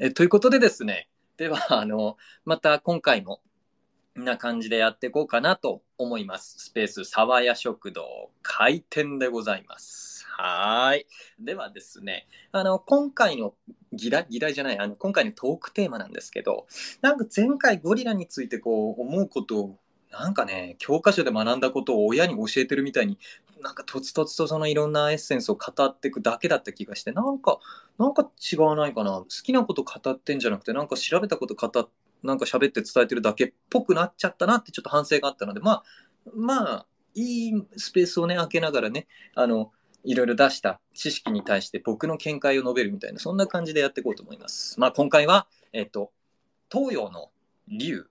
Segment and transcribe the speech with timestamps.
[0.00, 3.40] えということでですね、では、あの、また今回も、
[4.14, 6.56] な感じでやっていこうかなと思います。
[6.58, 10.26] スペース沢屋食堂開店でございます。
[10.28, 11.06] はい。
[11.38, 13.54] ではですね、あの、今回の
[13.92, 16.66] 議題、議題じゃない、あの、今回のトークテーマなんですけど、
[17.00, 19.78] なんか前回ゴリラについてこう思うことを
[20.10, 23.18] なんかね、教科書で学んだことを親に教えてるみたいに、
[23.62, 27.58] なんかとつとつとそのいろんなエッセンスを語っていくだけだった気がして、なんか、
[27.98, 29.12] なんか違わないかな。
[29.12, 31.88] 好きなこと語ってんじゃなくて、なんか調べたこと語っ、
[32.22, 35.82] なんか喋って伝えてるだけっぽくなっちゃったなってちょっと反省があったので、まあ、
[36.34, 39.72] まあ、いいスペースをね、開けながらね、あの、
[40.04, 44.78] いろいろ出した知識に対して僕の見解を述べるみたいな、そんな感じでやっていこうと思います。
[44.78, 46.12] まあ今回は、えっと、
[46.70, 47.30] 東洋の
[47.66, 48.06] 竜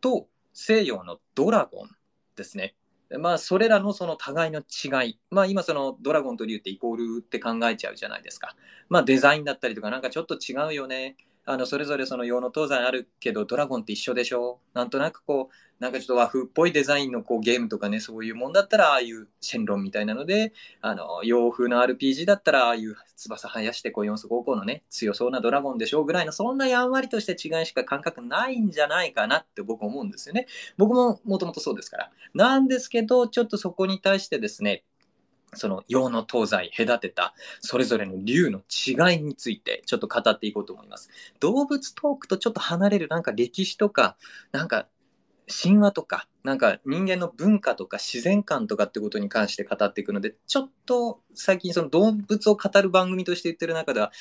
[0.00, 1.90] と西洋のドラゴン
[2.36, 2.74] ですね。
[3.18, 5.18] まあ、それらのその互いの違い。
[5.30, 8.56] まあ、今そのドラゴンと竜ってイコールって考えちゃうじゃないですか。
[8.88, 11.16] まあ、デザインだったりとかなんかちょっと違うよね。
[11.44, 14.60] あの、それぞれその洋の東西あるけど、ドラゴンって一緒でしょ？
[14.74, 30.46] なんとなくこう、なんかちょっと和風っぽいデザインのこうゲームとかね、そういうもんだったら、ああいうシェンロンみたいなので、あの、洋風の RPG だったら、ああいう翼生やしてこう4足高校のね、強そうなドラゴンでしょうぐらいの、そんなやんわりとした違いしか感覚ないんじゃないかなって僕思うんですよね。
[30.78, 32.12] 僕ももともとそうですから。
[32.34, 34.84] なんですけど、ちょっとそこに対してですね、
[35.54, 41.10] その洋の東西隔てたそれぞれの竜の違いについてちょっと語っていこうと思います。
[41.40, 44.16] 動物トークとちょっと離れるなんか歴史とか
[44.50, 44.86] なんか
[45.46, 54.12] 神話とか、なんか人間の文化とか自然観とかってことに関して語っていくので、ちょっと最近その動物を語る番組として言ってる中では、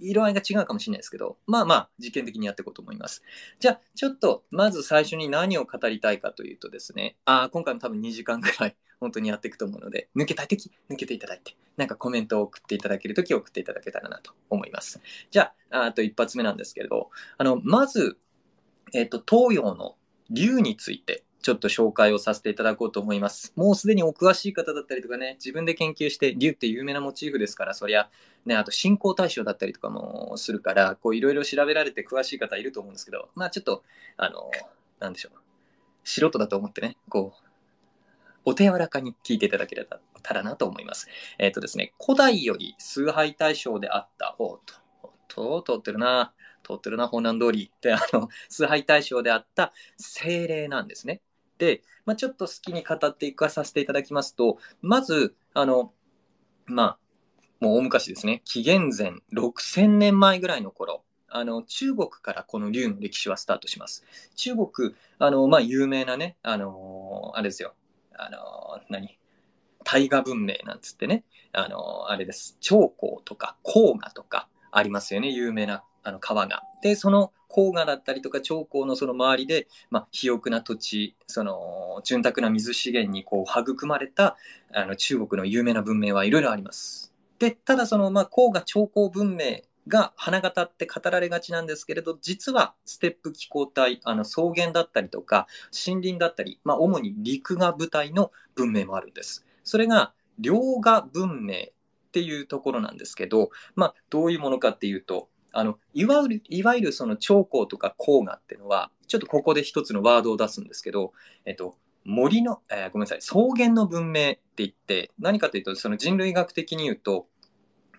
[0.00, 3.22] 色合いが違うかもしれないですけど、まあまあ実験的にやっていこうと思います。
[3.60, 15.00] じゃあ、ちょっとまず最初に何を語りたいかというとですね、ああ今回も多分2時間ぐらい 本当にやっていくと思うので、抜けたい時、抜けていただいて、なんかコメントを送っていただける時送っていただけたらなと思います。
[15.30, 18.18] じゃあ、あと一発目なんですけれど、あの、まず、
[18.92, 19.96] えっ、と、東洋の
[20.30, 23.52] 竜についてちょっと紹介をさせていただこうと思います。
[23.56, 28.10] もうすでにお詳しい方だったりとかね、自分で研究して、竜って有名なモチーフですから、そりゃ、
[28.44, 33.84] ね、あと信仰対象だったりとかもするから、こういろいろ調べられて詳しい方いると思うんですけど、まあちょっと、
[34.16, 34.50] あの、
[34.98, 35.38] なんでしょう。
[36.04, 37.48] 素人だと思ってね、こう、
[38.44, 39.76] お手柔らかに聞いていただけ
[40.22, 41.06] たらなと思います。
[41.38, 44.58] えっ、ー、とですね、古代より崇拝対象であった、おっ
[45.28, 46.32] と、と、通ってるな。
[46.64, 51.20] 通ってるな、本南通りって、あの、崇拝対象であった精霊なんですね。
[51.58, 55.92] で、まあ、ちょっと好きに語っていかさせていただきますと、まず、あの、
[56.66, 56.98] まあ、
[57.60, 64.04] もう大昔ですね、紀元前6000年前ぐらいの頃、あの中国からこの竜の歴史はスタートします。
[64.36, 67.74] 中国、あのまあ、有名なね、あのあれですよ、
[68.14, 69.18] あの何？
[69.84, 76.62] 大河文明なんつってね、あのあれです、長江とか黄河とかありますよね、有名なあの川が。
[76.82, 84.36] で、その黄河だったりとか長江のその周りで、まあ、肥沃な土地、その潤沢な水資源にこう育まれた
[84.72, 87.12] あの中国の有名な文明はいろいろあります。
[87.38, 95.46] で、ただその、まあ、黄河長江文明が花形って語られがちなんですけれど、実はステップ気候帯、あの草原だったりとか
[95.86, 99.44] 森林だったり、まあ、主に陸が舞台の文明もあるんです。
[99.64, 111.12] それが両河文明っていうところなんですけど、まあ、どういうものかっていうと、あのいわゆるいわゆるその長江とか黄河っていうのはちょっとここで一つのワードを出すんですけど、
[111.46, 117.26] えっと、森の、えー、ごめんなさい草原の文明って言って何かというとその人類学的に言うと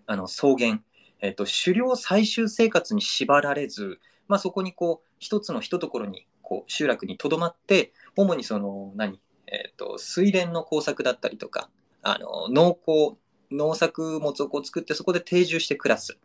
[0.05, 0.79] あの草原、
[1.21, 11.69] えっと、狩猟採集生活に縛られず、まあ、そこにこう一つの一とところにこう集落にとどまって主にその何、えっと、水田の工作だったりとか
[12.01, 13.17] あの農耕
[13.51, 16.17] 農作物をこう作ってそこで定住して暮らす。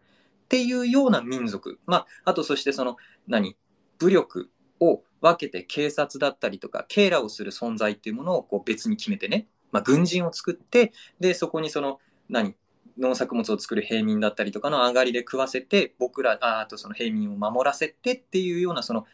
[0.55, 1.81] っていうような民族。
[1.85, 3.57] まあ、あとそしてその、何？
[3.99, 11.99] 武力を分けて警察だったりとか、警らをする存在っていうものをこう別に決めてね、まあ、軍人を作って、で、そこにその、
[12.29, 12.55] 何？
[12.97, 19.07] 農作物を作る平民だったりとかの上がりで食わせて、僕ら、ああとその平民を守らせてっていうような、その、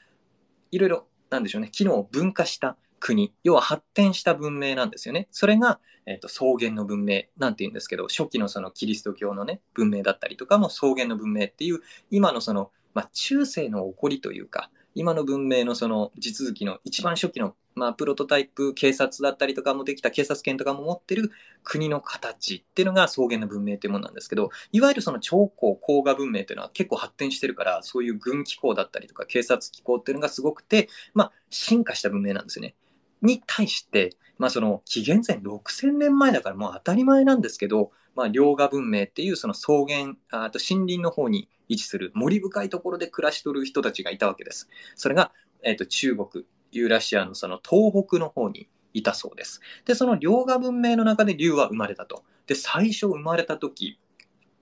[0.71, 5.27] いろいろ、なんでしょうね、機能を分化した国、要は発展した文明なんですよね。
[5.33, 11.81] それが、えーと、草原の文明なんて言うんですけど、初期のそのキリスト教のね、文明だったりとかも草原の文明っていう、
[12.11, 21.31] 今のその、まあ、中世の起こりというか、今の文明のその地続きの一番初期の、まあ、プロトタイプ警察だったりとかもできた警察権とかも持ってる
[21.63, 32.75] 国の形っていうのが草原の文明っていうものなんですけどいわゆるその長江黄河文明っていうのは結構発展してるからそういう軍機構だったりとか警察機構っていうのがすごくて、まあ、進化した文明なんですよね。
[33.23, 44.69] に対して、まあその紀元前6000年前だからもう当たり前なんですけど、まあ遼河文明っていうその草原、あと森林の方に位置する森深いところで暮らしとる人たちがいたわけです。
[44.97, 45.33] それが、
[45.63, 49.61] え、ー、と中国、ユーラシアのその東北の方にいたそうです。
[49.85, 52.25] で、その遼河文明の中で竜は生まれたと。
[52.47, 53.99] で、最初生まれた時、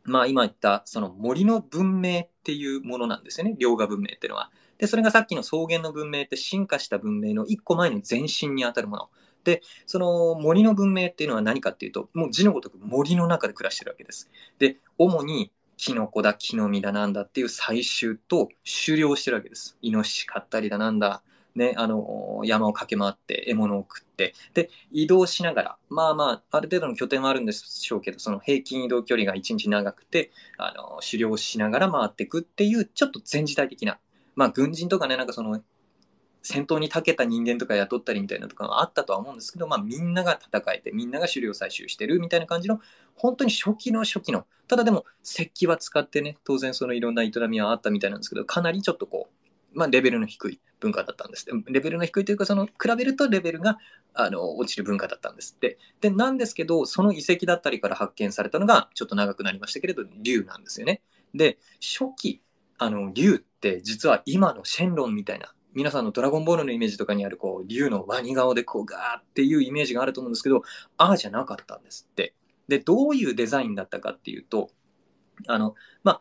[0.04, 3.56] まあ今言ったその森の文明っていうものなんですよね。
[3.58, 4.50] 遼河文明っていうのは。
[4.78, 9.08] で、それがさっきの草原の文明って進化した文明の一個前の前身にあたるもの。
[9.44, 14.30] で、その森の文明っていうのは何かっていうと、もう字のごとく森の中で暮らしてるわけです。
[14.58, 18.48] で、主にキノコだ、木の実だなんだっていう採集と
[18.86, 19.78] 狩猟してるわけです。
[19.80, 21.22] イノシシ飼ったりだなんだ、
[21.54, 33.98] ね、あの、山を駆け回って獲物を食って、で、移動しながら、まあまあ、ある程度の拠点はあるんでしょうけど、その平均移動距離が1日長くて、あの、狩猟しながら回っていくっていう、ちょっと全時代的な、
[34.38, 35.60] まあ、軍人とかね、なんかその、
[36.42, 42.80] 戦闘に長けた人間とか雇ったりみたいなとかあったとは思うんですけど、まあ、みんなが戦えて、みんなが狩猟採集してるみたいな感じの、
[43.16, 49.28] 本当に初期の初期の、ただでも石器は使ってね、当然そのいろんな営みはあったみたいなんですけど、かなりちょっとこ
[49.74, 51.44] う、まあ、レベルの低い文化だったんです。
[51.66, 53.78] レベルの低いというか、その、比べるとレベルが、
[54.14, 55.78] あの、落ちる文化だったんですって。
[56.00, 61.02] で、なんですけど、その遺跡だったりから発見されたのが、ちょっと長くなりましたけれど、竜なんですよね。
[61.34, 62.42] で、初期、
[62.78, 70.62] あの、竜って実は今のシェンロンみたいな、皆さんのドラゴンボールのイメージとかにある、こう、竜のワニ顔でこう、ガーっていうイメージがあると思うんですけど、
[70.96, 72.34] ああじゃなかったんですって。
[72.68, 74.70] で、どういうデザインだったかっていうと、
[75.46, 76.20] あの、まあ、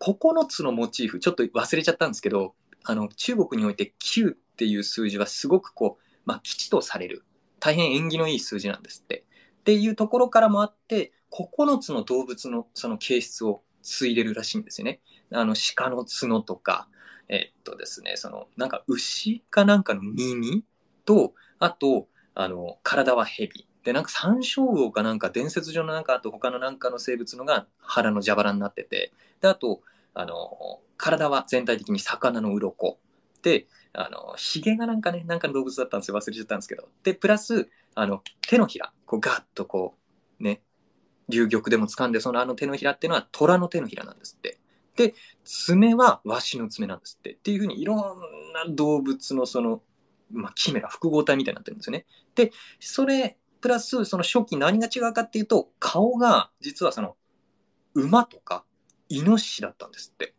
[0.00, 2.54] 9つのモチーフ、ちょっと忘れちゃったんですけど、
[2.84, 7.24] あの、中国において9っていう数字はすごくこう、まあ、吉とされる。
[7.58, 9.24] 大変縁起のいい数字なんですって。
[9.60, 15.00] っていうところからもあって、9つの動物のその形質を継いでるらしいんですよね。
[15.32, 16.88] あの、鹿の角とか、
[17.28, 20.64] えっとですね、その、なんか牛かなんかの耳
[21.04, 23.66] と、あと、あの、体は蛇。
[23.84, 29.80] で、なんか山椒魚かなんか伝説上のなんか、あと他のなんかの生物のが腹の蛇腹になってて、で、あと、
[30.14, 32.98] あの、体は全体的に魚の鱗。
[33.42, 36.16] で、あの、髭がなんかね、なんかの動物だったんですよ。
[36.16, 36.88] 忘れちゃったんですけど。
[37.02, 38.92] で、プラス、あの、手のひら。
[39.06, 39.94] こう、ガッとこ
[40.38, 40.62] う、ね、
[41.30, 44.58] 流玉でも掴んで、そのあの手のひらっていうのは虎の手のひらなんですって。
[44.96, 47.32] で、爪はワシの爪なんですって。
[47.32, 47.98] っていうふうにいろん
[48.52, 49.82] な動物のその、
[50.30, 52.06] まあ、キメラ、複合体みたいになってるんですよね。
[52.34, 57.16] で、それ、プラス、その初期何が違うかっていうと、顔が実はその、
[57.94, 58.64] 馬とか
[59.08, 60.34] イノシシだったんですって。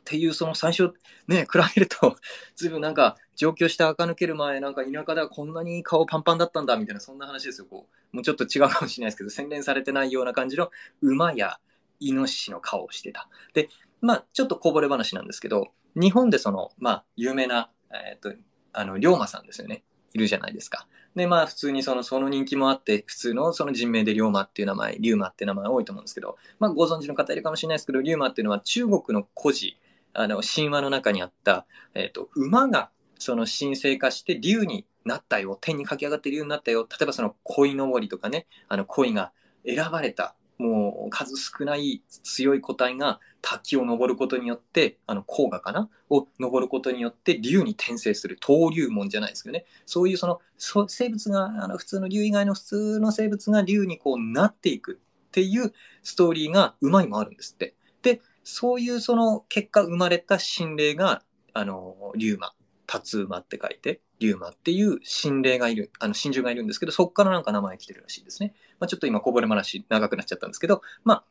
[0.00, 0.92] っていうその最初
[1.26, 2.16] ね比べると
[2.56, 10.70] 随分なんか上京して垢抜ける前なんか田舎ではこんなに顔パンパンだったんだみたいなそんな話ですよこうもうちょっと違うかもしれないですけど洗練されてないような感じの
[11.02, 11.58] 馬や
[12.00, 13.68] イノシシの顔をしてたで
[14.00, 18.32] まあちょっとこぼれ話なんですけど日本でそのまあ有名なえっ、と
[18.72, 19.84] あの龍馬さんですよね
[20.14, 20.86] いるじゃないですか。
[21.16, 29.76] で、まあ普通にその、その人気もあって、普通のその人名で龍馬っていう名前、龍馬っていう名前多いと思うんですけど、まあご存知の方いるかもしれないですけど、龍馬っていうのは中国の古事、
[30.12, 39.32] あの、神話の中にあった、えっ、ー、と、馬がその神聖化して竜になったよ、天に駆け上がって竜になったよ、例えばその鯉のぼりとかね、あの鯉が
[39.66, 45.90] 選ばれた、もう数少ない強い個体が滝を登ることによって、あの、黄河かな？
[46.10, 49.66] を登ることによって竜に転生する登竜門じゃないですけどね。
[49.84, 50.40] そういうその、
[50.86, 55.72] 生物が、あの、普通の竜以外の普通の生物が竜にこうなっていくっていう
[56.04, 57.74] ストーリーが馬にもあるんですって。
[58.02, 61.22] で、そういうその結果生まれた心霊が、
[61.52, 62.54] あの、竜馬、
[62.86, 68.54] 竜馬って書いて、竜馬っていう心霊がいる、あの、真珠がいるんですけど、そこからなんか名前来てるらしいですね。
[68.80, 71.24] まあ、ちょっと今こぼれ話長くなっちゃったんですけど、ま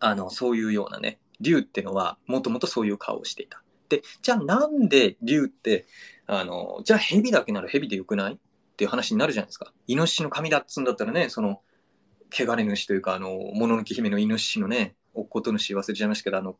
[0.00, 3.62] あ、あの、そういうようなね、竜ってのはもともとそういう顔をしていた。
[3.88, 5.86] で、じゃあなんで竜って、
[6.26, 8.34] あの、じゃあ蛇だけなら蛇でよくない？
[8.34, 8.38] っ
[8.76, 9.72] ていう話になるじゃないですか。
[9.86, 11.60] イノシシの髪だっつんだったらね、その、
[12.30, 16.58] 汚れ主というか、あの、もののけ姫のイノシシのね、おっこと主忘れちゃいましたけど、あの、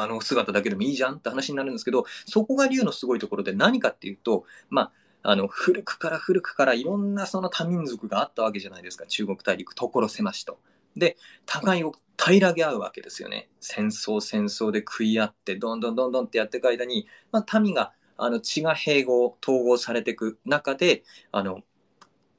[0.00, 10.58] あの姿だけでもいいじゃんって話になるんですけど、そこが竜のすごいところで何かっていうと、まあ、の、古くから古くからいろんなその多民族があったわけじゃないですか、中国大陸、所狭しと。
[10.96, 13.48] で、互いを平らげ合うわけですよね。
[13.60, 21.62] 戦争、戦争で食い合って、どんどんどんどんってやっていく間に、まあ、民が、あの、血が併合、統合されていく中で、あの、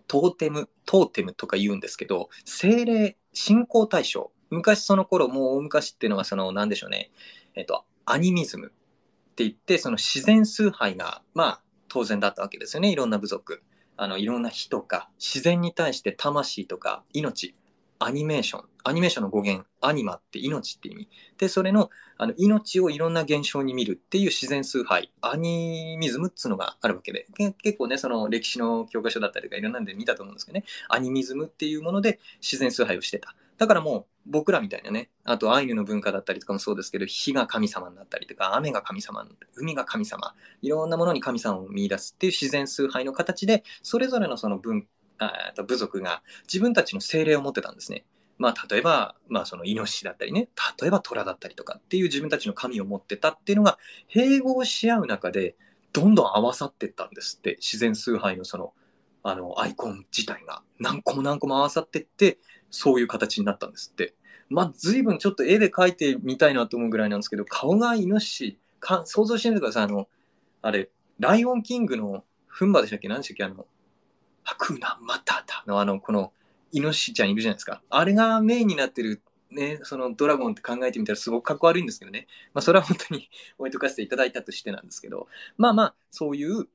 [0.08, 4.32] トーテム、トーテムとか言うんですけど、精霊、信仰対象。
[4.50, 7.12] 昔その頃、もう大昔っていうのは、その、なんでしょうね。
[7.58, 8.70] えっと、アニミズムっ
[9.36, 12.92] て言って、その自然崇拝が、まあ、当然だったわけですよね。
[12.92, 13.64] いろんな部族。
[13.98, 17.56] あの、いろんな火とか、自然に対して魂とか命
[18.00, 18.64] アニメーション。
[18.84, 21.10] アニメーションの語源、アニマって命って意味。
[21.38, 27.28] で、それの、あの、命をいろんな現象に見るっていう自然崇拝、アニミズムっつうのがあるわけで、
[27.62, 33.36] 結構ね、その歴史の教科書だったりとかいろんなんで見たと思うんですけどね、アニミズムっていうもので自然崇拝をしてた。
[33.58, 44.88] だからもう、僕らみたいなね、あとアイヌの文化だったりとかもそうですけど、火が神様になったりとか、雨が神様、海が神様、いろんなものに神様を見出すっていう自然崇拝の形で、それぞれのその文
[45.20, 48.06] あと部族が自分たちの精霊を持ってたんですね。
[48.38, 50.48] まあ、例えば、まあ、そのイノシシだったりね、
[50.80, 53.80] 例えば虎だったりとかっていう自分たちの神を持ってたっていうのが、
[54.14, 55.56] 併合し合う中で、
[55.92, 58.74] どんどん合わさってったんですって、自然崇拝のその、
[59.24, 60.62] あの、アイコン自体が。
[60.80, 62.38] 何個も何個も合わさってって、
[62.70, 64.14] そういう形になったんですって。
[64.50, 69.84] まあ、随分ちょっと絵で描いてみたいなと思うぐらいなんですけど、顔がイノシシ、か想像してみてください。
[69.86, 70.08] あの、
[70.62, 73.08] あれ、ライオンキングのフンバでしたっけ？
[73.08, 73.44] 何でしたっけ？
[73.44, 73.66] あの、
[74.44, 76.32] ハクナマタタのあの、この、
[76.72, 77.82] イノシシちゃんいるじゃないですか。
[77.90, 79.22] あれがメインになってる、
[79.52, 82.28] ね、そのドラゴンって考えてみたらすごくかっこ悪いんですけどね。
[82.54, 86.68] まあ、それは本当に 置いとかせていただいたとしてなんですけど、まあまあ、そういう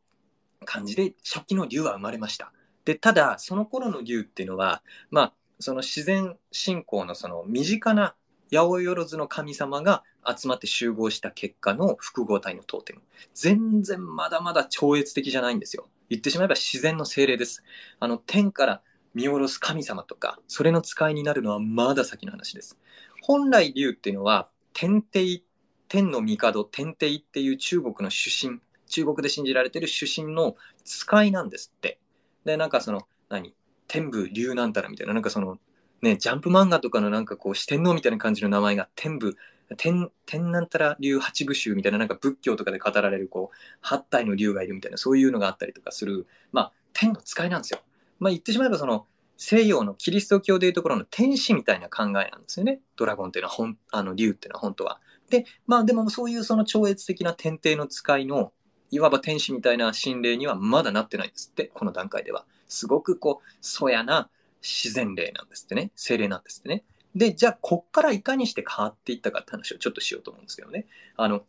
[0.65, 2.53] 感じで初期の竜は生まれました。
[2.85, 8.15] で、ただ、その頃の竜っていうのは、まあ、その自然信仰のその身近な
[8.53, 10.03] 八百万の神様が
[10.37, 13.01] 集まって集合した結果の複合体のトーテム。
[13.33, 15.89] 全然まだまだ超越的じゃないんですよ。
[16.11, 17.63] 言ってしまえば自然の精霊です。
[17.99, 18.83] あの、天から
[19.15, 22.79] 見下ろす神様とか、それの使いになるのはまだ先の話です。
[23.23, 25.43] 本来竜っていうのは、天帝、
[25.89, 31.99] 天の帝、天帝っていう中国の主神、中国で信じられてる主神の使いなんですって。
[32.45, 33.55] で、なんかその、何？
[33.89, 35.59] 天武竜なんたらみたいな、なんかその、
[36.01, 39.37] ね、ジャンプ漫画とかのなんかこう四天王みたいな感じの名前が天部、
[39.77, 47.81] 天、天なんたら竜八部衆みたいななんか仏教とかで語られるこう、八体の竜がいるみたいなそういうのがあったりとかする、まあ天の使いなんですよ。
[48.19, 52.81] まあ言ってしまえばその西洋のキリスト教でいうところの天使みたいな考えなんですよね。
[52.97, 55.01] ドラゴンっていうのは本、あの竜っていうのは本当は。
[55.31, 58.53] で、まあでもそういうその超越的な天帝の使いの
[58.93, 62.45] いわば天使みたいな心霊にはまだなってないですって、この段階では。
[62.69, 64.29] すごくこう、そやな、
[64.63, 65.91] 自然霊なんですってね。
[65.97, 66.85] 精霊なんですってね。
[67.15, 70.87] で、じゃあ、こっからいかにして変わっていったかって話をちょっとしようと思うんですけどね。
[71.17, 71.43] あの、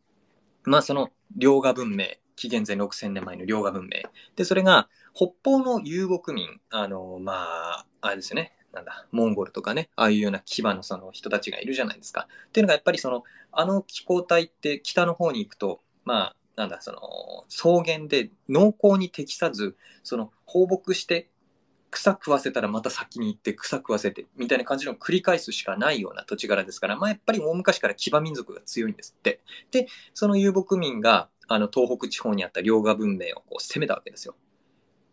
[0.64, 2.06] まあ、その、両河文明、
[2.38, 4.10] 紀元前6000年前の両河文明。
[4.38, 8.54] で、それが、北方の遊牧民、あの、まあ、あれですよね。
[8.72, 12.28] なんだ、モンゴルとかね、ああいうような牙のその人たちがいるじゃないですか。
[12.48, 21.30] っていうのがやっぱりその、あの気候帯って北の方に行くと、まあ、なんだ、その、草原で農耕に適さず、その放牧して
[21.94, 29.42] 草食わせたらまた先に行って草食わせてみたいな感じの繰り返すしかないような土地柄ですから、まあ、やっぱり大昔から騎馬民族が強いんですって。
[29.72, 34.36] で、その遊牧民があの東北地方にあった両河文明をこう攻めたわけですよ。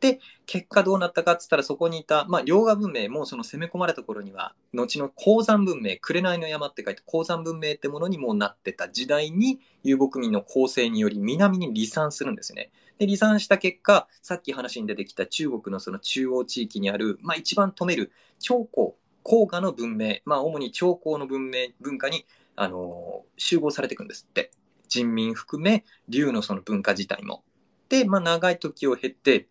[0.00, 12.70] で、結果どうなったかっつったらそこにいた、まあ、両河文明もその攻め込まれた頃には、後の鉱山文明、紅の山って書いて鉱山文明ってものにもなってた時代に遊牧民の構成により南に離散するんですね。
[12.98, 22.24] で、離散した結果、さっき話に出てきた中国のその中央地域にある、まあ一番止める長江、黄河の文明、まあ主に長江の文明、文化に、
[22.56, 24.50] あのー、集合されていくんですって。
[24.88, 27.44] 人民含め、竜のその文化自体も。
[27.88, 29.48] で、まあ長い時を経て、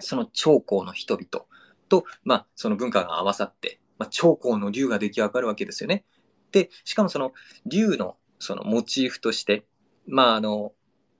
[0.00, 1.46] その長江の人々
[1.88, 6.04] と、まあその文化が合わさって、まあ長江の竜が出来上がるわけですよね。
[6.52, 7.32] で、しかもその
[7.66, 9.64] 竜のそのモチーフとして、
[10.06, 10.72] まああの、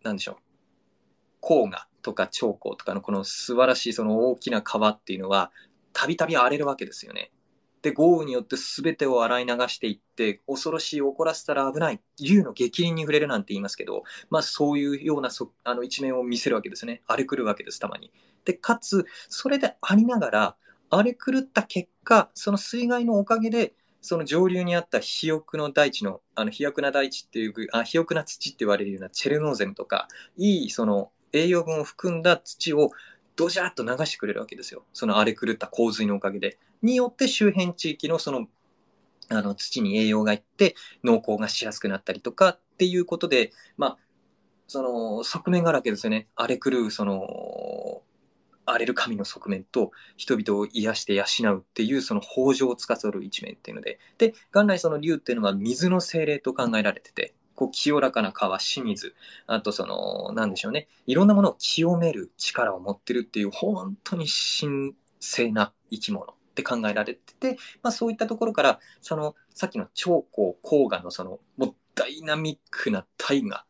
[0.03, 0.37] なんでしょう。
[1.43, 5.53] 黄河とか長江とかのこの素晴らしいその大きな川っていうのは、
[5.93, 7.31] たびたび荒れるわけですよね。
[7.83, 17.03] で、豪雨によって全てを洗い流していって、恐ろしい怒らせたら危ない、竜の激鱗に触れるなんて言いますけど、まあそういうようなそあの一面を見せるわけですね。
[17.07, 18.13] 荒れ狂うわけです、たまに。
[18.45, 20.57] で、かつ、それでありながら、
[20.91, 32.91] 荒れ狂った結果、その水害のおかげで、その上流にあった肥沃の大地の、あの肥沃な大地っていう、あ肥沃な土って言われるようなチェルノーゼムとか、いいその栄養分を含んだ土を
[33.41, 34.85] ドジャーっと流してくれるわけですよ。
[34.93, 36.59] その荒れ狂った洪水のおかげで。
[36.83, 38.49] によって周辺地域のその
[39.31, 43.99] あの土に栄養がいって農耕がしやすくなったりとかっていうことで、まあ、
[44.67, 46.29] その側面があるわけですよね。
[46.37, 48.03] 荒れ狂うその
[48.67, 59.15] 荒れる神の側面と人々を癒して養うっていうその北条を司る一面っていうのでで元来その竜っていうのは水の精霊と考えられててこう清らかな川、清水、
[59.47, 73.67] あとその、なんでしょうね、いろんなものを清める力を持ってるっていう、本当に神聖な生き物って考えられてて、まあそういったところから、その、さっきの長江、黄河のその、もうダイナミックな大河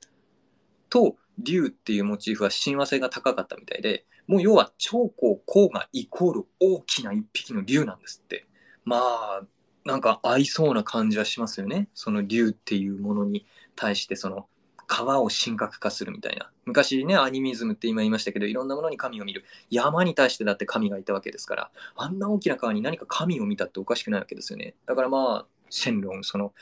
[0.89, 8.47] と、竜っていうモチーフは親和性が高かったみたいで、もう要は長江、黄河イコール大きな一匹の竜なんですって。
[8.85, 9.43] まあ、
[9.85, 11.89] なんか合いそうな感じはしますよね。
[11.95, 13.47] その竜っていうものに
[13.77, 14.47] 対して、その
[14.87, 16.51] 川を神格化するみたいな。
[16.65, 19.45] 昔ね、アニミズムって今言いましたけど、いろんなものに神を見る。
[19.71, 24.75] 山に対してだって神がいたわけですから、あんな大きな川に何か神を見たっておかしくないわけですよね。
[24.87, 26.53] だからまあ、シェンロン、その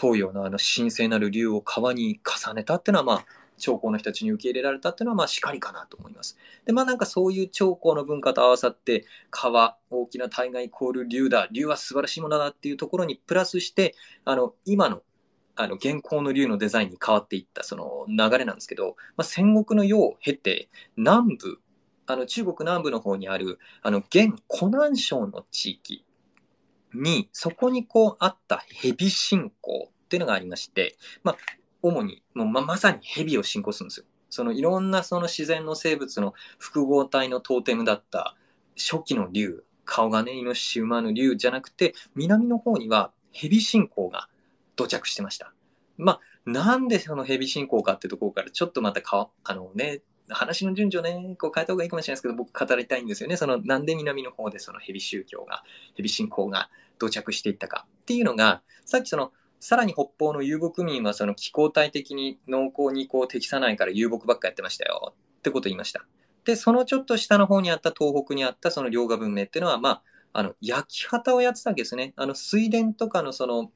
[0.00, 3.26] 東洋のあの神聖なる竜を川に重ねたっていうのはまあ、
[3.58, 6.36] 長江の人たちに受け入れられたっていうのはまあしかりかなと思います。
[6.64, 13.94] でまあなんかそういう長江の文化と合わさって川大きな大河イコール竜だ竜は素晴らしいものだっていうところにプラスして
[14.24, 15.02] あの今の
[15.56, 21.58] あの現行の竜のデザインに変わっていったその流れなんですけど、まあ、戦国の世を経て南部
[22.06, 26.04] あの中国南部の方にあるあの現湖南省の地域
[26.94, 31.36] にそこにこうあった蛇信仰っていうのがありまして、まあ、
[31.82, 34.06] 主にもうままさに蛇を信仰するんですよ。
[34.28, 38.36] そのいろんなその自然の生物の複合体のトーテムだった
[38.76, 44.28] 初期の竜顔がねイノシシ馬の竜じゃなくて南の方には蛇信仰が
[44.76, 45.52] 土着してました。
[45.96, 53.36] まあ、なんでその蛇信仰かっていうところからちょっとまたか、あのね、話の順序ね、こう変えた方がいいかもしれないですけど、僕語りたいんですよね。
[53.36, 55.62] その、なんで南の方でその蛇宗教が、
[55.96, 56.68] 蛇信仰が
[56.98, 66.04] 土着していったかっていうのが、さっきその、さらに北方の遊牧民はその気候帯的に農耕にこう適さないから遊牧ばっかやってましたよってことを言いました。
[66.44, 70.02] で、そのちょっと下の方にあった東北にあったその両河文明っていうのは、まあ、
[70.32, 72.12] あの、焼き畑をやってたわけですね。
[72.16, 73.70] あの、水田とかのその、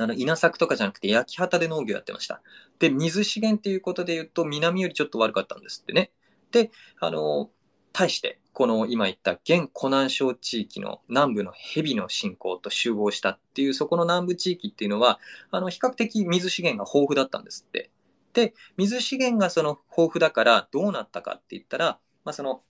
[0.00, 2.40] あの、稲作とかじゃなくて焼き畑で農業やってました。
[2.78, 6.10] で、水資源っていうことで言うと、南よりちょっと悪かったんですってね。
[6.52, 7.50] で、あの、
[7.92, 17.90] 対して、この今言った現湖南省地域の南部の蛇の信仰と集合したっていう、そこの南部地域っていうのは、あの、比較的水資源が豊富だったんですって。
[18.32, 22.62] で、水資源がその豊富だからどうなったかって言ったら、まあ、その、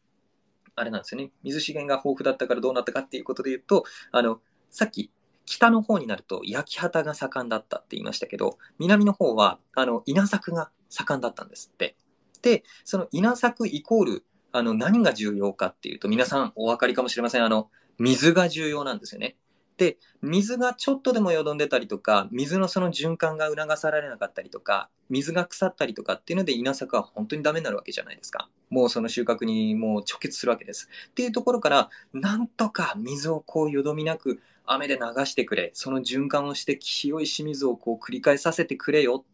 [0.75, 1.31] あれなんですよね。
[1.43, 5.11] 水資源が豊富だったからどうなったかっていうことで言うと、あの、さっき
[5.51, 11.97] 北の方になると焼き畑が盛んだったって言いましたけど、南の方は、あの、稲作が盛んだったんですって。
[12.41, 17.45] で、その稲作イコール、あの、何が重要かっていうと、皆さんお分かりかもしれません。
[17.45, 19.37] あの、水が重要なんですよね。
[19.81, 28.51] で、水がちょっとでもよどんでたりとか、水のその循環が促されなかったりとか、水が腐ったりとかっていうので稲作は本当にダメになるわけじゃないですか。
[28.69, 30.91] もうその収穫にもう直結するわけです。
[31.09, 39.25] っていうところから、なんとか水をこうよどみなく雨で流してくれ、その循環をして清い清水をこう繰り返させてくれよ、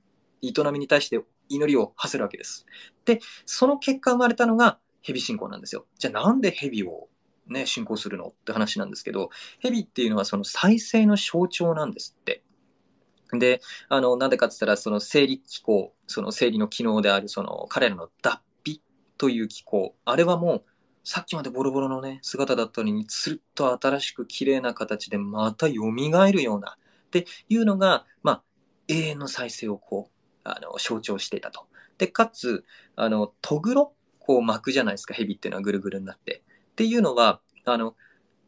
[0.43, 2.67] 営みに対して祈りを馳せるわけです。
[3.05, 5.87] で、その結果生まれたのが蛇信仰なんですよ。
[5.99, 7.09] じゃあなんで蛇を
[7.49, 9.31] ね、信仰するのって話なんですけど、
[9.61, 12.43] 蛇っていうのはその再生の象徴なんですって。
[13.33, 18.83] で、あの、なんでかって言ったら、その生理機構、その生理の機能である、その彼らの脱皮
[19.19, 20.65] という機構、あれはもう、
[21.05, 28.43] さっきまでボロボロのね、姿だったのに、つるっと新しく綺麗な形でまた蘇るような、っていうのが、まあ、
[28.89, 31.67] 永遠の再生をこう、あの、象徴していたと。
[31.99, 32.65] で、かつ、
[32.97, 36.43] あの、とぐろこう巻くじゃないですか、蛇っていうのはぐるぐるになって。
[36.77, 37.97] っていうのは、あの、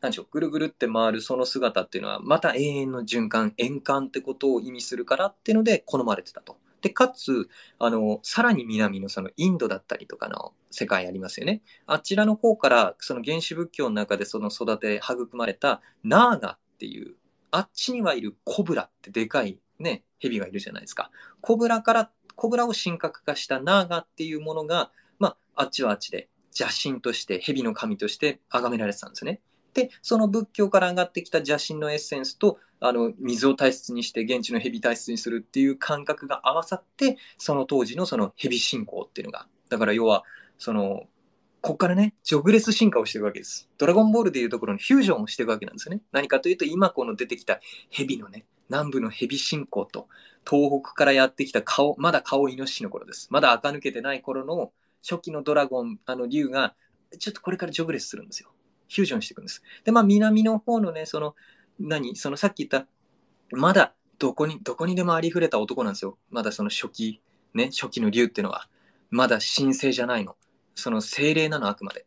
[0.02, 6.58] 何でしょう、ぐるぐるって回るその姿っていうのは、また永遠の循環、円環ってことを意味するからっていうので好まれてたと。
[6.82, 11.62] で、かつ、あの、さらに南のそのインドだったりとかの世界ありますよね。
[11.86, 17.16] あちらの方から、その原始仏教の中でその育て、育まれたナーガっていう、
[17.50, 21.10] あっちにはいるコブラってでかいね、蛇がいるじゃないですか。
[21.40, 29.40] コブラから、コブラを神格化したナーガっていうものが、まあ、あっちはあっちで邪神として、蛇の神として崇められてたんですね。
[29.74, 40.24] で、その仏教から上がってきた邪神のエッセンスと、あの、水を大切にして現地の蛇大切にするっていう感覚が合わさって、その当時のその蛇信仰っていうのが、だから要は、
[40.58, 41.06] その、
[41.60, 43.68] ここからね、ジョグレス進化をしていくわけです。
[43.78, 46.02] ドラゴンボールでいうところにフュージョンをしていくわけなんですよね。
[46.12, 50.08] 何かというと、今この出てきた蛇のね、南部の蛇信仰と、
[50.48, 53.28] 東北からやってきた顔、まだ顔イノシシの頃です。
[53.30, 56.74] まだ垢抜けてない頃の初期のドラゴン、あの竜が、
[57.18, 58.50] ちょっとこれからジョグレスするんですよ。
[58.88, 59.62] フュージョンしていくんです。
[59.84, 61.34] で、まあ、南の方のね、その、
[61.78, 62.16] 何？
[62.16, 62.88] そのさっき言った、
[63.56, 66.18] まだどこに、どこにでもありふれた男なんですよ。
[66.30, 67.20] まだその初期、
[67.54, 68.68] ね、初期の竜っていうのは。
[69.10, 70.36] まだ神聖じゃないの。
[70.74, 72.06] その精霊なの、あくまで。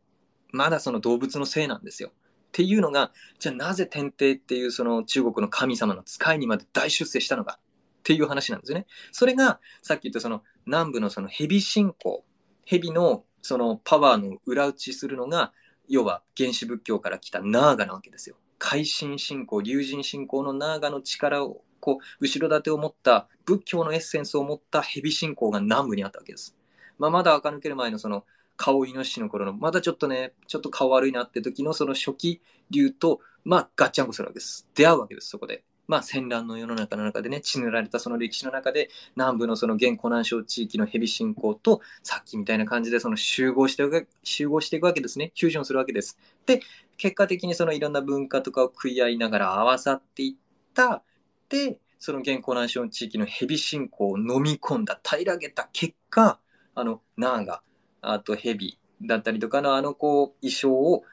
[0.52, 2.10] まだその動物の性なんですよ。
[2.10, 2.12] っ
[2.52, 8.88] ていうのが、じゃあなぜ天帝っていうその中国の神様の使いにまで大出世したのかっていう話なんですよね。
[9.12, 12.26] それが、さっき言ったその南部のその蛇信仰
[12.65, 15.54] 蛇のそのパワーの裏打ちするのが、
[15.88, 18.38] 要は原始仏教から来たナーガなわけですよ。
[18.60, 26.56] 改心信仰、竜神信仰のナーガの力を、こう、後ろ盾を持った、仏教のエッセンスを持った蛇信仰が南部にあったわけです。
[27.00, 28.24] まあ、まだ垢抜ける前のその、
[28.58, 34.67] 顔イノシシの頃の、まだちょっとね、ちょっと顔悪いなって時のその初期竜と、まあ、ガッチャンコするわけです。
[34.76, 35.63] 出会うわけです、そこで。
[35.88, 45.32] まあ、戦乱の世の中の中でね、血塗られたその歴史の中で、南部のその現湖南省地域の蛇信仰と、さっきみたいな感じでその集合して集合していくわけですね。
[45.36, 46.17] フュージョンするわけです。
[46.46, 46.62] で、
[46.98, 51.04] 結果的にそのいろんな文化とかを食い合いながら合わさっていった、
[51.50, 56.39] で、その現湖南省地域の蛇信仰を飲み込んだ、平らげた結果、
[56.74, 57.62] あの、ナーガ、
[58.02, 61.04] あと蛇だったりとかのあのこう、衣装を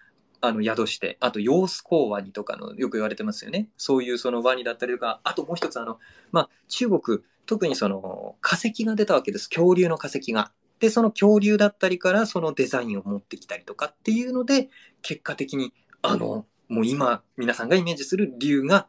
[0.40, 3.68] あの宿して、あと、ヨースコウワニとかのよく言われてますよね。
[3.76, 5.98] そういうそのワニだったりとか、あともう一つあの、
[6.30, 9.48] まあ、中国、特にその化石が出たわけです。
[9.48, 10.52] 恐竜の化石が。
[10.78, 14.68] で、その恐竜だったりからそのデザインを持ってきたりとかっていうので、
[15.02, 15.72] 結果的に、
[16.02, 18.88] あの、もう今、皆さんがイメージする竜が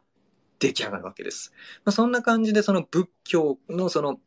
[0.60, 1.52] 出来上がるわけです。
[1.84, 4.20] まあ、そんな感じで、その仏教のその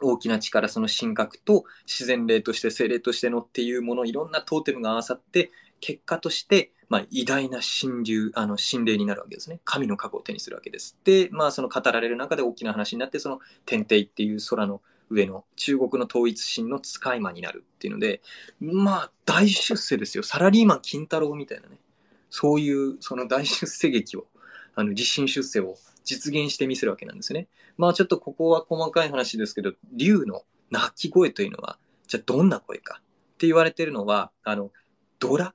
[0.00, 5.50] 大きな力、その神格と自然霊として精霊としてのっていうもの、いろんなトーテムが合わさって、
[5.84, 9.60] 結果として、まあ、偉大な神流、あの、神霊になるわけですね。
[9.66, 10.96] 神の過去を手にするわけです。
[11.04, 18.22] で、まあ、その語られる中で大きな話になって、その天帝っていう空の上の中国の統一神の使い魔になるっていうので、
[18.60, 20.22] まあ、大出世ですよ。
[20.22, 21.78] サラリーマン金太郎みたいなね。
[22.30, 24.26] そういう、その大出世劇を、
[24.74, 27.46] あの、立身出世を実現してみせるわけなんですね。
[27.76, 34.70] まあ、ちょっとここは細かい話ですけど、竜の鳴き声というのは、じゃあどんな声かって言われてるのは、あの、
[35.18, 35.54] ドラ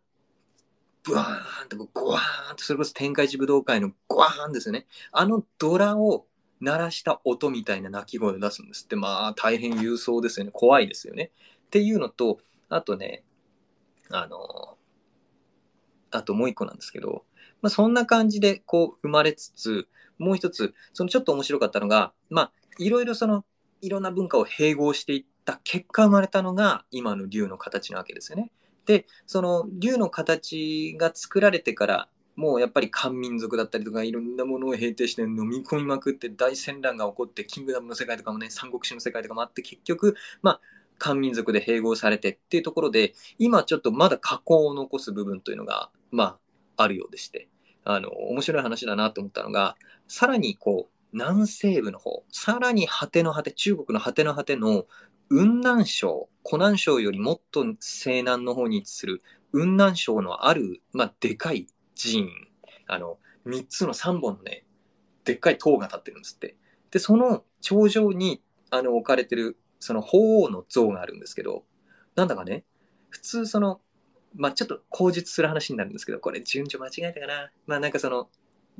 [1.03, 4.85] ブワーンとゴワーンと、それこそ天下一武道会のゴワーンですよね。
[5.11, 6.25] あのドラを
[6.61, 8.95] 鳴らした音みたいな鳴き声を出すんですって。
[8.95, 10.51] まあ、大変勇壮ですよね。
[10.53, 11.31] 怖いですよね。
[11.67, 13.23] っていうのと、あとね、
[14.09, 14.77] あの、
[16.11, 17.23] あともう一個なんですけど、
[17.61, 23.45] まあ、そんな感じでこう生まれつつ、もう一つ、そのちょっと面白かったのが、まあ、いろいろその、
[23.81, 28.51] いろんな文化を併合していった結果生まれたのが今の竜の形なわけですよね。
[28.85, 40.61] で、その竜の形が作られてから、もうやっぱり漢民族だったりとかいろんなものを平定して飲み込みまくって大戦乱が起こってキングダムの世界とかもね三国志の世界とかもあって結局まあ
[40.97, 46.37] 漢民族で併合されてっていうところで今ちょっとまだ加工を残す部分というのがま
[46.77, 47.49] ああるようでして
[47.83, 49.75] あの面白い話だなと思ったのが
[50.07, 54.85] さらにこう南西部の方さらに果ての果て中国の果ての果ての
[55.29, 62.29] 雲南省、湖南省よりもっと西南の方に位置する雲南省のある、まあ、でかい寺院、
[62.87, 64.65] あの、3つの3本のね、
[65.25, 66.55] でっかい塔が立ってるんですって。
[66.89, 68.41] で、その頂上に、
[68.71, 71.63] あの、置かれてる、その鳳凰の像があるんですけど、
[72.15, 72.65] なんだかね、
[73.09, 73.81] 普通その、
[74.35, 77.51] まあ、ちょっと口述する話になるんですけど、これ順序間違えたかな。
[77.67, 78.29] まあ、なんかその、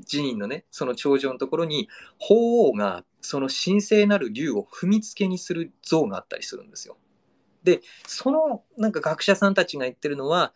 [0.00, 6.96] 寺院のね、その頂上のところに、鳳凰がその神聖なる竜を踏みつけにする像があったりするんですよ。
[7.62, 10.52] で、そのなんか学者さんたちが言ってるのは、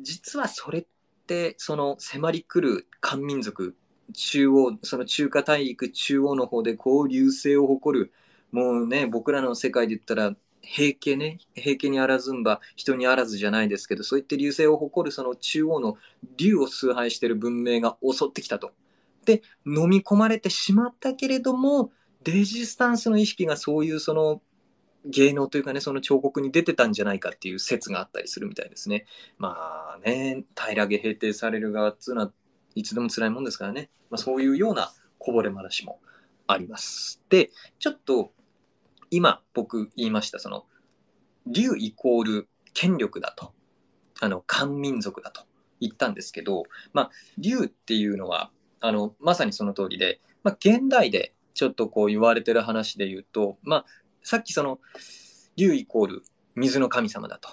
[0.00, 0.86] 実はそれっ
[1.26, 3.76] て、その迫り来る漢民族、
[4.12, 8.12] 中央、その中華大陸中央の方でこう流星を誇る、
[8.50, 15.96] もうね、僕らの世界で言ったら、平家ね、平家にあらずんば、人にあらずじゃないですけど、そういって流星を誇るその中央の
[16.36, 18.72] 竜を崇拝している文明が襲ってきたと。
[19.24, 21.92] で、飲み込まれてしまったけれども、
[22.24, 24.42] レジスタンスの意識がそういうその
[25.06, 29.06] 芸能というかね、その彫刻に出てたんじゃないかっていう説があったりするみたいですね。
[29.38, 32.32] まあね、平らげ平定される側っていうのは
[32.74, 33.90] いつでも辛いもんですからね。
[34.10, 36.00] まあ、そういうようなこぼれ話も
[36.46, 37.22] あります。
[37.28, 38.32] で、ちょっと
[39.10, 40.66] 今僕言いました、その、
[41.46, 43.52] 竜イコール権力だと。
[44.20, 45.42] あの、漢民族だと
[45.80, 53.84] 言ったんですけど、まあ、竜っていうのは、あの、まさにその通りで、まあ、現代でちょっとこう言われてる話で言うと、まあ、
[54.22, 54.78] さっきその、
[55.56, 56.22] 竜イコール
[56.54, 57.50] 水の神様だと。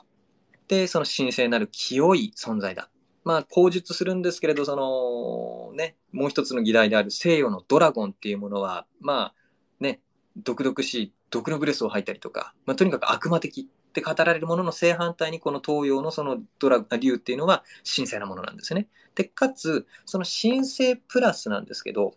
[0.68, 2.90] で、その神聖なる清い存在だ。
[3.24, 9.36] まあ、口述するんですけれど、その、ね、もう一つの議題である西洋のドラゴンっていうものは、まあ、
[9.82, 10.02] ね、
[10.38, 18.88] 毒々しい、毒のブレスを吐いたりとか、まあ、とにかく悪魔的って語られるものの正反対に、この東洋のそのドラ、竜っていうのは神聖なものなんですね。
[19.16, 22.14] で、かつ、その神聖プラスなんですけど、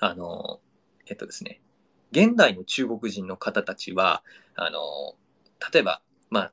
[0.00, 0.60] あの、
[1.06, 1.60] えっとですね、
[2.12, 4.24] 現代の中国人の方たちは、
[4.56, 5.14] あの、
[5.72, 6.52] 例えば、まあ、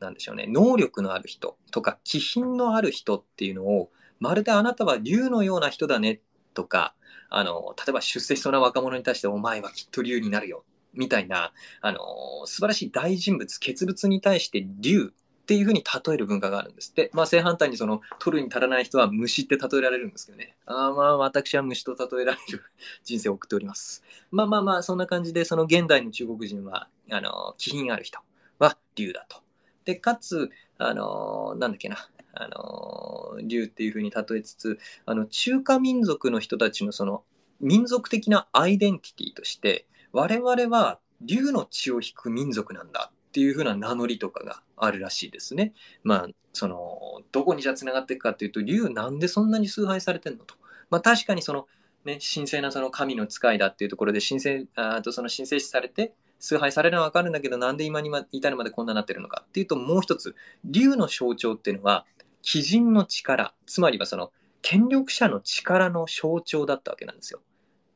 [0.00, 6.20] なんでしょうね、能力のある人とか、気品のある人っていうのを、まるであなたは竜のような人だね
[6.52, 6.94] とか、
[7.28, 11.98] あの、例えば出世しそうな若者に対して、お前はきっと竜になるよ、みたいな、あの、
[12.46, 15.12] 素晴らしい大人物、傑物に対して竜
[15.46, 17.08] っていうふうに例える文化があるんですって。
[17.12, 20.56] まあ正反対にその取るに足らない人は虫って例えられるんですけどね。
[20.66, 22.64] あまあ私は虫と例えられる
[23.04, 24.02] 人生を送っております。
[24.32, 28.18] まあまあまあそんな感じでその現代の中国人は、あの、気品ある人
[28.58, 29.40] は竜だと。
[29.84, 31.96] で、かつ、あのなんだっけな、
[32.42, 37.24] あのー竜っていう風に例えつつ、あの、中華民族の人たちのその、
[37.60, 45.72] 民族的なアイデンティティとして、我々は竜の血を引く民族なんだっていう風な名乗りとかがあるらしいですね。
[46.02, 50.54] まあ、その、どこにじゃあ繋がっていくかっていうと、竜なんでそんなに崇拝されてんのと。
[50.90, 51.66] まあ確かにその、
[52.04, 62.06] ね、神聖なその神の使いだっていうところで神聖、あとその神聖視されて、崇拝されるのはわかるんだけど、なんで今に至るまでこんなになってるのかっていうと、もう一つ、竜の象徴っていうのは、
[62.54, 64.32] 鬼人の力、つまりはその、
[64.62, 67.40] 権力者の力の象徴だったわけなんですよ。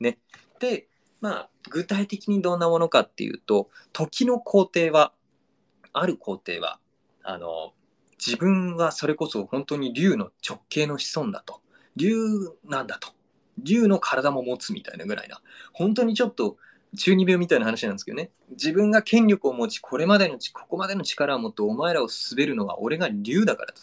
[0.01, 0.19] ね。
[0.59, 0.89] で、
[1.21, 5.13] まあ、具体的にどんなものかっていうと、時の皇帝は、
[5.93, 6.79] ある皇帝は、
[7.23, 7.75] あの、
[8.25, 11.61] 自分はそれこそ本当に竜の直系の子孫だと。
[11.97, 12.15] 竜
[12.65, 13.09] なんだと。
[13.59, 15.41] 竜の体も持つみたいなぐらいな。
[15.73, 16.57] 本当にちょっと
[16.97, 18.31] 中二病みたいな話なんですけどね。
[18.51, 23.81] 自分が権力を持ち、これまでのち、ここまでの力を持ってお前らを滑るのは俺が竜だからと。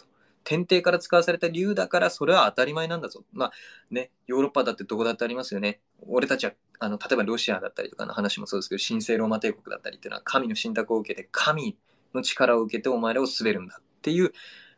[0.48, 3.26] 天帝から使わされた竜だからそれは当たり前なんだぞ。
[3.34, 3.52] まあ
[3.92, 5.82] ね、ヨーロッパだってどこだってありますよね。
[6.08, 11.78] 俺たちは、あの、例えばロシアだったりとかの話もそうですけど、神聖ローマ帝国だったりっていうのは神の信託を受けて、神
[12.14, 14.32] の力を受けてお前らを滑るんだっていう、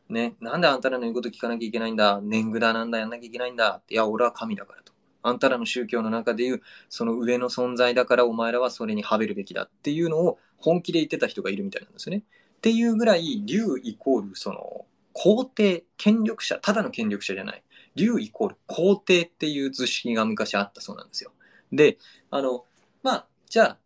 [0.10, 4.92] ね、なんであんたらの言うこと聞かなきゃいけないんだ、年貢だなんだやんなきゃいけないんだって、いや、俺は神だからと。
[5.22, 12.24] あんたらの宗教の中でいう、その上の存在だからお前らはそれにはべるべきだっていうのを本気で言ってた人がいるみたいなんですよね。
[12.58, 14.88] っていうぐらい、竜イコール、その、
[15.22, 17.62] 皇帝、権力者、ただの権力者じゃない。
[17.94, 21.34] 竜イコール皇帝っていう図式が昔あったそうなんですよ。
[21.74, 21.98] で、
[22.32, 22.64] あの、
[23.04, 23.78] まあ、じゃあ、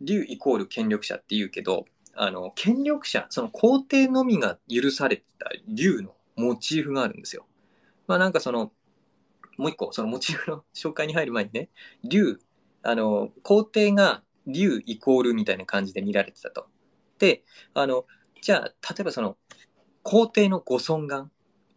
[0.00, 1.84] 竜イコール権力者って言うけど、
[2.16, 7.46] あの、権力者、その皇帝のみが許されてた竜のモチーフがあるんですよ。
[8.08, 8.72] まあなんかその、
[9.58, 11.68] もう一個、そのモチーフの紹介に入る前にね、
[12.02, 12.40] 竜、
[12.82, 16.66] あの、皇帝が竜イコールみたいな感じで見られてたと。
[17.20, 18.04] で、あの、
[18.42, 19.36] じゃあ、例えばその、
[20.08, 21.28] 皇帝のご尊顔っ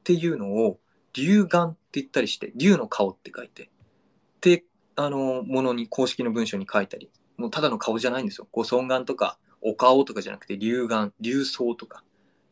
[0.03, 0.79] ていうのを、
[1.13, 3.71] 竜眼って言ったりして、竜の顔って書いて、
[4.41, 4.65] で、
[4.95, 8.47] あの、ものに、公式の文章に書いたり、もうただの顔じゃないんですよ。
[8.51, 12.03] ご尊顔とか、お顔とかじゃなくて、竜眼、竜相とか、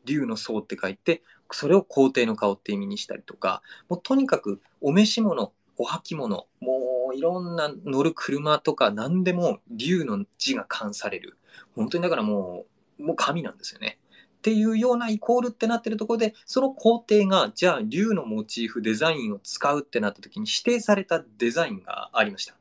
[0.03, 11.37] 竜の相って書いて、それを皇帝の顔って意味にしたりとか、もうとにかくお召し物、お履物、もういろんな乗る車とか何でも竜の字が冠される。
[11.75, 12.65] 本当にだからも
[12.97, 13.99] う、もう神なんですよね。
[14.38, 22.56] っていうようなイコールってなってるところで、その皇帝が、じゃあ竜のモチーフ、デザインを使うってなった時に指定されたデザインがありました。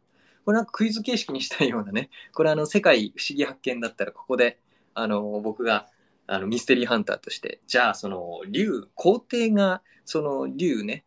[0.45, 4.59] これなんかクイズ形式にしたいようなね、これあの世界不思議発見だったらここで、
[4.95, 5.89] あの、僕が
[6.27, 11.05] あのミステリーハンターとして、じゃあその竜、皇帝がその竜ね、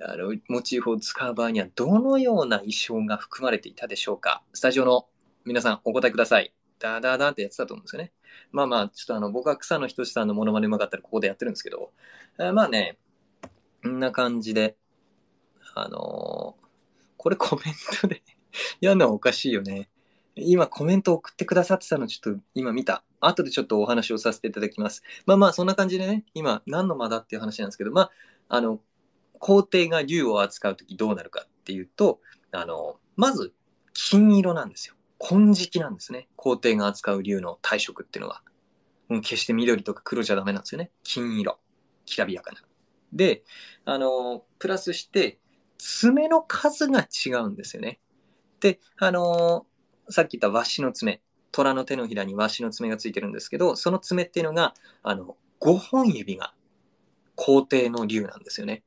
[0.00, 5.06] あの、モチーフを使う場合にはどのような衣装が含まれていたでしょうかスタジオの
[5.44, 6.52] 皆さんお答えください。
[6.78, 8.12] ダダダってやってたと思うんですよね。
[8.52, 11.92] まあまあ、ちょっとあの、僕は草野仁さんのモノマネうまかったらここでやってるんですけど、
[12.38, 12.98] えまあね、
[13.82, 14.76] こんな感じで、
[15.74, 16.68] あのー
[17.18, 18.22] これコメントで
[18.80, 19.90] やるのはおかしいよね。
[20.36, 23.04] 今コメント送ってくださってたのちょっと今見た。
[23.20, 25.02] 後でちょっとお話をさせていただきます。
[25.26, 28.10] まあまあそんな感じでね、今何の間だっていう話なんですけど、まあ、
[28.48, 28.80] あの、
[29.40, 32.20] 皇帝が竜を扱うときどうなるかっていうと、
[32.52, 33.52] あの、まず
[33.92, 34.94] 金色なんですよ。
[35.18, 36.28] 金色なんですね。
[36.36, 38.42] 皇帝が扱う竜の体色っていうのは。
[39.08, 40.90] もう決して緑とか黒じゃダメなんですよね。
[41.02, 41.58] 金色。
[42.04, 42.60] きらびやかな。
[43.12, 43.42] で、
[43.84, 45.38] あの、プラスして、
[45.78, 48.00] 爪の数が違うんですよね。
[48.60, 49.66] で、あの
[50.10, 51.22] さっき言ったワシの爪。
[51.50, 56.52] 虎の手のひらにワシの爪がついてるんですけど、その爪っていうのが、あの、5本指が
[57.36, 58.82] 皇帝の竜なんですよね。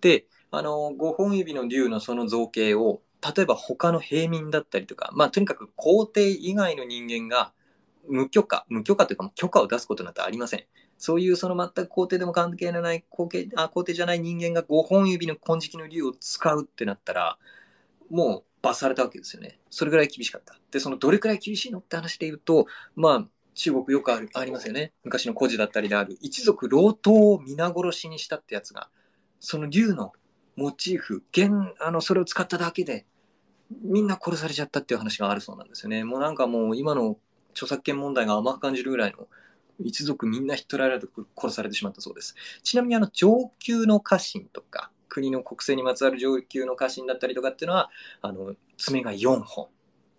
[0.00, 7.52] で、あの、5本指の竜のその造形を、例えば他の平民だったりとか、まあとにかく皇帝以外の人間が
[8.08, 10.64] 無許可、無許可というか許可を出すことなんてありません。
[10.96, 17.38] そういうその全く皇帝でも関係のない皇帝あ皇帝じゃない人間が5本指の金色の竜を使うってなったら、
[18.10, 19.58] もう罰されたわけですよね。
[19.70, 20.58] それぐらい厳しかった。
[20.70, 24.92] で、そのどれくらい厳しいのって話で言うと、まあ、中国よくあるありますよね。
[25.04, 28.88] 昔の故事だったりである、一族老頭を皆殺しにしたってやつが、
[29.38, 30.12] その竜の
[30.60, 33.06] モチーフ、現、あの、それを使っただけで、
[33.82, 36.04] みんな殺されちゃったっていう話があるそうなんですよね。
[36.04, 37.16] もうなんかもう今の
[37.52, 39.26] 著作権問題が甘く感じるぐらいの
[39.78, 42.34] 一族みんな引っ取られて殺されてしまったそうです。
[42.62, 49.68] ちなみにあの上級の家臣とか、国の国政にまつわる上級の家臣だったりとかっていうのは、あの、爪が4本。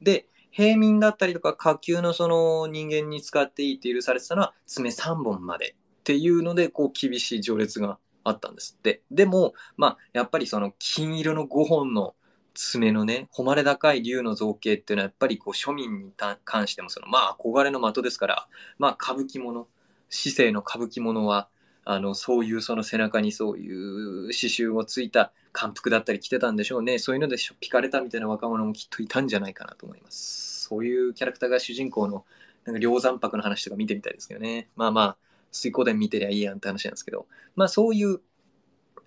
[0.01, 9.01] で、平民だったりとか下級のその人間に使っていいって許されてたのは爪3本までっていうので、こう厳しい序列があったんですって。
[9.11, 12.15] でも、まあ、やっぱりその金色の5本の
[12.53, 16.11] 爪のね、誉れ高い竜の造形っていうのはやっぱりこう庶民に
[16.43, 19.67] 関してもその、まあ憧れの的ですから、まあ歌舞伎もの、
[20.09, 21.47] 市政の歌舞伎者は、
[21.83, 26.99] あの、そういうその背中にそういう刺繍をついた漢服だったり着てたんでしょうね。
[26.99, 30.67] そういうのでしょ、ピかれたみたいな若者もきっといたんじゃないかなと思います。
[30.67, 32.25] そういうキャラクターが主人公の、
[32.65, 34.69] なんか梁山泊の話とか見てみたいですけどね。
[34.75, 35.17] まあまあ、
[35.51, 38.19] 水光伝見てりゃいいやんって話なんですけど、まあそういう、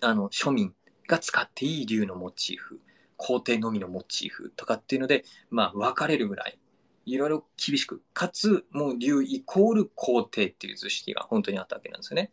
[0.01, 0.73] あの、庶民
[1.07, 2.79] が使っていい竜のモチーフ、
[3.17, 6.59] 皇帝のみのモチーフとかっていうので、まあ分かれるぐらい、
[7.05, 12.31] いろいろ厳しく、かつ、もう竜イコール皇帝っていう図式が本当にあったわけなんですよね。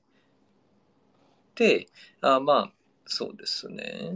[1.54, 1.86] で、
[2.20, 2.72] あまあ、
[3.04, 4.10] そうですね。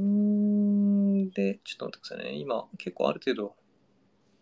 [1.35, 2.35] で、ちょっと待ってくださいね。
[2.39, 3.57] 今、結構ある程度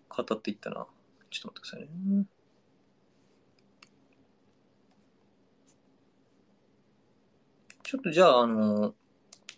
[0.08, 0.86] 語っていったな。
[1.30, 2.24] ちょっと待ってくださいね。
[7.94, 8.92] ちょっとじゃあ、あの、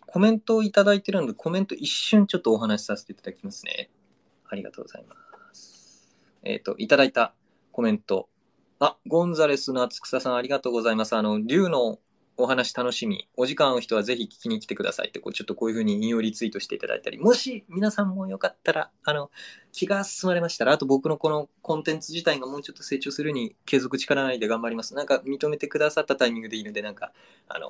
[0.05, 3.89] コメントをいただいてるので、コメント一瞬ちょっとお話しさせていただきますね。
[4.47, 5.15] ありがとうございま
[5.55, 6.15] す。
[6.43, 7.33] えっ、ー、と、いただいた
[7.71, 8.29] コメント。
[8.77, 11.15] あ、ゴンザレスの厚草さんありがとうございます。
[11.15, 11.97] あの、竜の
[12.37, 19.31] お話楽しみ、お時間の人はぜひ聞きに来てくださいって、こうちょっとこういうふうに引用リツイートしていただいたり、もし皆さんもよかったら、あの、
[19.71, 24.93] 気が進まれましたら、あと僕のこのコンテンツ自体がもうちょっと成長するに継続力ないで頑張ります。
[24.93, 27.11] なんか認めてくださったタイミングでいいので、なんか、
[27.47, 27.69] あの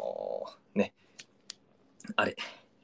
[0.75, 0.93] ー、ね、
[2.15, 2.35] あれ、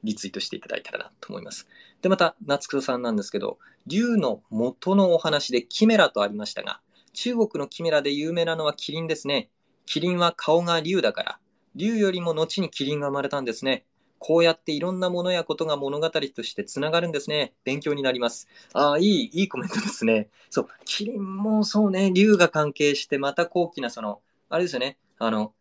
[0.02, 1.66] リツイートしていただいたらなと思います。
[2.02, 6.80] で、また、夏草さんなんですけど、竜の元のお話でキメラとありましたが、
[7.12, 9.50] 中国のキメラで有名なのはキリンですね。
[9.86, 11.38] キリンは顔が竜だから、
[11.74, 13.84] 竜よりも後にキリンが生まれたんですね。
[14.18, 17.52] こうやっていろんなものやことが物語としてつながるんですね。
[17.64, 18.48] 勉強になります。
[18.72, 20.30] ああ、いい、いいコメントですね。
[20.48, 25.52] そう、キリンもそうね、竜が関係して、また高貴なその、あれですよね、あの、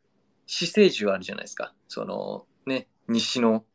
[0.45, 1.73] 死生獣あるじゃないですか。
[1.87, 3.65] その、ね、西の、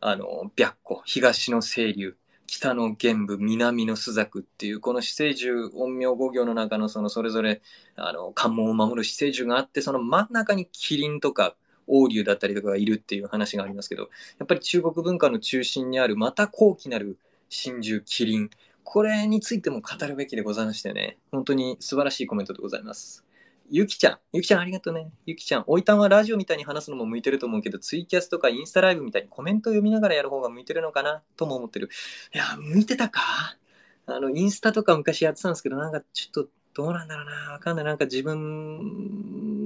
[0.00, 7.62] あの、白虎、東の清流、北の玄武、南の朱雀っていう、この死生獣、陰陽五行の中のそのそれぞれ、
[7.96, 11.56] あの、関門を守る死生獣があって、その真ん中にキリンとか、
[11.88, 18.50] 王竜だったりとかがいるっていう話がありますけど、やっぱり中国文化の中心にあるまた高貴なる真珠、麒麟、
[18.84, 23.24] これについても語るべきでございましてね、本当に素晴らしいコメントでございます。
[23.70, 25.10] ゆきちゃん、ゆきちゃんありがとうね。
[25.26, 31.22] ゆきちゃん、おいたんはラジオみたいに話すのも向いてると思うけど、ツイキャスとかインスタライブみたいにコメントを読みながらやる方が向いてるのかな？
[31.36, 31.90] とも思ってる。
[32.34, 33.20] いや、向いてたか？
[34.06, 37.52] あの、インスタとか昔やってたんですけど、なんかちょっとどうなんだろうな。
[37.52, 37.84] わかんない。
[37.84, 39.57] なんか自分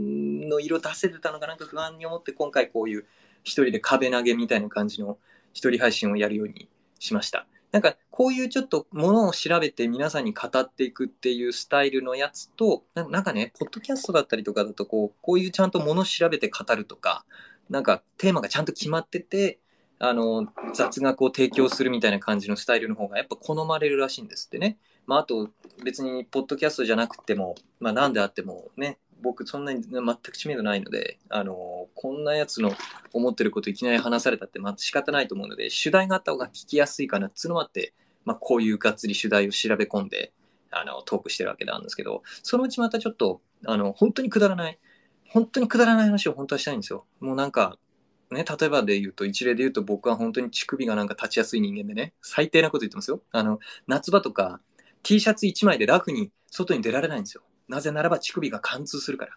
[0.52, 1.54] の色出せてたのかな？
[1.54, 3.06] んか不安に思って今回こういう
[3.42, 5.18] 一人で壁投げみたいな感じの
[5.52, 7.46] 一人配信をやるようにしました。
[7.72, 17.24] なんかこういうちょっとものを調べて皆さんに語っていくっていうスタイルのやつと、なんかね、ポッドキャストだったりとかだとこう、こういうちゃんとものを調べて語るとか、
[17.70, 19.58] なんかテーマがちゃんと決まってて、
[19.98, 24.76] あの、雑学を提供するみたいな感じのスタイルの方がやっぱ好まれるらしいんですってね。
[25.06, 25.48] まあ、あと、
[25.82, 32.72] 別に、ポッドキャストじゃなくても、まあ、なんであってもね、僕、そんなに全く知名度ないので、あの、こんなやつの
[33.12, 40.32] 思ってることいきなり話されたって、まあ、仕方ないと思うので、主題があった方が聞きやすいかなっつうのもあって、まあ、こういうがっつり主題を調べ込んで、
[40.70, 44.78] あの、トークしてるわけなんですけど、そのうちまたちょっと、あの、本当にくだらない、
[45.28, 47.06] 本当にくだらない話を本当はしたいんですよ。
[47.20, 47.78] もうなんか、
[48.30, 53.22] ね、例えばで言うと、一例で言うと僕は本当に乳首がなんか立ちやすい人間でね、最低なこと言ってますよ。
[53.30, 54.60] あの、夏場とか、
[55.02, 57.42] T シャツ1枚でラフに外に出られないんですよ。
[57.68, 59.32] なぜならば乳首が貫通するから。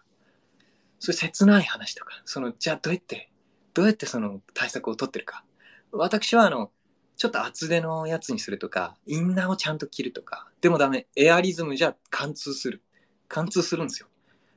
[0.98, 3.30] そういう切ない話とか、その、じゃあどうやって、
[3.74, 5.44] どうやってその対策を取ってるか。
[5.92, 6.70] 私はあの、
[7.16, 10.48] ちょっと厚手のやつにするとか、インナーをちゃんと着るとか。
[10.60, 11.06] でもダメ。
[11.16, 12.82] エアリズムじゃ貫通する。
[13.28, 14.08] 貫通するんですよ。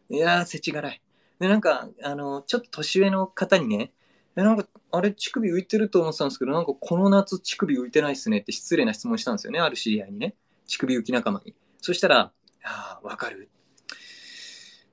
[0.10, 1.02] いやー、世知辛い。
[1.40, 3.94] で、なんか、あの、ちょっと年上の方にね、
[4.36, 9.60] え、なんか、あれ、乳首浮いてると思ってたんですけど、なんかこの夏乳首浮いてないっすねって失礼な質問したんですよね。
[9.60, 10.36] ある知り合いにね。
[10.68, 11.56] 乳首浮き仲間に。
[11.82, 12.32] そしたら、
[12.64, 13.50] ああ、わかる。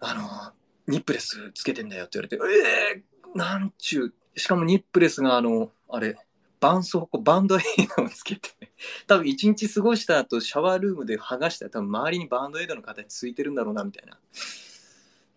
[0.00, 0.52] あの、
[0.92, 2.62] ニップレスつけてんだよって言われて、
[2.94, 4.14] ええー、なんちゅう。
[4.38, 6.16] しかもニップレスがあの、あれ、
[6.61, 8.50] 絆創膏、バンドエイドをつけて、
[9.06, 14.18] 多分一日過ごした後、シャワールームで剥がしたら多分周りにバンドエイドの形ついてるんだろうな、みたいな。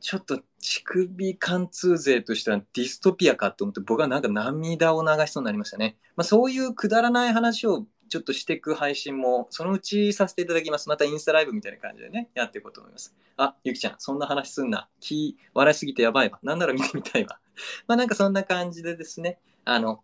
[0.01, 5.97] ちょっと乳首貫通勢としてはディストピアかと思って僕はなんか涙を流しそうになりましたね。
[6.15, 10.89] まあそういうくだらない話をちょっとしていく配信も、そのうちさせていただきます。
[10.89, 13.15] またインスタライブみたいな感じでね、やっていこうと思います。
[13.37, 14.89] あ、ゆきちゃん、そんな話すんな。
[14.99, 16.39] 気、笑いすぎてやばいわ。
[16.43, 17.39] なんなら見てみたいわ。
[17.87, 20.03] まあなんかそんな感じでですね、あの、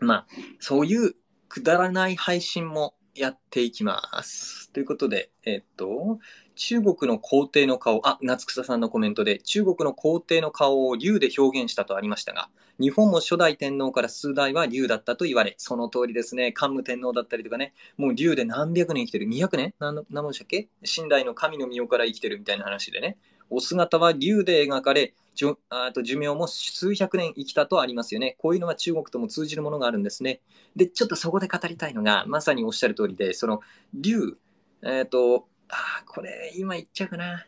[0.00, 0.26] まあ、
[0.58, 1.14] そういう
[1.48, 4.70] くだらない配信もやっていきます。
[4.72, 6.18] ということで、えっと、
[6.56, 12.48] 中国の皇帝の顔、あ、夏草さんのコメントで、中国の皇帝の顔を竜で表現したとありましたが、
[12.80, 19.74] 日本も初代天皇から数代は竜だったと言われ、その通りですね、桓武天皇だったりとかね、もう竜で何百年生きてる、200年？
[19.78, 20.68] 何何でしたっけ？
[20.82, 23.16] 寝台の神の御代から生きてるみたいな話でね、
[23.50, 28.36] お姿は竜で描かれ、じょあと寿命も数百年生きたとありますよね。
[28.38, 30.40] こういうのは中国とも通じるものがあるんですね。
[30.76, 33.60] で、ちょっとそこで語りたいのが、まさにおっしゃる通りで、その
[33.92, 34.36] 竜、
[34.82, 37.46] えっ、と、あこれ今言っちゃうかな。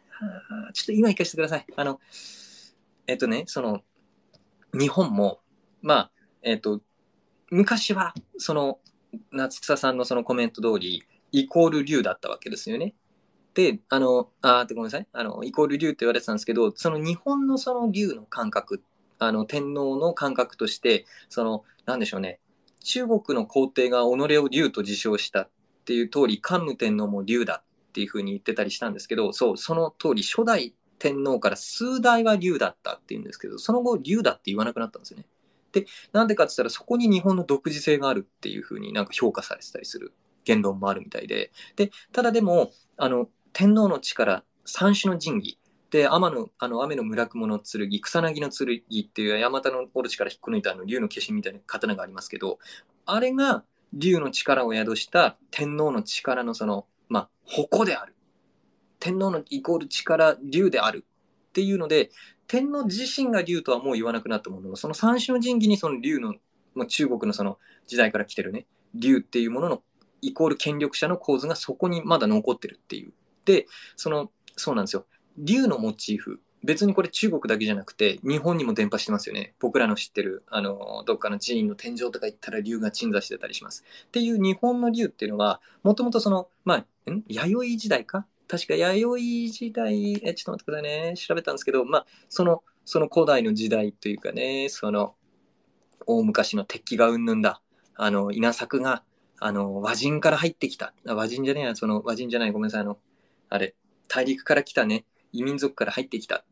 [0.73, 1.67] ちょっと今行かせてください。
[1.77, 2.01] あの、
[3.07, 3.83] えっ、とね、その、
[4.73, 5.41] 日本も、
[5.83, 6.11] まあ、
[6.43, 6.81] えっ、と、
[7.51, 8.81] 昔は、その、
[9.31, 12.95] 夏草さんのそのコメント通り、イコール竜だったわけですよね。
[13.57, 15.09] で、あの、あってごめんなさい。
[15.13, 18.83] あの、イコール竜って言われてたんですけど、その日本のその竜の感覚、
[19.19, 22.39] あの、天皇の感覚として、その、なんでしょうね。
[22.85, 25.51] 中国の皇帝が己を竜と自称したっ
[25.87, 35.25] ていう通り、桓武天皇も竜だっていうふうに言ってたりしたんですけど、そう、その通り、初代天皇から数代は竜だったっていうんですけど、その後竜だって言わなくなったんですよね。
[35.73, 40.13] で、なんでかって言ったら、そこに日本の独自性があるっていうふうになんか評価されてたりする
[40.45, 43.29] 言論もあるみたいで、で、ただでも、あの、
[43.59, 45.59] 天皇の力、三種の神器、
[45.91, 52.59] で、天の、あの、雨の村雲の剣、草薙の剣っていう山田のオロチから引っこ抜いたあの竜の化身みたいな刀がありますけど、
[53.07, 58.15] あれが竜の力を宿した天皇の力のその、まあ、矛である。
[59.01, 61.07] 天皇のイコール力、竜である
[61.49, 62.11] っていうので、
[62.49, 66.35] 天皇自身が竜とはもう言わなくなったものの、その三種の神器にその竜の、
[66.75, 69.83] まあ、中国のその時代から来てるね、竜っていうものの
[70.21, 73.15] イコール権力者の構図がそこにまだ残ってるっていう。
[73.47, 73.67] で、
[73.97, 75.07] その、そうなんですよ。
[75.39, 76.41] 竜のモチーフ。
[76.65, 79.55] 別にこれ中国だけじゃなくて、日本にも伝播してますよね。
[79.61, 83.85] 僕らの知ってる、あの、どっかの寺院の天井とか行ったら竜が鎮座してたりします。
[84.09, 87.23] っていう日本の竜っていうのは、もともとその、まあ、ん？
[87.29, 88.27] 弥生時代か？
[88.49, 91.15] 確か弥生時代、え、ちょっと待ってくださいね。
[91.17, 95.15] 調べたんですけど、まあ、その、その古代の時代というかね、その、
[96.07, 97.61] 大昔の鉄器がうんぬんだ。
[97.95, 99.05] あの、稲作が、
[99.39, 100.95] あの、和人から入ってきた。
[101.05, 102.99] 和人じゃねえな、その、和人じゃない、ごめんなさい、あの、
[103.49, 103.75] あれ、
[104.09, 106.45] 大陸から来たね、異民族から入ってきたっ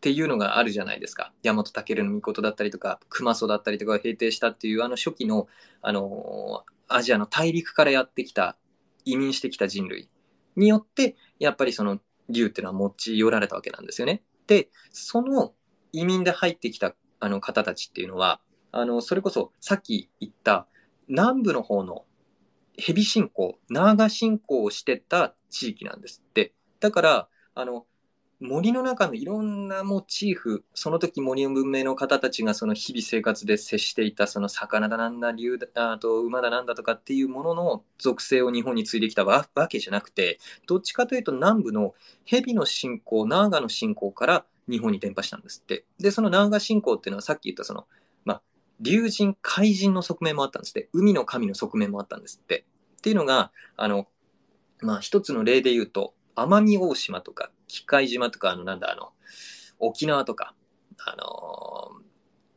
[0.00, 1.32] ていうのがあるじゃないですか。
[1.42, 5.48] 大和武の御だったりとか、熊祖だったりとか平定したっていうあの初期の、
[5.82, 8.56] あのアジアの大陸からやってきた、
[9.04, 10.08] 移民してきた人類
[10.56, 14.22] によって、やっぱりその竜っていうのは持ち寄られたわけなんですよね。
[14.46, 15.54] で、その
[15.92, 18.40] 移民で入ってきたあの方たちっていうのは、
[18.72, 20.66] あの、それこそさっき言った
[21.08, 22.04] 南部の方の
[22.78, 26.52] 蛇信仰、ナーガ信仰をしてた地域なんですって。
[26.80, 27.86] だから、あの、
[28.40, 41.94] 森の中のいろんなモチーフ、その時森の文明の方たちがその日々生活で接していたその魚だなんだ、竜だ、あと馬だなんだとかっていうものの属性を日本に継いできたわけじゃなくて、どっちかというと南部の
[42.24, 45.84] 蛇の信仰、ナーガの信仰から日本に伝播したんですって。
[45.98, 47.86] で、そのナーガ信仰っていうのはさっき言ったその、
[48.24, 48.42] まあ、
[48.80, 50.88] 竜神、怪人の側面もあったんですって。
[50.92, 52.64] 海の神の側面もあったんですって。
[52.98, 54.06] っていうのが、あの、
[54.80, 59.12] まあ一つの例で言うと、奄美大島とか、機械島とか、あの、なんだ、あの、
[59.78, 60.54] 沖縄とか、
[60.98, 62.00] あの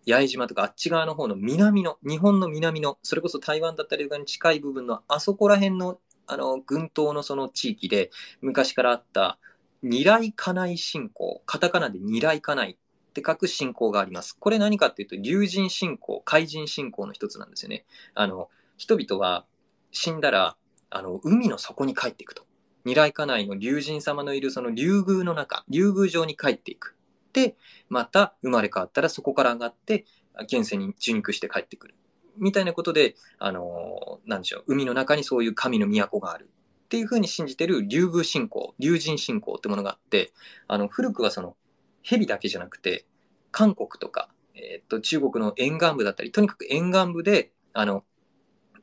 [0.05, 8.11] ー、八重島とか、あっち側の方の南の、日本の南の、それこそ台湾だったりとかに近い部分の、あそこら辺の、あの、群島のその地域で、
[8.41, 9.38] 昔からあった、
[9.84, 12.78] 二来家内信仰、カタカナで二来家内っ
[13.18, 14.38] て書く信仰があります。
[14.39, 17.86] これ何かっていうと、竜神信仰、怪人信仰の一つなんですよね。
[18.13, 19.45] あの、人々は
[19.91, 20.55] 死んだら、
[20.89, 22.45] あの、海の底に帰っていくと。
[22.86, 26.95] 二来家内の竜神様のいるその竜宮の中、竜宮城に帰っていく。
[27.34, 27.55] で、
[27.89, 30.05] また生まれ変わったらそこから上がって、
[30.43, 31.95] 現世に受肉して帰ってくる。
[32.38, 36.49] みたいなことで、あの、なんでしょう、海の中にそういう神の都がある。
[36.86, 40.32] っていうふうに信じてる竜宮信仰、竜神信仰ってものがあって、
[40.68, 41.57] あの、古くはその、
[42.03, 43.05] 蛇だけじゃなくて、
[43.51, 48.03] 韓国とか、えー、っと、中国の沿岸部だったり、とにかく沿岸部で、あの、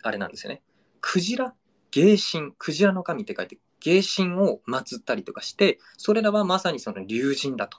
[0.02, 0.62] あれなんですよね。
[1.00, 1.54] クジラ？
[1.90, 7.78] 芸神、クジラの神って書いて、芸神を祀ったりとかして、それらはまさにその竜神だと。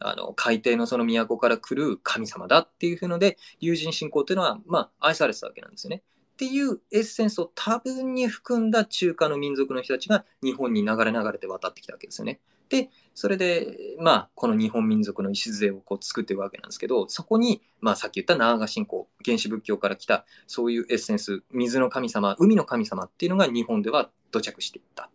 [0.00, 6.02] あの、海底のその都から来る神様だっていうふうので、竜神信仰っていうのは、まあ、愛されてたわけなんですよね。
[6.32, 12.40] っていうエッセンスを多分に含んだ中華の民族の人たちが日本に流れ流れて渡ってきたわけですよね。
[12.68, 25.10] で、それで、まあ、この日本民族の礎をこう作っていくわけなんですけど、そこに、まあ、さっき言ったナーガ信仰、原始仏教から来た、そういうエッセンス、水の神様、海の神様っていうのが日本では土着していった。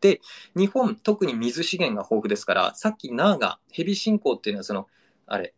[0.00, 0.20] で、
[0.56, 4.88] 日本、特に水資源が豊富ですから、さっきナーガ、蛇信仰っていうのは、その、
[5.26, 5.54] あれ、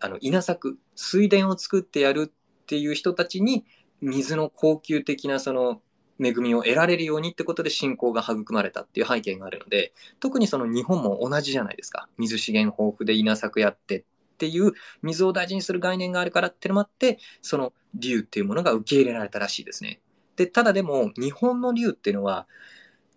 [0.00, 3.64] あの、稲作、水田を作ってやるっていう人たちに、
[4.02, 5.80] 水の高級的なその
[6.20, 12.08] 恵みを得られるようにってことで信仰が育まれたっていう背景があるので、特にその日本も同じじゃないですか。
[12.18, 14.04] 水資源豊富で稲作やってっ
[14.38, 14.72] ていう
[15.02, 20.00] 水を大事にする概念があるからってのもあって、その竜っていうものが受け入れられたらしいですね。
[20.36, 22.46] で、ただでも日本の竜っていうのは、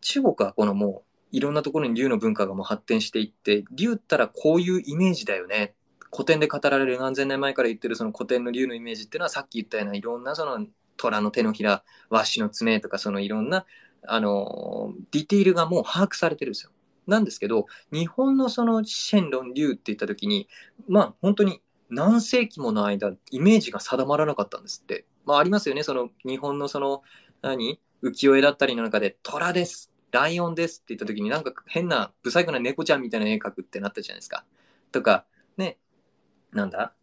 [0.02, 5.74] 中国はこのもういろんなところに竜の文化がもう発展していって、竜ったらこういうイメージだよね。
[6.16, 10.66] 古典で語られる何千年前から言ってるその古典の竜のイメージっていうのはさっき言ったようないろんなその
[10.98, 13.66] 虎の手のひら、ワシの爪とかそのいろんな、
[14.08, 16.72] あの、ディティールがもう把握されてるんですよ。
[17.08, 20.48] なんですけど、日本のそのシェンロン竜って言った時に、
[20.88, 25.06] まあ本当に何世紀もの間、イメージが定まらなかったんですって。
[25.26, 27.04] まあありますよね、その日本のその、
[27.42, 34.46] 何浮世絵だったりの中で、虎です、ライオンですって言った時になんか変な、不細工な猫ちゃんみたいな絵描くってなったじゃないですか。
[34.92, 35.26] とか、
[35.58, 35.78] ね、
[36.56, 36.94] なんだ？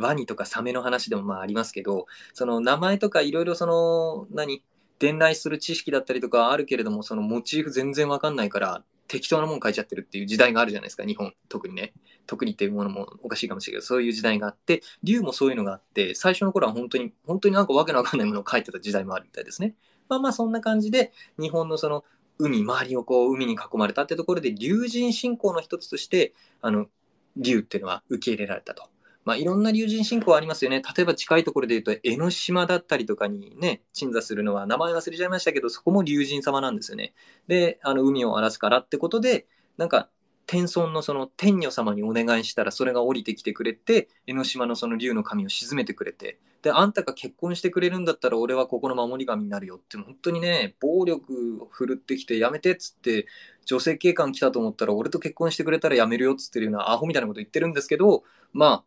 [0.00, 4.64] ワニとかサメの話でもまあありますけど、その名前とかいろいろその、何？
[4.98, 11.32] 伝来する知識だったりとかあるけれども、そのモチーフ全然わかんないから、適当なもん書いちゃってるっていう時代があるじゃないですか、日本。
[11.48, 11.94] 特にね。
[12.26, 19.74] 特にっていうものもおかしいかもしれないけど、そういう時代があって、竜もそういうのがあって、最初の頃は本当に、本当になんかわけのわかんないものを書いてた時代もあるみたいですね。
[20.10, 22.04] まあまあそんな感じで、日本のその
[22.38, 26.88] 海、周りをこう海に囲まれたってところで、竜神信仰の一つとして、あの、
[27.36, 28.84] 竜っていうのは受け入れられたと。
[29.24, 30.82] まあ、いろんな竜神信仰ありますよね。
[30.96, 37.12] 例えば近いところで言うと、江ノ島だったりとかにね、鎮座するのは、名前忘れちゃいましたけど、そこも竜神様なんですよね。
[37.46, 40.08] で、あの、海を荒らすからってことで、なんか、
[40.46, 53.26] 天孫のその天女様にお願いしたらそれが降りてきてくれて江ノ島のその竜の神を沈めてくれてであんたが結婚してくれるんだったら俺はここの守り神になるよって本当にね暴力を振るってきてやめてっつって
[53.64, 58.84] 女性警官来たと思ったら俺と結婚してくれたらやめるよっつってるようなアホみたいなこと言ってるんですけどまあ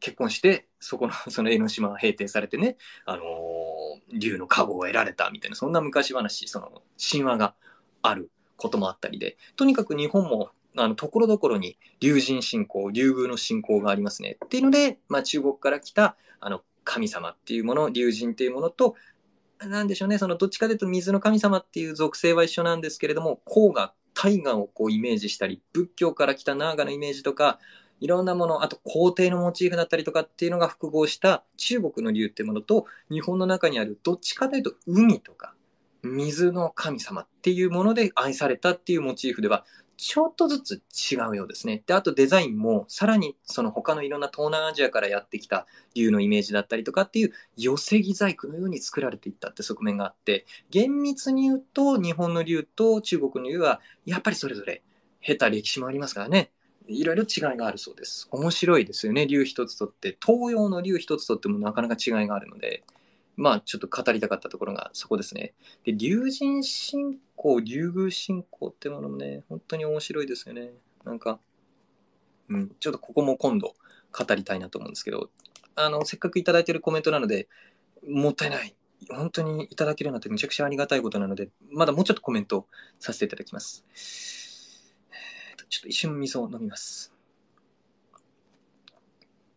[0.00, 7.54] 結婚して、そこの、 その江ノ島は平定されてね、あのー、竜の加護を得られたみたいな、そんな昔話、その神話が
[8.02, 14.38] あることもあったりで、とにかく日本も、あの、ところどころに竜神信仰、竜宮の信仰がありますね。
[14.44, 18.94] っていうので、まあ中国から来た、あの、神様っていうもの、竜神っていうものと、
[19.58, 27.58] なんでしょうね、そのどっちかというと水の神様っていう属性は一緒なんですけれども、黄河、大河をこうイメージしたり、仏教から来たナーガのイメージとか、
[28.00, 35.54] いろんなもの、あと皇帝のモチーフだったりとかっていうのが複合した中国の竜っていうものと、日本の中にあるどっちかというと海とか
[36.02, 39.64] 水の神様っていうもので愛されたっていうモチーフでは、
[40.02, 40.82] ちょっとずつ
[41.12, 41.82] 違うようですね。
[41.86, 54.82] で、あとデザインも、さらにその他のいろんな東南アジアからやってきた竜のイメージだったりとかっていう寄せ木細工のように作られていったって側面があって、厳密に言うと日本の竜と中国の竜はやっぱりそれぞれ
[55.20, 56.50] 下手歴史もありますからね。
[56.88, 58.26] いろいろ違いがあるそうです。
[58.30, 60.16] 面白いですよね、竜一つとって。
[60.24, 62.84] 東洋の竜一つとってもなかなか違いがあるので、
[63.40, 65.54] まあちょっと語りたかったところがそこですね。
[65.84, 70.72] で、竜神信仰、竜宮信仰ってものもね、本当に面白いですよね。
[71.06, 71.40] なんか、
[72.50, 73.74] うん、ちょっとここも今度
[74.12, 75.30] 語りたいなと思うんですけど、
[75.74, 77.48] あの、せっかくいただいてるコメントなので、
[78.06, 78.76] もったいない。
[79.08, 82.66] 本当にいただけるなんてめちゃくちゃありがたいことなので、まだもうちょっとコメント
[82.98, 83.86] させていただきます。
[85.66, 87.10] ちょっと一瞬水を飲みます。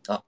[0.08, 0.22] あ、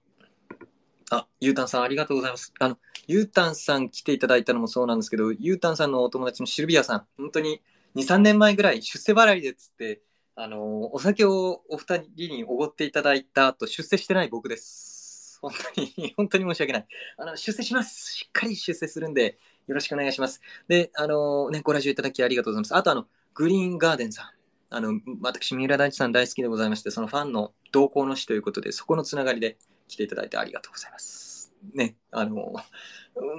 [1.10, 2.52] あ、ゆうたんさんありがとうございます。
[2.58, 2.76] あの、
[3.06, 7.62] ゆうたんさん来ていただいたのもそうなんですけど、ゆうたんさんのお友達のシルビアさん、本当に
[7.94, 10.02] 2、3年前ぐらい出世払いでっつって、
[10.34, 15.38] あの、お酒をお二人におごっていただいた後、出世してない僕です。
[15.40, 16.86] 本当に、本当に申し訳ない。
[17.16, 18.12] あの、出世します。
[18.14, 20.40] しっかり出世するんで、よろしくお願いします。
[20.68, 22.76] で、あのね、ご来場いただきありがとうございます。
[22.76, 24.30] あとあの、グリーンガーデンさん。
[24.68, 31.35] あの、私、三浦大地さん大好きでございまして、そのファンの同行の師ということで、そこのつながりで来ていただいてありがとうございます。
[31.74, 32.52] ね、あの、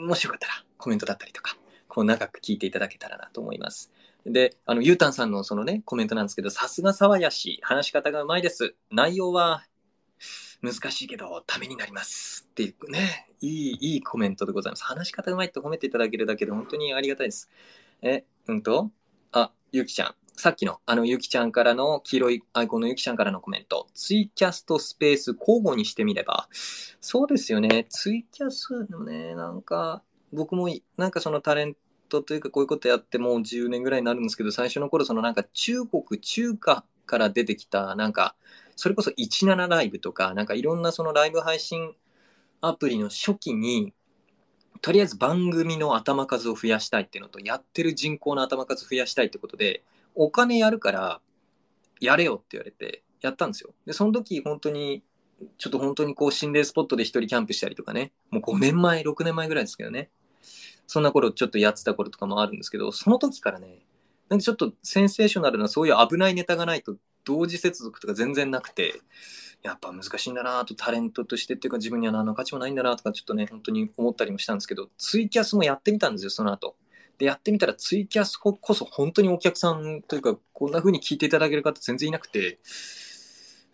[0.07, 1.57] もしよかったらコメントだったりとか、
[1.88, 3.91] こう長く聞いていただけたらなと思います。
[4.26, 8.76] で、あの、ゆうたんさんのそのね、コメントなんですけど、さすが沢谷氏、話し方がうまいです。
[8.91, 9.63] 内容は
[10.61, 12.47] 難しいけど、ためになります。
[12.49, 14.84] っていうね、いい、いいコメントでございます。
[14.84, 17.49] 話し方うまいって褒めていただけるだけで本当にありがたいです。
[18.01, 18.91] え、うんと、
[19.32, 20.15] あ、ゆきちゃん。
[20.39, 23.88] さっきの、あの、ゆきちゃんからの、黄色いアイコンのゆきちゃんからのコメント。
[23.95, 26.47] ツイキャスとスペース交互にしてみれば。
[27.01, 27.88] そうですよね。
[27.89, 31.75] ツイキャスでもね、なんか、僕も、なんかそのタレン
[32.07, 38.35] トというかこういうことやってもう10年ぐらいになるんですけど、最初の頃そのなんか中国、中華から出てきた、なんか、
[38.75, 41.95] それこそ17ライブとか、なんかいろんなそのライブ配信
[42.61, 43.91] アプリの初期に、
[44.81, 49.83] とりあえず番組の頭数を増やしたいっていうのと、やってる人口の頭数増やしたいってことで、
[50.18, 51.22] お金やるから、
[51.99, 53.74] やれよって言われて、やったんですよ。
[53.86, 55.03] で、その時、本当に、
[55.57, 60.09] ちょっと本当にこう心霊スポットで一人キャンプしたりとかね、もう5年前、6年前ぐらいですけどね、
[60.88, 63.86] そんな頃ちょっとやってた頃とかもあるんですけど、その時からね、
[64.30, 69.01] なんかちょっとセンセーショナルなそういう危ないネタがないと同時接続とか全然なくて、
[69.63, 76.76] やっぱ難しいんだなとタレントとしてっていうか自分には何の価値もないんだなとかちょっとね、本当に思ったりもしたんですけど、ツイキャスもやってみたんですよ、その後。
[77.18, 82.59] で、やってみたらツイキャスこそ本当にお客さんというか、こんな風に聞いていただける方全然いなくて、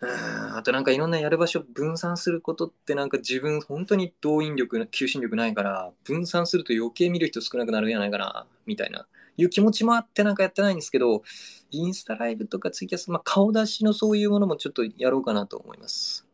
[0.00, 11.22] あとなんかいろんなやる場所分散することってなんか自分本当に動員力、求心力ないから、分散すると余計見る人少なくなるんじゃないかな、みたいな、いう気持ちもあってなんかやってないんですけど、
[11.70, 16.26] インスタライブとかツイキャス、まあ顔出しのそういうものもちょっとやろうかなと思います。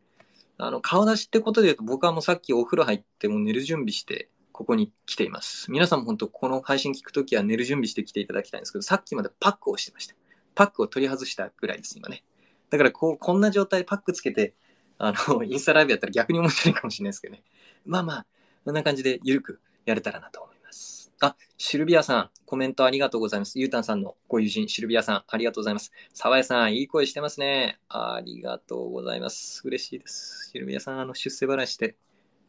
[0.57, 5.71] あの、顔出しってことで言うと僕はもうさっきお風呂入ってもう寝る準備して、ここに来ています。
[5.71, 10.15] 皆さんも本当この配信聞くときは寝る準備してきていただきたいんですけど、さっきまでパックをしてました。
[10.55, 12.23] パックを取り外したぐらいです、今ね。
[12.69, 14.53] だからこう、こんな状態でパックつけて、
[14.97, 17.43] あの、インスタライブやったら逆に面白いかもしれないですけどね。
[17.85, 18.25] まあまあ、
[18.63, 21.11] こんな感じでゆるくやれたらなと思います。
[21.19, 23.59] あ、シルビアさん、コメントありがとうございます。
[23.59, 25.91] ゆうたんさんのご友人、シルビアさん、ありがとうございます。
[26.13, 27.79] 沢谷さん、いい声してますね。
[27.89, 29.61] ありがとうございます。
[29.65, 30.49] 嬉しいです。
[30.51, 31.95] シルビアさん、あの、出世払いして、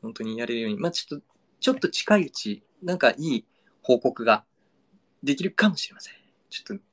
[0.02, 0.78] 本当にやれるように。
[0.78, 1.26] まあちょっと、
[1.62, 3.44] ちょっと近いうち、なんかいい
[3.82, 4.44] 報告が
[5.22, 6.14] できるかもしれません。
[6.50, 6.84] ちょっと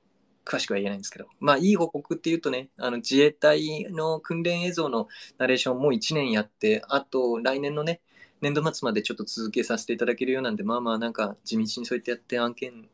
[0.46, 5.08] 詳しくは言えないんですけど、まあ、いい報告っていうとね、あの、自衛隊の訓練映像の
[5.40, 8.00] ナレーションもう1年やって、あと、来年のね、
[8.42, 12.88] 年度末までちょっと続けさせていただけるようなんで、まあまあ、なんか、地道にそうやってやって案件、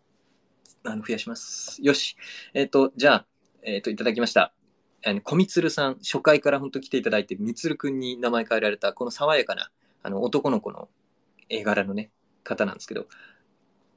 [0.86, 1.82] あの、増やします。
[1.82, 2.16] よし。
[2.54, 3.26] えっ、ー、と、じゃあ、
[3.64, 4.54] えっ、ー、と、いただきました。
[5.06, 9.70] あの、小みつるさん、初回から本当来ていただいて、みつるくんに名前変えられた、この爽やかな、
[10.04, 10.88] あの、男の子の
[11.50, 12.12] 絵柄のね、
[12.44, 13.08] 方なんですけど、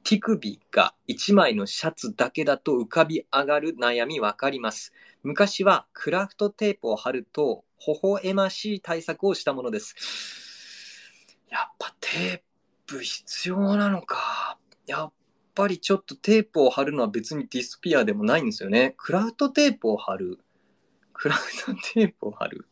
[0.04, 4.92] 手首が1枚のシャツだけだと浮かび上がる悩みわかります。
[5.22, 9.94] 昔はクラフトテープを貼ると微笑ましい対策をしたものです。
[11.50, 12.40] やっぱテー
[12.86, 14.58] プ必要なのか。
[14.86, 15.12] やっ
[15.54, 18.94] ぱりちょっとテープを貼るのは別にディスピアでもないんですよね。
[18.96, 20.38] クラフトテープを貼る。
[21.18, 22.66] クラフトテープを貼る。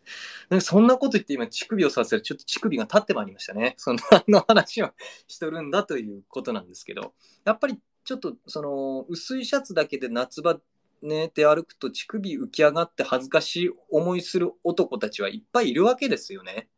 [0.48, 3.74] なんかそんなこと言って今乳首をさせるちょっと乳首が立ってまいりましたね。
[3.76, 4.90] その何の話を
[5.26, 7.12] しとるんだということなんですけど、
[7.44, 10.58] やっぱりちょっとその薄いシャツだけで夏場
[11.02, 16.68] ね、出歩くと乳首浮き上がって恥ずかしい思いする男たちはいっぱいいるわけですよね。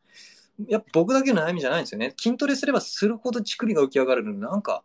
[0.67, 2.15] やっぱ僕だけの悩みじゃないんですよね。
[2.17, 4.83] 筋トレすればするほど乳首が浮き上がるのなんか、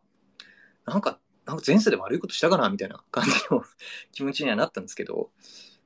[0.86, 3.64] なんか、なんか前世で悪いことしたかなみたいな感じの
[4.14, 5.32] 気持ちにはなったんですけど、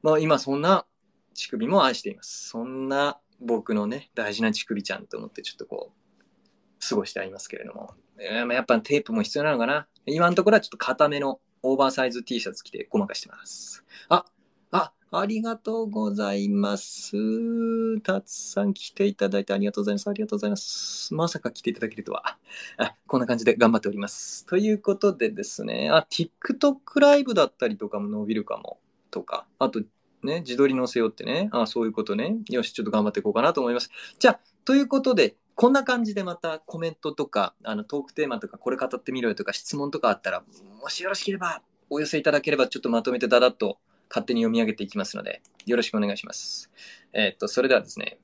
[0.02, 0.86] まあ今そんな
[1.34, 2.50] 乳首も愛しています。
[2.50, 7.94] そんな僕のね、大事な乳首ちゃんと思ってちょっとこう、過ごしてありますけれども。
[8.20, 13.84] えー、やっぱテープも必要なのかな今のところはちょっと固めのオーバーサイズ T シャツ着てごまかしてます。
[14.10, 14.26] あ、
[14.72, 18.00] あ、ありがとうございます。
[18.02, 20.10] たつさん来ていただいてありがとうございます。
[20.10, 21.14] ありがとうございます。
[21.14, 22.38] まさか来ていただけるとは。
[22.78, 24.46] あ、こんな感じで頑張っております。
[24.46, 28.80] ということでですね、あ、TikTok ライブだったりとかも伸びるかも。
[29.10, 29.82] とか、あと、
[30.24, 32.38] ね、自撮り載せよってね、あそういうことね。
[32.50, 33.90] よし、ちょっと頑張っていこうかなと思います。
[34.20, 40.44] じゃあ、ということで、こんな感じでまたコメントとか、あのトークテーマとか、これ語ってみろよとか、質問とかあったら、
[40.82, 43.80] もしよろしければ、お寄せいただければ、ちょっとまとめてだだっと
[44.10, 46.72] 勝手に読み上げていきますので、よろしくお願いします。
[47.14, 48.20] えー、っと、それではですね、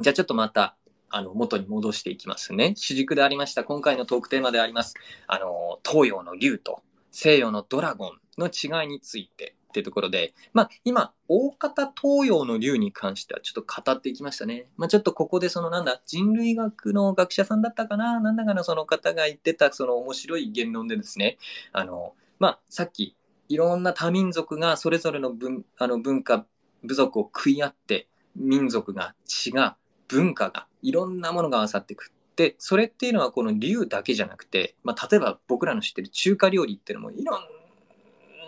[0.00, 0.76] じゃあちょっとまた、
[1.08, 2.74] あの、元に戻していきますね。
[2.76, 4.94] 主軸でありました、今回のトークテーマであります、
[5.26, 14.66] あの、東洋の竜と西洋のドラゴンの違いについてっていうところで、まあ、今、大方東洋の竜に関してはちょっと語っていきましたね。
[14.76, 18.20] まあ、ちょっとここでそのなんだ、人類学の学者さんだったかな？
[18.20, 21.38] なんだかのその方が言ってたその面白い言論でですね、
[21.72, 23.16] あの、まあ、さっき、
[23.48, 26.46] いろんな多民族がそれぞれの文あの文化、
[26.82, 29.76] 部族を食い合って、民族が、血が、
[30.08, 32.12] 文化が、いろんなものが合わさっていく。
[32.36, 37.36] で、それっていうのはこの竜だけじゃなくて、まあ、例えば僕らの知ってる中華料理っていうのもいろ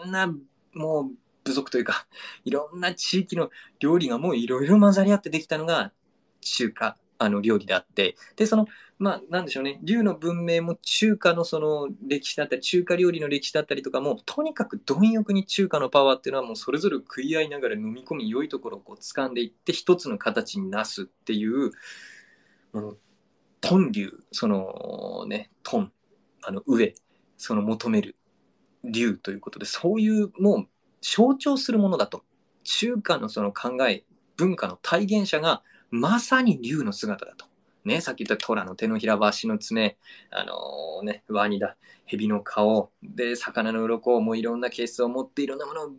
[0.07, 0.33] んな
[0.75, 1.11] もう
[1.45, 2.07] 部族というか、
[2.45, 3.51] いろんな地域の
[3.81, 5.93] 料理がもういろいろ混ざり合ってできたのが
[6.41, 8.67] 中華、あの料理であって、で、その、
[8.99, 21.73] まあ、なんでしょうね、竜の文明も中華のその歴史だったり、中華料理の歴史だったりとかも、とにかく貪欲に中華のパワーっていうのはもうそれぞれ食い合いながら飲み込み良いところをこう掴んでいって一つの形になすっていう、
[22.73, 22.97] あの、
[23.61, 25.93] トン竜、そのね、トン、
[26.43, 26.95] あの上、
[27.37, 28.17] その求める
[28.85, 30.69] 竜ということで、そういうもう
[31.01, 32.25] 象徴するものだと。
[32.65, 34.05] 中華のその考え、
[34.37, 37.47] 文化の体現者がまさに竜の姿だと。
[37.85, 39.97] ね、さっき言った虎の手のひらは足の爪、
[40.31, 41.77] あのー、ね、ワニだ、
[42.07, 45.93] 蛇の顔、で、魚の鱗、もういろんな形質を持っていろんなものを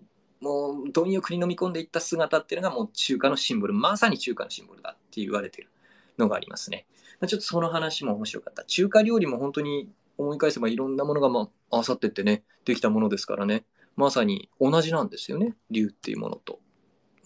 [0.43, 5.69] もう貪欲に飲み込んでいった姿っていうのがもう中華のシンボル、まさに中華のシンボルだって言われてる
[6.17, 6.86] のがありますね。
[7.27, 8.65] ちょっとその話も面白かった。
[8.65, 13.66] 中華料理も本当に思い返せばいろんなものがまあ合わさってってね、できたものですからね。
[13.95, 15.55] まさに同じなんですよね。
[15.70, 16.59] 竜っていうものと。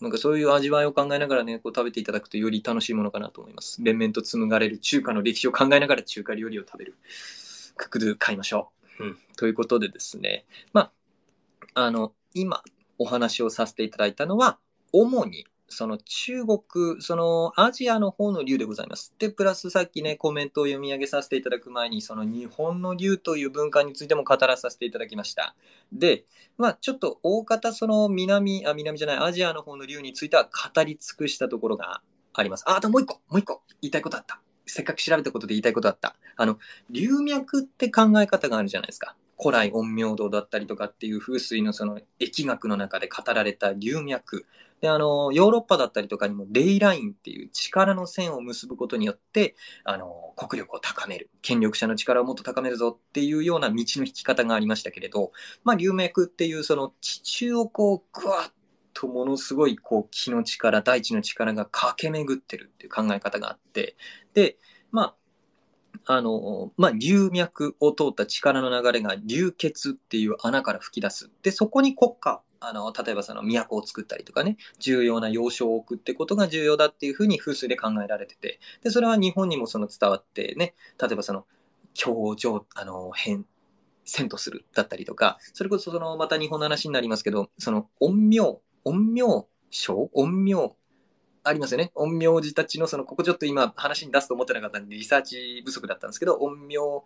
[0.02, 3.82] なんかそういう味わいを考えながらね、こう食べていただくとより楽しいものかなと思います。
[3.84, 6.96] 連綿と紡がれる中華の歴史を考えながら中華料理を食べる。
[7.78, 9.04] ククドゥ買いましょう。
[9.04, 10.92] うん、ということでですね、ま
[11.74, 12.64] あ、あの、今
[13.00, 14.60] お話をさせていただいたのは、
[14.92, 19.14] 主にその中国、そのアジアの方の竜でございます。
[19.20, 25.56] で、プラスさっきね、コメントを読み上げさせていただく前に、その日本の竜という文化についても語らさせていただきました。
[25.92, 26.26] で、
[26.58, 32.02] まあちょっと大方その南、あ、南じゃない、アジアの方の竜については語り尽くしたところが
[32.34, 32.64] あります。
[32.68, 34.42] あ、あともう一個、もう一個言いたいことあった。
[34.66, 36.16] せっかく調べたことで言いたいことあった。
[36.36, 36.60] あの、
[36.90, 39.16] 流脈って考え方があるじゃないですか。
[39.40, 44.46] 古来陰陽道だったりとかっていう風水のその疫学の中で語られた流脈。
[44.82, 51.30] で、あの、ヨーロッパだったりとかにもレイラインっていう力の線を結ぶことによって、あの、国力を高める。
[51.42, 55.32] 権力者の力をもっと高めるぞっていうような道の引き方がありましたけれど、
[55.64, 58.54] まあ、流脈っていうその地中をこう、ぐわっ
[58.94, 63.96] とものすごいこう気の力、大地の力が駆け巡ってるっていう考え方があって、
[64.34, 64.58] で、
[64.92, 65.16] まあ、
[66.06, 71.30] あの、まあ、流脈を通った力の流れが流血っていう穴から吹き出す。
[71.44, 81.46] で、そこに国家、あの、例えばその都を作ったりとかね、重要な要所を置くってことが重要だっていうふうに風水で考えられてて、で、それは日本にもその伝わってね、例えばその、
[81.94, 83.46] 教場、あの、変、
[84.06, 90.77] 遷とするだったりとか、それこそその、また日本の話になりますけど、その、陰陽、陰陽書陰陽
[91.48, 91.92] ありますよね。
[91.96, 97.06] 陰陽師たちの、その、ここちょっと今話に出すと思ってなかったんで、リサーチ不足だったんですけど、陰陽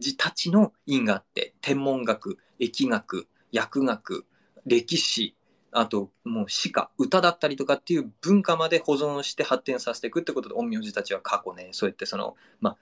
[0.00, 4.26] 師たちの因があって、天文学、疫学、薬学、
[4.66, 5.34] 歴史、
[5.70, 12.76] あと、もう詩歌、歌だったりとかっていう文化まで保存して発展させていくってことで、陰陽師たちは過去ね、そうやってその、まあ、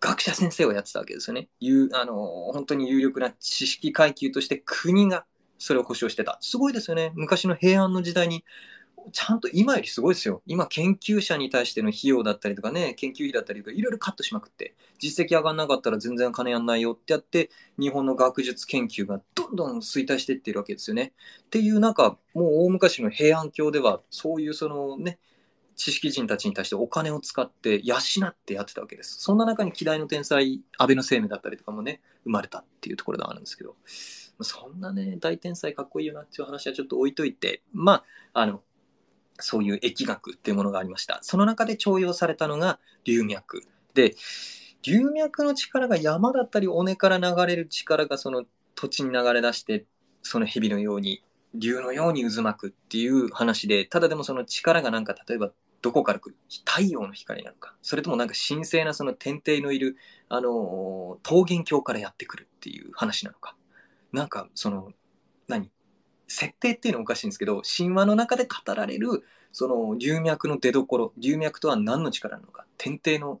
[0.00, 1.48] 学者先生をやってたわけですよね。
[1.60, 2.14] いう、あの、
[2.52, 5.24] 本当に有力な知識階級として国が
[5.58, 6.38] それを保障してた。
[6.40, 7.12] すごいですよね。
[7.14, 8.44] 昔の平安の時代に、
[9.12, 10.42] ちゃんと今よりすごいですよ。
[10.46, 21.12] 今、研究者に対しての費用だったりとかね、研究費だったりとか、いろいろカットしまくって、実績上がんなかったら全然金やんないよってやって、日本の学術研究がどんどん衰退していってるわけですよね。
[21.42, 25.18] っていう、なんか、もう大昔の平安京では、そういうそのね、
[25.76, 29.18] 知識人たちに対してお金を使って養ってやってたわけです。
[29.18, 33.76] そんな中に希代の天才、安倍の生命だったりとかもね、生まれたっていうところがあるんですけど。
[34.40, 38.62] そんなね、大天才かっこいいよなっていう話はちょっと置いといて、まあ、あの、
[39.40, 41.18] そういう疫学っていうものがありました。
[41.22, 43.62] その中で重用されたのが流脈。
[43.94, 44.14] で、
[44.82, 49.86] 流脈の力が山だったり尾根から流れる力がその土地に流れ出して、
[50.22, 51.22] その蛇のように、
[51.54, 56.36] 竜のように渦巻くっていう話で、ただでもその力がなんか例えばどこから来る？
[56.66, 59.96] 太陽の光なのか、それともなんか神聖なその天帝のいる、
[60.28, 63.56] あのー、桃源郷からやってくるっていう話なのか。
[64.12, 64.92] なんかその
[65.46, 65.70] 何？
[66.28, 73.40] 設定っていうのはおかしいんですけど神話の中で語られるその流脈の出どころ流脈とは何の力なのか天帝の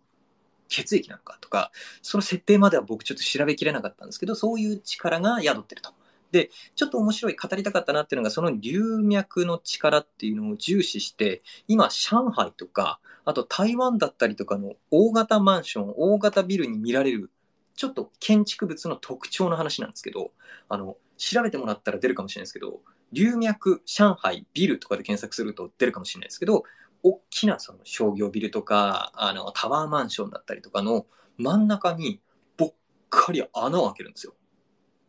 [0.68, 1.70] 血液なのかとか
[2.02, 5.90] その設定までは僕ちょっと調べきれなかったんですけどそういう力が宿ってると。
[6.30, 17.30] でちょっと面白い語りたかったなっていうのがその流脈の力っていうのを重視して今上海とかあと台湾だったりとかの大型マンション大型ビルに見られる
[17.76, 20.30] ちょっと建築物の特徴の話なんですけど、
[20.68, 22.80] あの、調べてもらったら出るかもしれないですけど、
[23.12, 26.64] 流脈上海ビルとかで検索すると出るかもしれないですけど、
[27.02, 31.06] 大きなその商業ビルとか、あの、タワーマンションだったりとかの
[31.36, 32.20] 真ん中に
[32.56, 32.74] ぼっ
[33.10, 34.34] かり穴を開けるんですよ。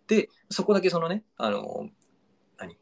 [0.07, 1.89] で、そこだけそのね、あの、
[2.57, 2.77] 何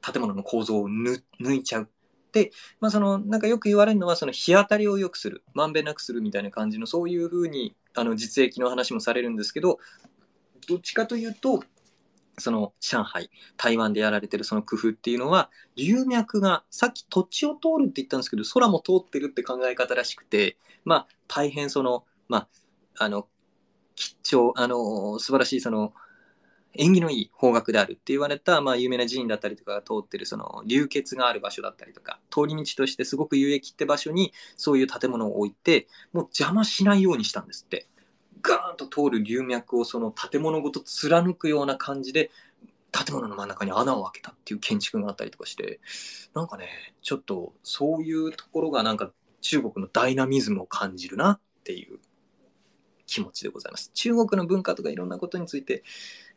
[0.00, 1.90] 建物の構造を抜いちゃう。
[2.32, 2.50] で、
[2.80, 9.78] まあその、なんかよく言われるのは、その日当たりを良くする、まんべんなくするみたいな感じの、そういうふうにあの実益の話もされるんですけど、
[10.68, 11.62] どっちかというと、
[12.38, 22.48] その上海、台湾でやられてるその工夫っていうのは、流脈が、さっき土地を通るって言ったんですけど、空も通ってるって考え方らしくて、まあ、大変その、ま
[22.96, 23.28] あ、あの、
[23.94, 25.92] 吉兆、あの、素晴らしいその、
[26.74, 37.88] 縁起のいい方角であるって言われた、まあ、有名な寺院だったりとかが通ってるその流血がある場所だったりとか通り道としてすごく有益って場所にそういう建物を置いてもう邪魔しないようにしたんですって。
[38.42, 42.30] ガーンと通る流脈をその建物ごと貫くような感じで
[42.92, 45.80] 建物の真ん中に穴を開けたっていう建築があったりとかして
[46.34, 46.68] なんかね
[47.02, 49.10] ちょっとそういうところがなんか
[49.40, 51.98] 中国のダイナミズムを感じるなっていう
[53.06, 53.90] 気持ちでございます。
[53.94, 55.82] 中国の文化とかいろんなことについて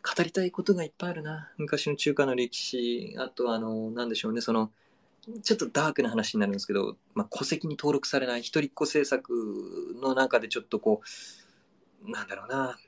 [0.01, 1.51] 語りたいことがいっぱいあるな。
[1.57, 4.71] 昔の中華の歴史、あとあの、なんでしょうね、その、
[5.43, 9.29] ちょっとダークな話になるんですけど、まあ、戸籍に登録されない一人っ子政策
[10.01, 11.07] の中でちょっとこう、
[12.05, 12.79] なんだろうな、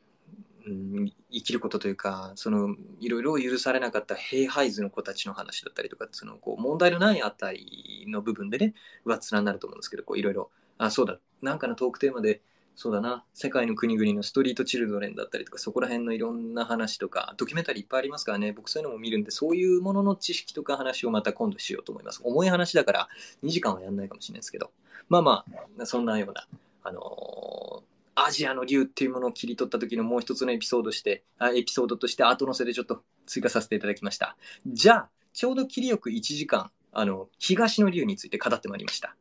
[0.66, 8.74] うん、生きることというか、その、いろいろ許されなかった兵配図の子たちの話だったりとか、その、こう、問題のないあたりの部分でね、
[9.06, 12.42] 上っ面になると思うんですけど、いろいろ、あ、そうだ、なんかのトークテーマで、
[12.76, 22.22] そうだな、世界の国々のストリートチルドレンだったりとか、そこら辺のいろんな話とか、ドキュメンタリーいっぱいありますからね、僕そういうのも見るんで、そういうものの知識とか話をまた今度しようと思います。
[22.24, 23.10] 重い話だから
[23.44, 24.72] 2時間はやんないかもしれないですけど、
[25.10, 25.46] まあま
[25.80, 26.48] あ、そんなような、
[26.84, 34.38] あのー、アジアの竜っていうものを切り取った時のもう一つのエピソードして、あエピソードとして後乗せでちょっと追加させていただきました。
[34.68, 39.16] じゃあ、ちょうど切りよく1時間、あの、東の竜について語ってまいりました。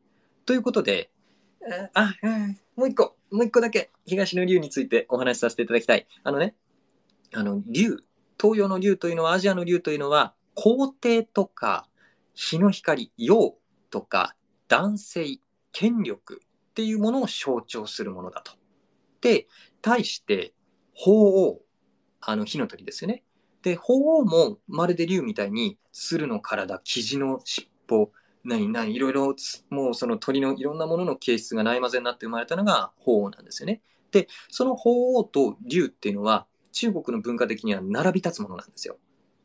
[0.44, 1.10] ということで、
[1.94, 2.14] あ、
[2.76, 6.06] もう一個、もう一個だけ、東の竜についてお話しさせていただきたい。
[6.22, 6.54] あのね、
[7.32, 8.04] あの、竜、
[8.40, 11.86] 東洋の竜というのは、アジアの竜というのは、皇帝とか、
[12.34, 13.54] 日の光、陽
[13.90, 14.34] とか、
[14.68, 15.38] 男性、
[15.72, 18.52] 権力っていうものを象徴するものだと。
[19.22, 19.46] で、
[19.80, 20.52] 対して、
[20.94, 21.62] 鳳凰、
[22.20, 23.24] あの、火の鳥ですよね。
[23.62, 28.10] で、鳳凰もまるで竜みたいに、鶴の体、キジの尻尾、
[28.44, 29.34] 何、何、いろいろ、
[29.70, 33.80] もうその鳥のいろんなものの形質がないまぜになって生まれたのが鳳凰なんですよね。
[34.10, 38.98] で、その鳳凰と竜っていうのは、中国の文化的には並び立つものなんですよ。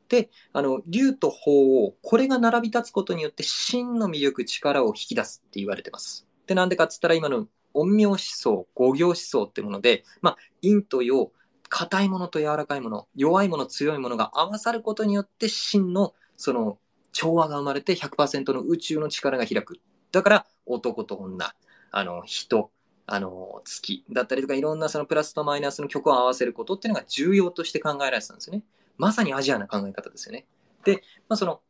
[0.09, 6.27] で、あの、竜と鳳凰、これが並び立つことによって真の魅力、力を引き出すって言われてます。
[6.47, 7.47] で、なんでかっつったら今の
[7.85, 11.31] 陰陽思想、五行思想ってもので、まあ、陰と陽、
[11.69, 16.79] 硬いものと柔らかいもの、弱いもの、強いものが合わさることによって真のその
[17.11, 19.79] 調和が生まれて100%の宇宙の力が開く。
[20.11, 21.53] だから男と女、
[21.91, 22.71] あの人、
[23.05, 28.63] あの月だったりとかいろんなそのプラスとマイナスの曲を合わせることっていうのが重要として考えられてたんですよね。
[28.97, 30.45] まさにアジアな考え方ですよね。
[30.83, 31.61] で、まあ、その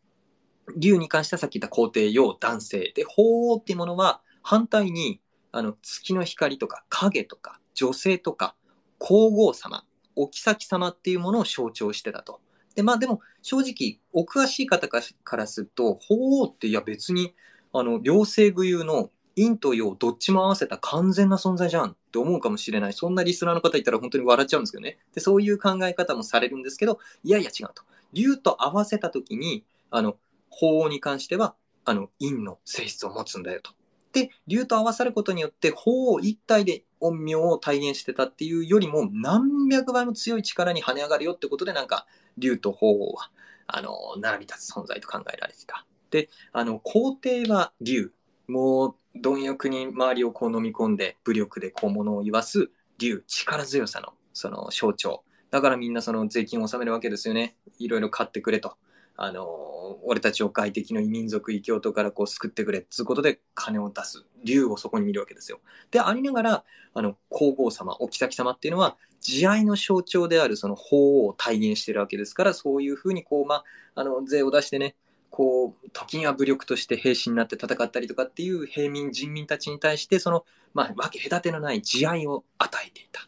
[0.76, 2.92] 竜に関してはさっき言った皇帝、陽、男性。
[2.96, 5.22] で、鳳凰っていうものは反対に
[5.58, 8.54] あの月の光とか影とか女性とか
[9.00, 9.86] 皇后様、
[10.16, 12.42] お妃様っていうものを象徴してたと。
[12.76, 15.02] で、まあでも正直、お詳しい方か
[15.36, 17.34] らすると、鳳凰っていや別に、
[17.74, 22.94] あの、両性具有の陰と陽どっちも合わせた完全な存在じゃんって思うかもしれない。
[22.94, 25.00] そんなリスナーの方いたら本当に笑っちゃうんですけどね。
[25.16, 27.82] で、そういう考え方もされるんですけど、いやいや違うと。
[28.14, 30.18] 竜と合わせた時に、あの、
[30.50, 31.56] 鳳凰に関しては、
[31.86, 33.77] あの、陰の性質を持つんだよと。
[34.14, 43.32] で、竜と合わさることによって、鳳凰一体で陰陽を体現してたっていうよりも、何百倍も強い力に跳ね上がるよってことで、なんか、竜と鳳凰は、
[43.68, 45.86] あの、並び立つ存在と考えられてた。
[46.10, 48.12] で、あの、皇帝は竜。
[48.48, 53.24] もう、貪欲に周りをこう飲み込んで、武力でこう物を言わす竜。
[53.28, 55.24] 力強さの、その象徴。
[55.52, 57.56] だからみんなその税金を納めるわけですよね。
[57.80, 58.78] いろいろ買ってくれと。
[59.18, 64.26] あの、俺たちを外敵の異民族異教徒からこう救ってくれっつうことで金を出す。
[64.44, 65.60] 竜をそこに見るわけですよ。
[65.90, 66.64] で、ありながら、
[66.94, 73.64] あの、皇后様、お妃様っていうのは、慈愛の象徴であるその法を体現してるわけですから、そういうふうにこう、まあ、
[73.96, 74.96] あの、税を出してね、
[75.32, 80.46] こう、時には武力として兵士になって戦ったりとかっていう平民、人民たちに対して、その、
[80.76, 83.22] まあ、わけ隔てのない慈愛を与えていた。
[83.24, 83.26] っ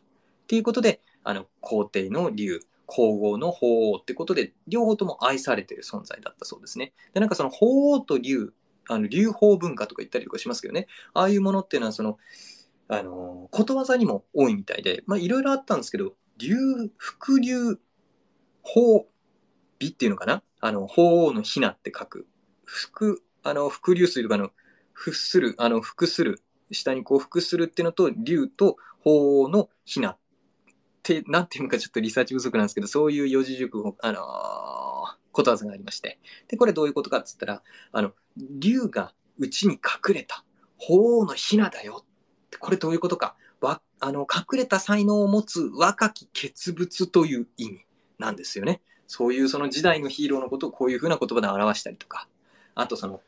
[0.48, 2.60] ていうことで、あの、皇帝の竜、
[2.92, 6.94] 皇后の鳳凰ってことで、両方とも愛されてる存在だったそうですね。
[7.14, 8.52] で、なんかその鳳凰と竜、
[8.90, 12.18] あの、流法文化とか言ったりとかしますけどね、ああいうものっていうのは、その、
[12.88, 16.56] あの、ことわざにも多いみたいで、まあ、いろいろあったんですけど、流、
[16.98, 17.80] 伏流、
[18.64, 19.08] 法、
[19.78, 20.42] 美っていうのかな？
[20.60, 22.28] あの、鳳凰のひなって書く。
[22.66, 24.52] 伏、あの、伏流水とかの、
[24.94, 30.18] 伏する、あの、伏する、下にこう伏するっていうのと、竜と鳳凰のひなっ、
[31.02, 36.20] てなんていうのかちょっとリサーチ不足なんですけど、そういう四字熟語、あのー、ことわざがありまして。
[36.48, 40.44] で、これどういうことかっつったら、あの、竜がうちに隠れた、
[40.78, 42.06] 鳳凰のひなだよ。
[42.60, 43.36] これどういうことか。
[43.62, 47.86] わ、あの、隠れた才能を持つ若き傑物という意味
[48.18, 48.82] なんですよね。
[49.08, 52.28] そういうその時代のヒーローのことをこういうふうな言葉で表したりとか。
[52.76, 53.22] あとその、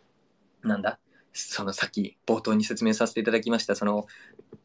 [0.64, 1.00] なんだ
[1.34, 4.06] そのさっき冒頭に説明させていただきました、その、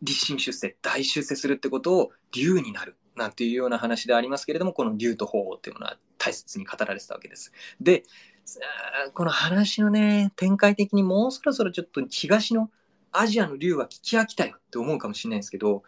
[0.03, 2.97] 立身出世、大出世するってことを竜になる。
[3.17, 7.51] なんていうような話でありますけれども、この竜と鳳凰っていうものは大切に語られてたわけです。
[7.81, 8.05] で、
[9.15, 12.71] この話のね、展開的にもうそろそろちょっと東の
[13.13, 15.83] アジアの竜は聞き飽きたよって思うかもしれないんですけど、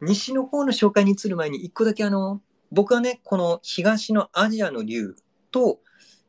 [0.00, 2.40] 西の方の紹介に移る前に一個だけあの、
[2.72, 5.16] 僕はね、この東のアジアの竜
[5.50, 5.80] と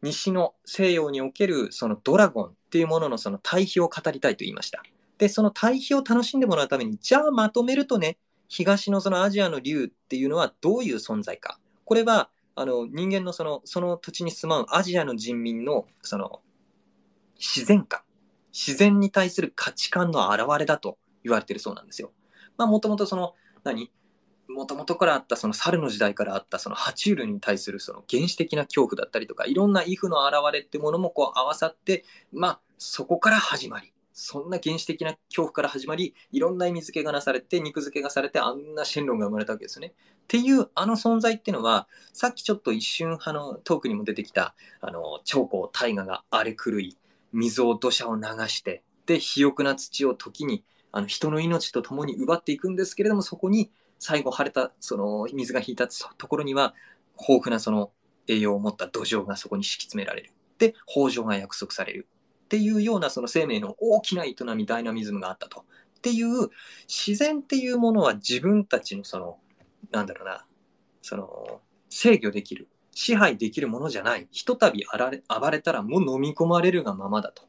[0.01, 4.83] 西の西洋におけるそのドラゴンっていうもののその対比を語りたいと言いました。
[5.17, 11.59] で、その対比を楽しんでもらうために、じゃあまとめるとね、東のそのアジアの竜っていうのはどういう存在か。
[11.83, 16.41] これは、あの、人間のその、その土地に住まうアジアの人民の、その、
[17.37, 18.01] 自然観、
[18.53, 22.11] 自然に対する価値観の表れだと言われてるそうなんですよ。
[22.57, 23.91] まあ、もともとその、何？
[24.47, 39.89] もともとからあったその猿の時代からあったその爬虫類に対するその原始的な恐怖だったりとかいろんな畏怖の表れってものもこう合わさってまあそこから始まりそんな原始的な恐怖から始まり、いろんな意味付けがなされて、肉付けがされて、あんなシェンロンが生まれたわけですよね。
[39.89, 39.91] っ
[40.27, 46.97] ていうあの存在っていうのは、さっきちょっと一瞬あのトークにも出てきた、あの、長江大河が荒れ狂い、
[47.33, 50.63] 水を土砂を流して、で、肥沃な土を時に、
[50.93, 56.73] あの人の命と共に奪っていくんですけれども、そこに最後晴れた、その水が引いたところには、
[57.19, 57.91] 豊富なその
[58.29, 60.31] 栄養を持った土壌がそこに敷き詰められる。
[60.57, 62.07] で、豊穣が約束される。
[62.45, 65.65] っていうようなその生命の大きな営み、ダイナミズムがあったと。
[65.97, 66.49] っていう
[66.87, 69.37] 自然っていうものは自分たちのその、
[69.91, 70.45] なんだろうな、
[71.01, 74.27] その制御できる、支配できるものじゃない。
[74.29, 74.85] ひとたび
[75.27, 77.43] 暴れたらもう飲み込まれるがままだと。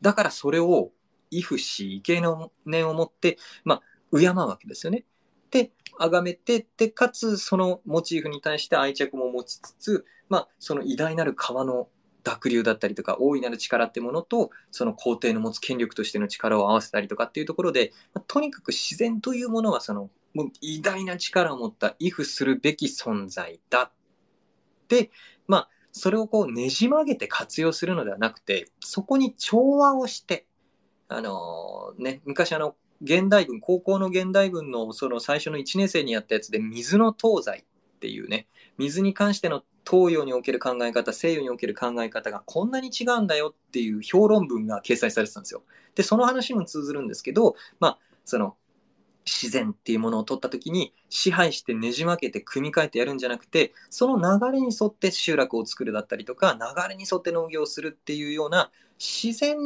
[0.00, 0.90] だからそれを、
[1.30, 3.76] 畏怖し、畏敬の念を持って、ま
[4.12, 5.04] あ、敬うわけですよね。
[5.50, 11.88] で、崇めて、で、かつそのモチーフに対して愛着も持ちつつ、まあ、その偉大なる川の
[12.24, 23.92] 濁流だったりとか大いなる力ってものとその皇帝の持つ権力としての力を合わせたりとかっていうところで、まあ、とにかく自然というものはそのもう偉大な力を持った畏怖するべき存在だ
[24.88, 25.10] で
[25.46, 30.46] まあそれをこうねじ曲げて活用するのではなくてそこに調和をして
[31.08, 37.64] あのー、ね昔あの現代文高校の現代文のその最初の1年生にやったやつで水の東西
[37.94, 38.46] っていうね
[38.78, 45.62] 水に関しての東洋における考え方、西洋における考え方がこんなに違うんだよっていう評論文が掲載されてたんですよ。
[45.94, 48.56] で、その話も通ずるんですけど、まあ、その、
[49.26, 59.56] 自然っていうものを取った時に支配してねじ分けて組み替えてやるんじゃなくてその流れに沿って集落を作るだったりとか流れに沿って農業をするっていうような自然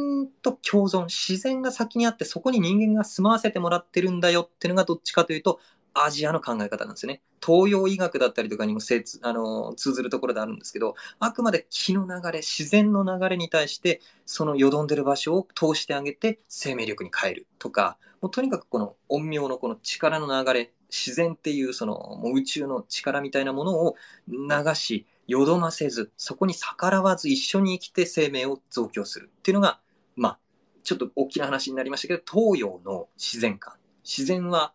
[0.41, 5.59] と共存自然が先にあってそこに人間が住まわせてもらってるんだよっていうのがどっちかというと
[5.93, 7.21] アジアの考え方なんですよね。
[7.45, 8.79] 東洋医学だったりとかにも
[9.21, 23.95] あの通ずるところであるんですけど、あくまで気の流れ、自然の流れに対して、そのよどんでる場所を通してあげて生命力に変えるとか、もうとにかくこの陰陽のこの力の流れ、自然っていうそのもう宇宙の力みたいなものを
[24.27, 29.79] 流し、よどませず、そこに逆らわず一緒に生きて生命を増強するっていうのが、
[30.15, 30.39] まあ、
[30.83, 33.75] ちょっと大きな話になりましたけど、東洋の自然観。
[34.03, 34.73] 自然は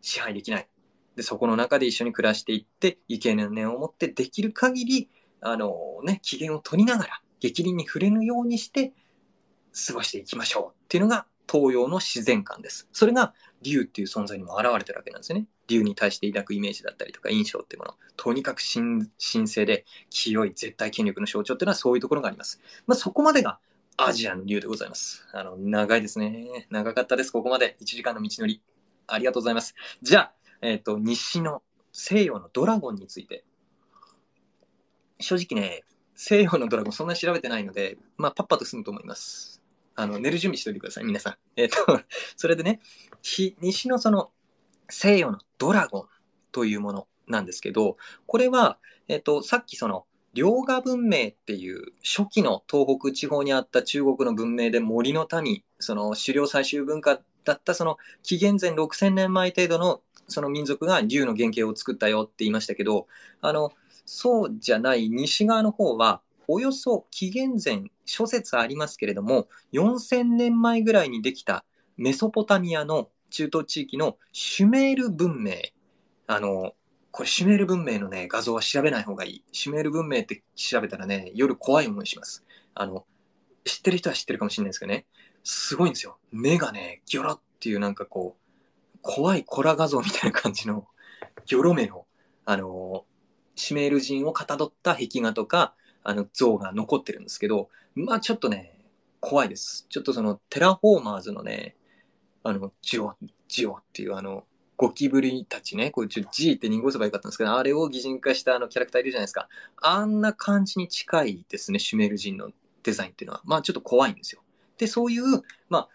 [0.00, 0.68] 支配できない。
[1.16, 5.74] で、そこの中で一緒に暮らしていって、畏敬の念を持ってできる限り、あの
[6.04, 8.92] ね、機嫌を取りながら、激鱗に触れぬようにして
[9.86, 12.88] 過ごしていきましょうっていうのが東洋の自然観です。
[12.92, 15.46] それが竜っていう存在にも現れてるわけなんですよね。
[15.66, 17.94] 竜に対して抱くイメージだったりとか印象っていうもの。
[18.16, 22.60] とにかく神神聖で清い絶対権力の象徴っていうのはそういうところがあります。
[22.86, 23.58] まあ、そこまでが
[23.96, 25.26] アジアの竜でございます。
[25.32, 26.66] あの、長いですね。
[26.70, 27.32] 長かったです。
[27.32, 28.62] ここまで1時間の道のり。
[29.08, 29.74] ありがとうございます。
[30.02, 30.32] じゃあ、
[30.62, 33.44] えっ、ー、と、西の西洋のドラゴンについて。
[35.20, 35.82] 正直ね、
[36.14, 39.62] 西洋のドラゴンそんなに調べてないので、まあ、パッパと済むと思います。
[39.96, 41.36] あの、寝る準備しておいてください、皆さん。
[41.56, 42.00] えっ、ー、と、
[42.36, 42.80] それでね、
[43.22, 44.30] 西のその
[44.88, 46.08] 西洋のドラゴン
[46.52, 47.96] というものなんですけど、
[48.26, 48.78] これは、
[49.08, 63.06] えっ、ー、と、さっきその、両河文明っていう初期の東北地方にあった中国の文明で森の民、その狩猟採集文化だったその紀元前6000年前程度のその民族が竜の原型を作ったよって言いましたけど、
[63.40, 63.72] あの、
[64.04, 71.64] そうじゃない西側の方は、およそ紀元前諸説ありますけれども、4000年前ぐらいにできた
[71.96, 75.54] メソポタミアの中東地域のシュメール文明。
[76.26, 76.74] あの、
[77.10, 79.44] これシュメール文明のね、画像は調べない方がいい。
[79.52, 82.44] シュメール文明って調べたらね、夜怖い思いします。
[82.74, 83.06] あの、
[83.64, 85.06] 知ってる人は知ってるかもしれないですけどね。
[85.50, 86.18] すごいんですよ。
[86.30, 90.86] 目がね、ギョロっていうなんかこう、怖いコラ画像みたいな感じの、
[91.46, 92.04] ギョロ目の、
[92.44, 93.06] あの
[93.54, 95.74] シメール人をかたどった壁画とか、
[96.04, 98.78] あの、像が残ってるんですけど、まあちょっとね、
[99.20, 99.86] 怖いです。
[99.88, 101.76] ちょっとその、テラフォーマーズのね、
[102.42, 103.16] あの、ジオ、
[103.48, 104.44] ジオっていうあの、
[104.76, 109.48] ゴキブリたちね、こう、ちょ、G って濁せばよかったんですけど、あれを擬人化したあのキャラクターいるじゃないですか。
[109.80, 112.50] あんな感じに近いですね、シュメール人の
[112.82, 113.42] デザインっていうのは。
[113.46, 114.42] まあちょっと怖いんですよ。
[114.78, 115.88] で、そういう、まあ、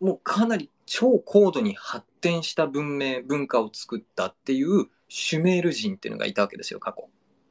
[0.00, 7.08] もうかなり超高度に発展した文明、文化を作ったっていうシュメール人っていうのがいたわけですよ、過去。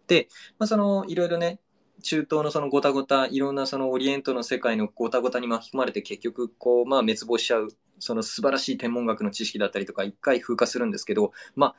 [0.07, 0.27] で、
[0.57, 1.59] まあ、その、いろいろね、
[2.01, 7.69] 中東のそのごたごた、いろんなそのオリエントの世界のごたごたに巻き込まれて結局、こう、まあ滅亡しちゃう、
[7.99, 11.75] その素晴らしい天文学の知識だったりとか、一回風化するんですけど、まあ、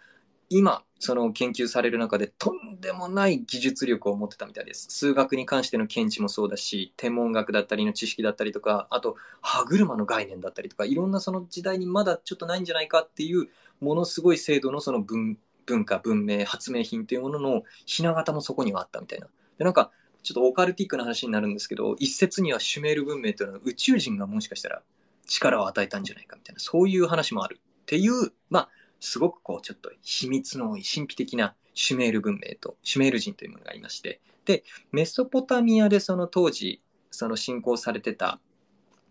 [0.53, 4.89] 今、その研究される中でとんでもない技術力を持ってたみたいです。
[4.91, 13.49] 数学に関しての見地もそうだし、天文学だったりの知識だったりとか、あと歯車の概念だったりとか、いろんなその時代にまだちょっとないんじゃないかっていう、
[13.81, 15.39] ものすごい精度のその文
[15.87, 19.29] 化、文明、発明品というもののひな形もそこにはあったみたいな。
[19.57, 19.93] で、なんか、
[20.25, 24.83] ちょっとオカルティックな話になるんですけど、一説にはシュメール文明というのは宇宙人がもしかしたら
[25.27, 28.69] 力を与えたんじゃないかみたいな、そういう話もあるっていう、まあ、
[29.01, 38.41] すごくこう、ちょっと秘密の多い神秘的なシュメール文明と、シュメール人というものがありまして、で、メソポタミアでその当時、その信仰されてた、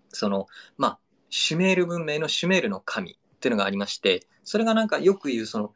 [0.09, 5.73] その、まあ、シュメール文明のシュメールの神っていうのがありまして、それがなんかよく言うその、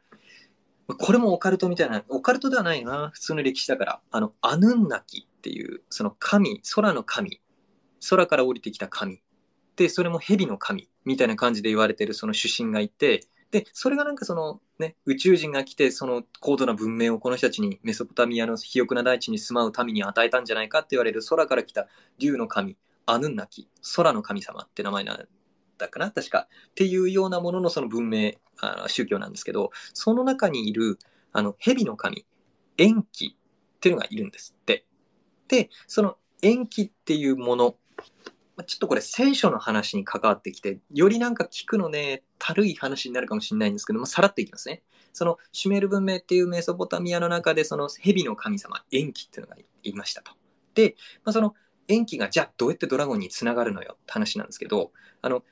[0.86, 7.40] これもオカルトみたいな、オカルトではないな、普通の歴史だから、あの、アヌンナキっていう、その神、空の神、
[8.10, 9.20] 空から降りてきた神、
[9.76, 21.86] で、それも蛇の神みたいな感じで言われてるその主神がいて、で、それがなんかそのね、宇宙人が来て、その高度な文明をこの人たちにメソポタミアの肥沃な大地に住まう民に与えたんじゃないかって言われる空から来た
[22.18, 22.76] 竜の神、
[23.06, 25.28] アヌンナキ、空の神様って名前なん
[25.78, 26.48] だかな確か。
[26.70, 30.98] っていうようなもののその文明、あの宗教なんですけど、その中にいる、
[31.32, 32.26] あの、蛇の神、
[32.76, 34.84] 延期っていうのがいるんですって。
[35.46, 37.76] で、その延期っていうもの、
[38.62, 44.82] ちょっとこれ聖書の話に関わってきて、よりなんか聞くのね、たるい話になるかもしれないんですけども、さらっていきますね。
[45.12, 50.32] そのシュメール文明っていうメソポタミアの中で、その蛇の神様、延期っていうのがいましたと。
[50.74, 51.54] で、まあ、その
[51.88, 55.42] 延期がじゃあどうやってドラゴンにつながるのよって話なんですけど、あの、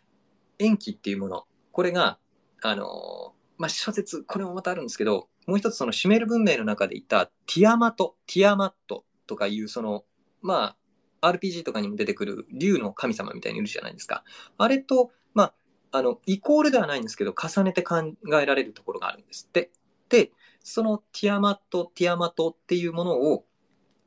[0.58, 2.18] 延期っていうもの、これが、
[2.62, 10.04] あの、まあ、諸説、これもまたあるんですけど、もう一つそのシュメール文明の中でいたティアマト、ティアマットとかいうその、
[10.40, 10.76] まあ、
[11.22, 14.24] RPG とかにも出てくる竜の神様みたいにいるじゃないですか。
[14.58, 15.54] あれと、まあ、
[15.92, 19.70] あの、イコールではないんですけど、重ねて考えられるところがあるんですって。
[20.08, 23.44] で、そのティアマット、ティアマトっていうものを、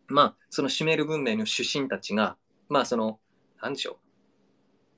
[0.07, 2.37] まあ、そのシュメール文明の出身たちが、
[2.69, 3.19] まあ、その、
[3.61, 3.99] なんでしょ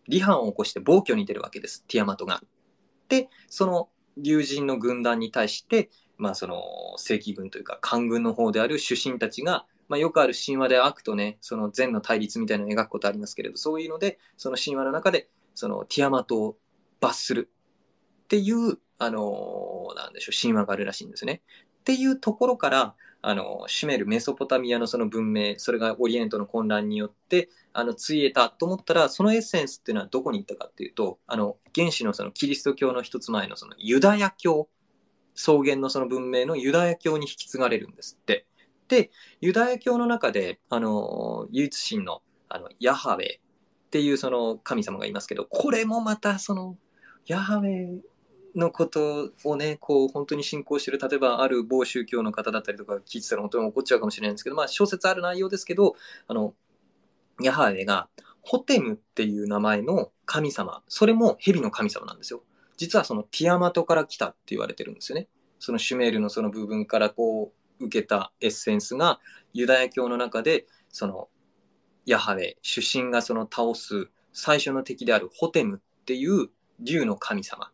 [0.10, 0.12] う。
[0.12, 2.42] 離反を起こして暴挙に出るわけです、ティアマトが。
[3.10, 6.64] で、その竜神の軍団に対して、まあ、その
[6.98, 16.58] 正規軍というか官軍の方である主神たちが、まあ、よくある神話で悪とね、その善の対立みたいなのを描くことありますけれど、そういうので、その神話の中で、そのティアマトを
[17.00, 17.50] 罰する
[18.26, 21.42] っていう、あのー、なんでしょう、神話があるらしいんですね。
[21.80, 34.70] っていうところから、あの、シュメル、メソポタミアのその文明、それがオリエントの混乱によって、あの、ついえたと思ったら、そのエッセンスっていうのはどこに行ったかっていうと、あの、原始のそのキリスト教の一つ前のそのユダヤ教、
[35.36, 38.46] 草原のその文明のユダヤ教に引き継がれるんですって。
[38.88, 39.12] で、
[39.42, 43.40] ユダヤ教の中で、あの、唯一神の、あの、ヤハウェっ
[43.90, 46.78] ていうその神様がいますけど、これもまたその、
[47.26, 48.00] ヤハウェ
[48.56, 55.96] のことをね、こう、本当に信仰してる、例えばある某宗教の方だったりとか聞いてたら本当に怒っちゃうかもしれないんですけど、まあ小説ある内容ですけど、
[56.28, 56.54] あの、
[57.42, 58.10] ヤハウェが、
[58.42, 62.44] ホテムっていう名前の神様、それも蛇の神様なんですよ。
[62.78, 65.28] 実はそのティアマトから来たって言われてるんですよね。
[65.60, 69.20] そのシュメールのその部分からこう受けたエッセンスが
[69.54, 71.30] ユダヤ教の中でその
[72.06, 76.50] ヤハウェ、主神がその倒す最初の敵であるホテムっていう
[76.80, 77.72] 竜の神様。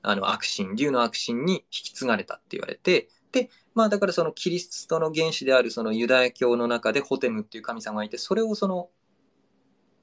[0.00, 8.88] あの悪神、竜の悪神に引き継がれたって言われて、で、まあだからそのキリストの原始であるそのユダヤ教の中でホテムっていう神様がいて、それをその、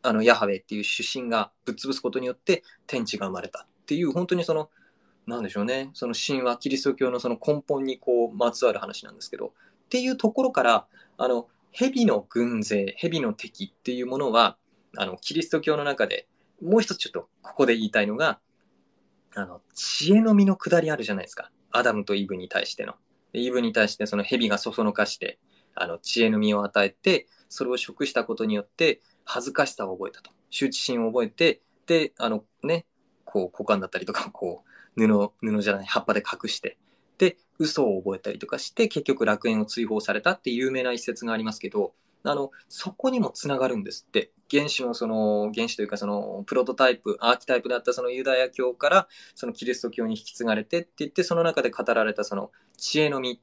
[0.03, 4.69] あのヤハウェっていう主神がぶっ潰すことによって天地が生まれたっていう、本当にその、
[5.27, 9.51] なんでしょうね、その神話、キリスト教のその根本にこう、まつわる話なんですけど、っ
[9.89, 14.57] ていうところから、あの、蛇の軍勢、蛇の敵っていうものは、
[14.97, 16.27] あの、キリスト教の中で、
[16.61, 18.39] もう一つちょっとここで言いたいのが、
[19.35, 21.51] あの、知恵の実の下りあるじゃないですか。
[21.71, 22.93] アダムとイブに対しての。
[23.33, 25.39] イブに対してその蛇がそそのかして、
[25.73, 30.31] あの、知恵の実を与えて、それを食したことによって、恥ずかしさを覚えたと。
[30.51, 32.85] 羞恥心を覚えて、で、あのね、
[33.25, 36.77] こう、股間だったりとか、こう、布、布じゃない、葉っぱで隠して、
[37.17, 41.93] で、嘘を覚えたりとかして、結局楽園を追放されたって有名な一節がありますけど、
[42.23, 44.31] あの、そこにもつながるんですって。
[44.51, 53.39] 原始のその、原始というかその、プロトタイプ、アーキタイプだったそのユダヤ教から、そのキリスト教に引き継がれてって言って、その中で語られたその、知恵の実、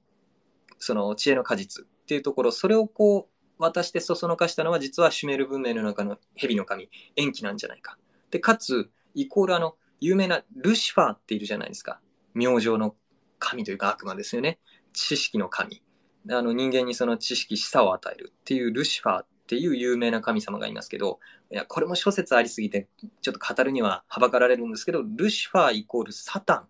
[0.78, 7.96] その知恵の果実っていうところ、それをこう、渡してそそのかしたのは、実はシュメール文明の中の蛇の神、延期なんじゃないか。
[8.30, 12.00] で、かつ、イコールあの、有名なルシファーっているじゃないですか。
[12.34, 12.96] 明星の
[13.38, 14.58] 神というか悪魔ですよね。
[14.92, 15.80] 知識の神。
[16.28, 21.20] あの人間にその知識、示唆を与えるっていうルシファーっていう有名な神様がいますけど、
[21.52, 22.88] いや、これも諸説ありすぎて、
[23.20, 26.68] ちょっと語るにははばかられるんですけど、ルシファーイコールサタンっ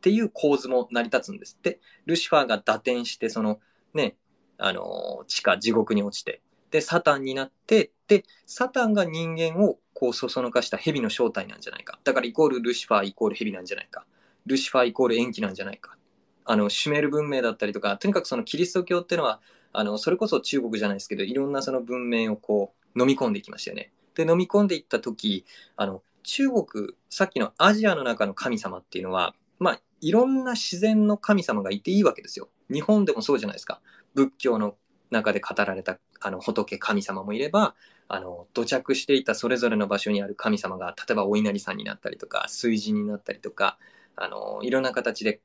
[0.00, 1.78] ていう構図も成り立つんですって。
[2.06, 3.60] ルシファーが打点して、その
[3.92, 4.16] ね、
[4.56, 6.40] あの、地下、地獄に落ちて、
[6.70, 11.96] で、サタンになって、で、サタンが人間をこうそそのかした蛇の正体なんじゃないか。
[12.02, 14.04] だからイコールルシファーイコール蛇なんじゃないか。
[14.46, 15.96] ルシファーイコール延期なんじゃないか。
[16.44, 19.40] あの、シュメール文明だったりとか、とにかくそのキリスト教っていうのは、
[19.72, 23.92] あの、それこそ中国じゃないですけど、いろんなその文明をこう、飲み込んでいきましたよね。
[24.16, 25.44] で、飲み込んでいった時、
[25.76, 26.64] あの、中国、
[27.08, 32.48] さっきのアジアの中の神様っていうのは、まあ、いろんな自然の神様がいていいわけですよ。
[32.72, 33.80] 日本でもそうじゃないですか。
[34.16, 34.74] 仏教の
[35.12, 37.74] 中で語られたあの仏神様もいれば、
[38.08, 43.78] あの土着していたそれぞれの場所にある神様が、例えばお稲荷さんになったりとか、水神になったりとか、
[44.16, 45.40] あのいろんな形で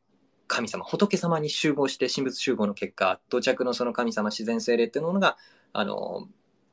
[0.48, 5.38] 神様、仏様に集合して、神仏集合の結果、土着のその神様、自然精霊っていうものが、
[5.74, 6.28] あの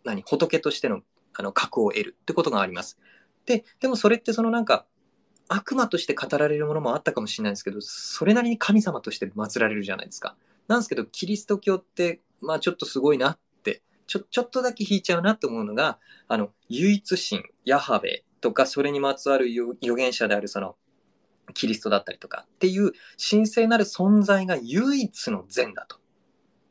[0.04, 1.02] 何、仏としての
[1.36, 2.98] あの格を得るってことがあります。
[3.46, 4.86] で、でもそれってそのなんか、
[5.48, 10.36] 悪魔として語られるものもあったかもしれないですけど、それなりに神様として祀られるじゃないですか。
[10.68, 15.98] なんですけど、キリスト教って、まあちょっとすごいなって、ちょ、ちょっとだけ引いちゃうなと思うのが、
[16.28, 20.76] あの、唯一神、ヤハベとか、それにまつわる預言者であるその、
[21.52, 22.92] キリストだったりとかっていう
[23.30, 25.98] 神聖なる存在が唯一の善だと。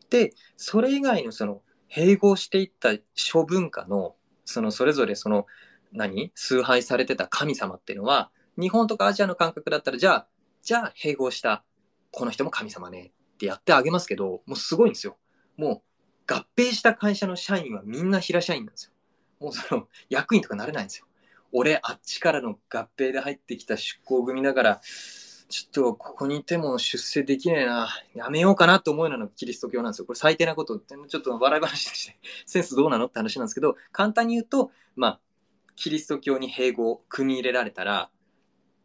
[0.09, 5.45] で、それ以外のその、併合していった諸文化の、そのそれぞれその、
[5.91, 6.31] 何？
[6.33, 10.27] 崇拝されてた神様っていうのは、日本とかアジアの感覚だったら、じゃあ、
[10.63, 11.63] じゃあ併合した
[12.11, 15.17] この人も神様ねってやってあげますけど、もうすごいんですよ。
[15.57, 15.84] も
[16.27, 18.91] う合併した会社の社員はみんな平社員なんですよ。
[19.39, 21.05] もうその役員とかなれないんですよ。
[21.51, 24.81] 俺、あっちからの合併で入ってきた出向組だから、
[25.49, 30.05] ちょっとここにいても出世できねえな、やめようかなと思うようなキリスト教なんですよ。
[30.05, 32.17] これ最低なことって、ちょっと笑い話として
[32.47, 35.19] センスどうなのって話なんですけど、簡単に言うと、まあ、
[35.75, 38.09] キリスト教に併合、組み入れられたら、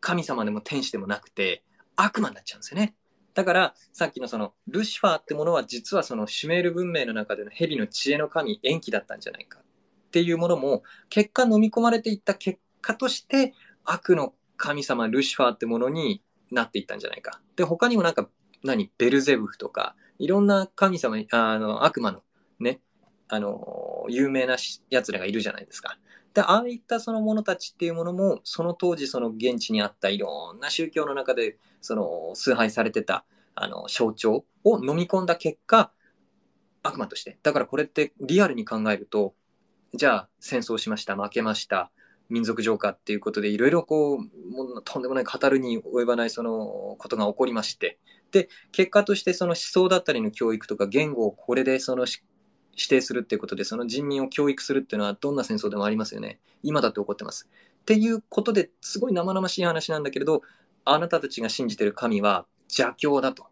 [0.01, 1.63] 神様でも天使でもなくて、
[1.97, 2.95] 悪魔になっちゃうんですよね。
[3.39, 13.55] だから、さっきのその、ルシファーってものは実はそのシュメール文明の中での蛇の知恵の神、延期だったんじゃないかっていうものも、結果飲み込まれていった結果として、
[13.85, 16.21] 悪の神様ルシファーってものに
[16.51, 17.41] なっていったんじゃないか。
[17.55, 18.29] で、他にもなんか、
[18.65, 22.25] 何、ベルゼブフとか、いろんな神様、あの、悪魔の
[22.59, 22.81] ね、
[23.29, 24.57] あの、有名な
[24.91, 25.97] 奴らがいるじゃないですか。
[26.35, 33.25] で、ああいったその者たちっていうものも、その当時その現地にあったいろんな宗教の中で、その崇拝されてた、
[33.55, 35.93] あの、象徴を飲み込んだ結果、
[36.83, 37.39] 悪魔として。
[37.43, 39.35] だからこれってリアルに考えると、
[39.95, 41.91] じゃあ戦争しました、負けました、
[42.29, 47.99] 民族浄化っていうことでいろいろこう、もうとんでもない語るに及ばないそのことが起こりまして、
[48.31, 52.07] で、結果としてその思想だったりの教育とか言語をこれでその
[52.79, 56.39] 指定するっていうことで、その人民を教育するっていうのはどんな戦争でもありますよね。
[56.63, 57.49] 今だって起こってます。
[57.81, 60.43] っていうことですごい生々しい話なんだけれど、
[60.85, 63.47] あなたたちが信じてる神は邪教だと。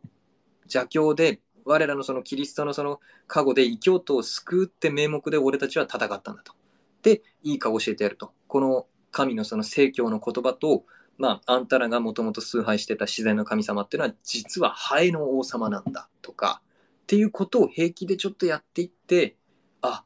[0.65, 6.55] 邪教で、我らのそのキリストのその過去で異教徒を救うって名目で俺たちは戦ったんだと。
[7.03, 8.33] で、いいか教えてやると。
[8.47, 10.85] この神のその聖教の言葉と、
[11.19, 16.61] まあ、あんたらがもともと崇拝してた自然の神様っていうのは実はハエの王様なんだとか、
[17.07, 19.37] っていうことを平気でちょっとやっていって、
[19.81, 20.03] あ、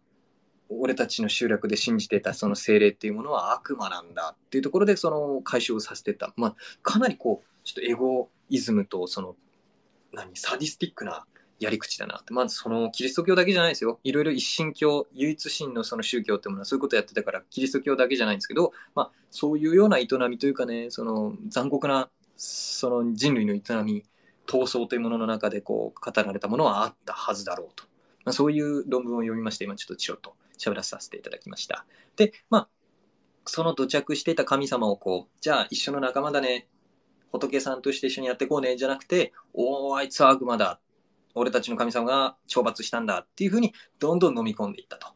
[0.68, 6.34] 俺たちの集落で信じてたその精霊っていうものは悪魔なんだっていうところでその解消させてた。
[6.36, 9.34] まあ、かなりこう、ちょっとエゴイズムとその、
[10.12, 11.24] 何、サディスティックな
[11.58, 12.34] やり口だなって。
[12.34, 13.98] まずそのキリスト教だけじゃないですよ。
[14.04, 24.04] いろいろ一神教、唯一神のその宗教ってものはそういうことやってたから、キリスト教だけじゃないんですけど、まあそういうような営みというかね、その残酷なその人類の営み
[24.46, 27.84] 闘争というものの中でこう語られたものはあったはずだろうと。
[28.24, 31.84] まあ、そういう論文を読みまして、今ちょっとチロッと喋らさせていただきました。
[32.16, 32.68] で、まあ、
[33.46, 36.68] その土着していた神様をこう、じゃあ一緒の仲間だね、
[37.32, 40.80] 仏さんとして一緒にやっていこうね、じゃなくて、おー、あいつは悪魔だ。
[41.34, 45.08] 俺たちの神様が懲罰したんだっていうふうにどんどん飲み込んでいったと。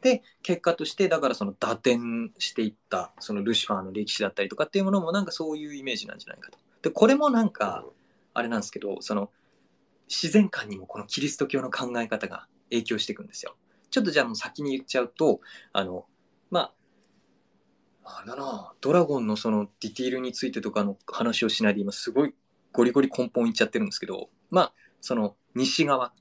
[0.00, 6.58] で、結果として、だからその打点していった、そのルシファーの歴史だったりとかっていうものもなんかそういうイメージなんじゃないかと。
[6.82, 7.84] で、これもなんか、
[8.34, 9.30] あれなんですけど、その、
[10.08, 13.56] 自然観にもこのキリスト教の考え方が影響していくんですよ。
[13.90, 15.40] ちょっとじゃあもう先に言っちゃうと、
[15.72, 16.06] あの、
[16.50, 16.72] ま
[18.04, 22.34] あ、あれだな、ドラゴンのそのディティールについてとかの話をしないで今すごい
[22.72, 26.12] ゴリゴリ根本いっちゃってるんですけど、まあ、その西側、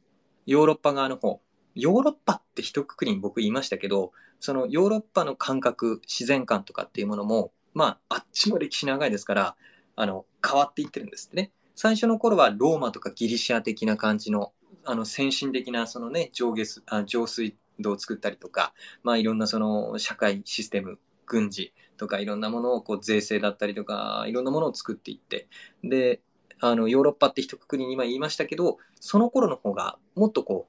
[0.45, 1.41] ヨーロッパ側の方、
[1.75, 9.55] ヨーロッパって一括りに僕言いましたけど、そのヨーロッパの感覚、自然観とかっていうものも、まあ、あっちも歴史長いですから、
[9.95, 11.51] あの、変わっていってるんですってね。
[11.75, 14.53] 最初の頃はローマとかギリシア的な感じの
[14.83, 18.73] あの先進的なそのね上下あ上水道を作ったりとか、
[19.03, 25.47] まあ、いろんなその社会システム軍事とかいろんなものをこう税制だったりとかいろんなものを作っていって
[25.83, 26.21] で
[26.59, 30.67] あのヨーロッパって一括りに今言いましたけどその頃の方がもっとこ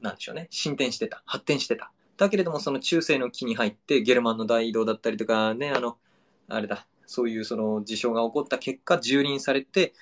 [0.00, 1.90] うなんでしょうね進展してた発展してた。
[2.16, 5.96] だけれどもその中世の木に入ってゲルマンの大移動だったりとかねあの
[6.48, 9.94] あれだそういうその事象が起こった結果蹂躙されて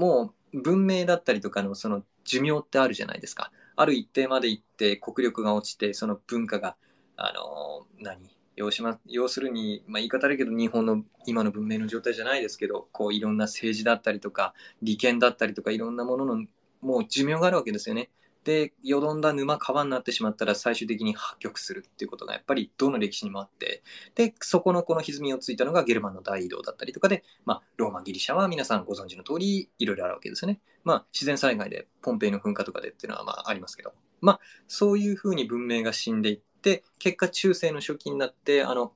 [0.00, 3.52] もう文明だったりとかのその寿命ってあるじゃないですか。
[3.76, 6.76] ある一定まで行って国力が落ちて、その文化が、
[7.16, 8.18] あの、何？
[8.56, 14.52] 要しま要するに、まあ、言い方だけど日本の今の文明の状態じゃないですけどこういろんな政治だったりとか
[14.82, 16.44] 利権だったりとかいろんなものの
[16.82, 18.10] もう寿命があるわけですよね。
[18.44, 23.82] でよどんだ沼川になってしまったら最終的に破局するっていうことがやっぱりどの歴史にもあって
[24.14, 30.60] でそこのこの歪みをついたのがゲルマンの大移動だったりとかで、まあ、ローマギリシャは皆さんご存知の通りいろいろあるわけですよね。
[30.84, 33.92] まあ自然災害でポンペイの噴火とかでっていうのはまあありますけど
[34.22, 38.92] まあそういうふうに文明が死んでいって結果中世の初期になってあの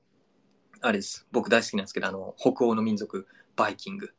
[0.81, 4.09] あれです僕大好きなんですけどあの北欧の民族バイキング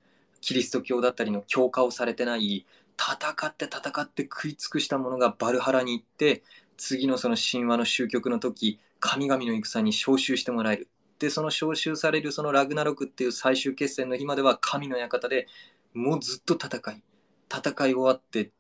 [0.41, 2.67] キリスト教だったりの強化をされてない
[2.99, 6.43] 戦って戦って食い尽くした者がバルハラに行って
[6.77, 10.89] 次のその神話の終局の時神々の戦に召集してもらえる。
[11.19, 15.47] でその召集されるそのラグナロクっていう最終決戦の日までは神の館で
[15.95, 17.03] もうずっと戦い。
[17.51, 18.51] 戦い終わって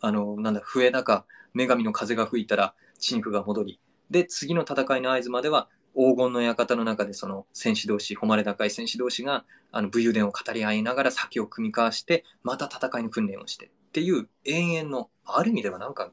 [0.00, 1.24] あのなんだ笛だか
[1.54, 3.80] 女神の風が吹いたら陳腐が戻り。
[4.10, 16.10] で次の戦いの合図までは黄金の館の中でその戦士同士誉れ高い戦士同士があの武勇伝を語り合いながら酒を酌み交わしてまた戦いの訓練をしてっていう永遠のある意味ではなんか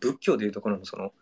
[0.00, 1.12] 仏教でいうところのその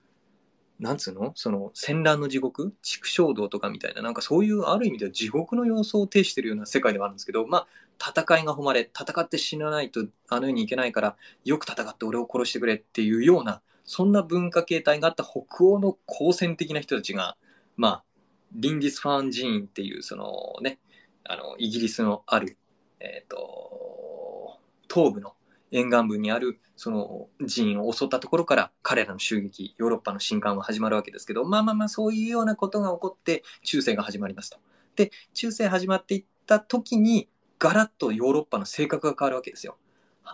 [0.78, 1.32] なんつうの？
[1.34, 2.72] その戦乱の地獄？
[2.82, 7.66] 畜生道とかみたいななんかそういうある意味では地獄の様相を呈してるような世界ではあるんですけどまあ
[8.00, 17.36] 戦いが誉れ戦って死なないとあの世に行けないからよく戦って俺を殺してくれっていうようなそんな文化形態があった北欧の好戦的な人たちが
[17.78, 18.04] まあ
[18.52, 20.78] リンディスファン寺院っていうそのね
[21.24, 22.58] あのイギリスのある
[23.00, 24.58] えっ、ー、と
[24.92, 25.32] 東部の
[25.70, 34.58] 沿岸部にあるその寺院を襲ったところから彼らの襲撃ヨーロッパの侵還は始まるわけですけどまあまあまあそういうようなことが起こって中世が始まりますと。
[34.96, 37.28] で中世始まっていった時に
[37.58, 39.76] ガラッとヨーロッパの性格が変わるわけですよ。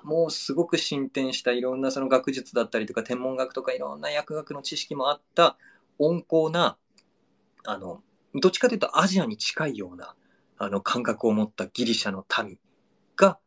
[0.02, 5.56] もうすごく進展したいろんなその学術だったりとか天文学とかいろんな薬学の知識もあった
[5.98, 6.76] 温厚な
[7.64, 8.02] あの
[8.34, 10.14] どっちかというとアジアに近いような
[10.58, 12.58] あの感覚を持ったギリシャの民
[13.16, 13.38] が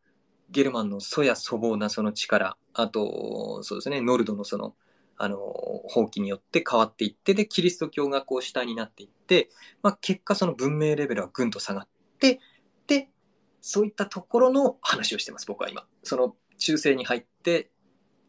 [0.49, 4.75] ゲルマンの祖や粗暴なその力、あと、そうですね、ノルドのその、
[5.17, 9.49] あの、放棄によって変わっていって、で、キリスト教がこう主体になっていって、
[9.81, 11.87] まあ、結果その文明レベルはぐんと下がっ
[12.19, 12.39] て、
[12.87, 13.09] で、
[13.61, 15.85] そういったところの話をしてます、僕は今。
[16.03, 17.69] その中世に入って、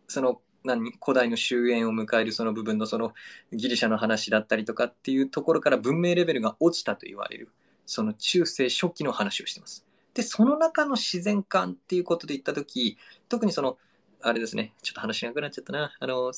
[0.08, 3.12] その何古代の終焉を迎えるその部分のその
[3.52, 7.50] ギリシャの話だったりとかっていうところから文明レベルが落ちたと言われる
[7.88, 9.88] その中世初期の話をしてます。
[10.12, 12.98] で、その中の自然観っていうことで言ったとき、
[13.30, 13.78] 特にその、
[14.20, 15.96] あれですね、ちょっと話しなくなっちゃったな。
[15.98, 16.32] あの、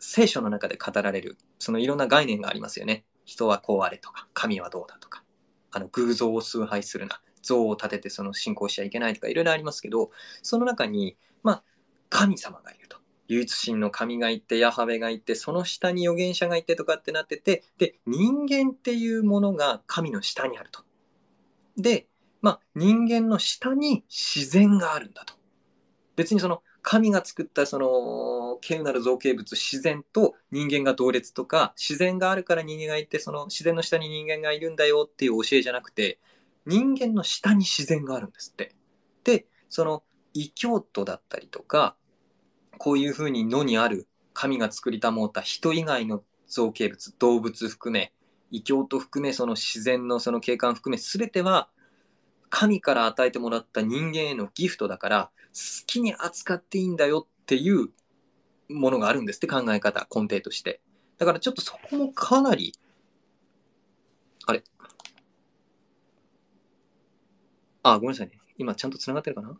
[0.00, 3.04] 聖書の中で語られる、そのいろんな概念がありますよね。
[3.24, 5.22] 人はこうあれとか、神はどうだとか、
[5.70, 10.10] あの、偶像を崇拝するな、像を立ててその信仰しちゃいけないとか、いろいろありますけど、
[10.42, 11.62] その中に、まあ、
[12.08, 12.98] 神様がいると。
[13.28, 20.82] 唯一神の神がいて、ヤハベがいて、その下に預言者がいてとかってなってて、で、人間っていうものが神の下にあると。
[21.76, 22.06] で、
[22.40, 25.34] まあ、人間の下に自然があるんだと。
[26.16, 36.18] 別にその神が作ったその稀有なる造形物自然と人間が同列とか自然があるから人間がいてその自然の下に人間がいるんだよっていう教えじゃなくて
[36.66, 38.74] 人間の下に自然があるんですって。
[39.22, 40.02] でその
[40.40, 41.96] 異教徒だったりとか
[42.78, 48.12] こういうふうに野にある神が作りたもうた人以外の造形物動物含め
[48.52, 51.68] 異教と含めその自然のその景観含め全ては
[52.50, 57.88] 神から与えてもらった人間へのギフトだから好きに扱っていいんだよっていう
[58.68, 60.80] ものがあるんですって考え方根底として。
[61.18, 62.72] だからちょっとそこもかなり
[64.46, 64.62] あれ？
[67.82, 68.38] あごめんなさいね。
[68.56, 69.58] 今ちゃんと繋がってるかな？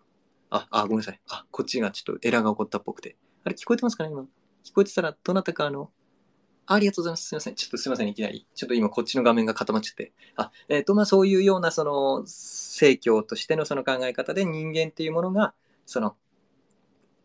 [0.51, 4.23] ああごめんなさいあこっちがちょっとエラーが起こったっぽくてあれ聞こえてますかね今
[4.65, 5.91] 聞こえてたらどなたかあの
[6.71, 7.29] ありがとうございます。
[7.29, 7.55] すいません。
[7.55, 8.09] ちょっとすいません。
[8.09, 8.47] いきなり。
[8.55, 10.13] ちょっと今こっちの画面が固まっちゃって。
[10.37, 15.55] あ、えっ、ー、と、まあそういうようなその、聖教としてのその考え方で人間っていうものが、
[15.87, 16.15] その、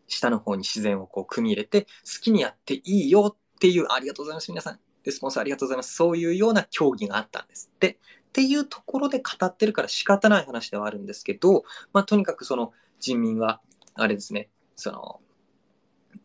[0.08, 4.50] 下の方に自然をこう組み入れて、好きにやっていいよっていう、ありがとうございます。
[4.50, 4.80] 皆さん。
[5.04, 5.94] レスポンスありがとうございます。
[5.94, 7.98] そういうような競技があったんですって。
[8.28, 12.72] っていうところで語ってるから仕方ない話ではあるんですけど、まあとにかくその
[13.04, 13.60] 人民は、
[13.94, 15.20] あれですね、その、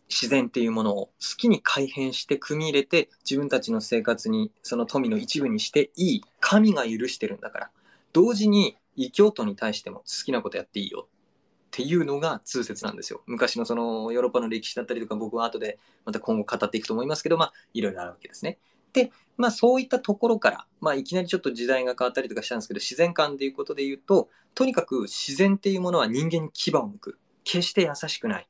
[0.09, 7.71] 自然っていうものを好きに改変して組み入れて自分たちの生活にその富の一部にしていい神が許してるんだから
[8.11, 13.21] 同時に異教徒に対しても好きなことやっていいよっていうのが通説なんですよ。
[13.27, 18.57] 昔のそのヨーロッパの歴史だったりとか僕は後でまた今後語っていくと思いますけどまあいろいろあるわけですね。
[18.93, 27.19] でまあそういったところからまあいきなりちょっと時代が変わったりとかしたんですけど自然観でいうことで言うととにかく自然っていうものは人間に牙を向く。
[27.45, 28.47] 決して優しくない。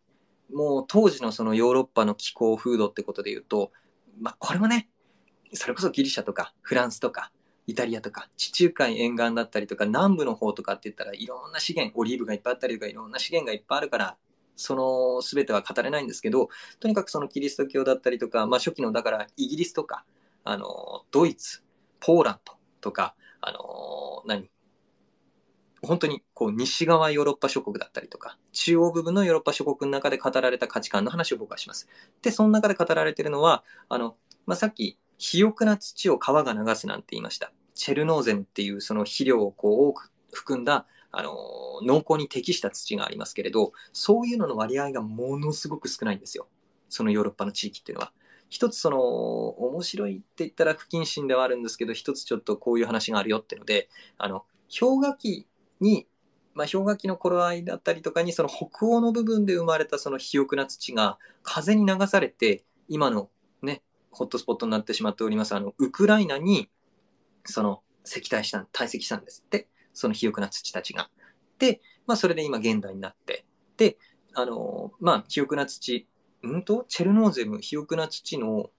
[0.54, 3.72] もう当時のそのヨーロッパの気候風土ってことで言うと、
[4.20, 4.90] まあ、これもね、
[5.54, 7.32] それこそギリシャとかフランスとか
[7.66, 14.18] イタリアとか地中海沿岸だったりとか南部の方とかって言ったらいろんな資源オリーブがいっぱいあったりとかいろんな資源がいっぱいあるから
[14.56, 16.50] その全ては語れないんですけど
[16.80, 20.04] とにかくそのキリスト教だったりとか、まあ、初期のだからイギリスとか
[20.44, 21.64] あのドイツ
[22.00, 24.50] ポーランドとかあの何？
[25.82, 31.88] 本当にこう西側ヨーロッパ諸国だったりとか、中央部分のヨーロッパ諸国の中で語られた価値観の話を僕はします。
[32.22, 37.54] で、その中で語られているのは、あの、まあ、さっき、肥沃な土を川が流すなんて言いました。
[37.76, 41.34] チェルノーゼムっていうその肥料をこう多く含んだ、あの、
[41.84, 46.50] 農耕に適した土がありますけれど、そういうのの割合がものすごく少ないんですよ。
[46.90, 48.12] そのヨーロッパの地域っていうのは。
[48.50, 54.46] 一つその、面白いって言ったら不謹慎ではあるんですけど、一つちょっとこういう話があるよっていうので、あの、
[54.80, 55.48] 氷河期
[55.80, 56.08] に、
[56.56, 63.30] まあ、氷河期の頃合いだったりとかに、その北欧の部分で生まれたその肥沃な土が風に流されて、今の
[63.62, 66.70] ね、ホットスポットになってしまっております、あの、ウクライナに、
[67.46, 71.10] その、積体した、堆積したんですって、その肥沃な土たちが。
[71.60, 73.46] で、まあ、それで今現代になって、
[73.78, 73.98] で、
[74.34, 76.08] あの、まあ、肥沃な土、
[76.44, 78.72] うんと、チェルノーゼム、肥沃な土の、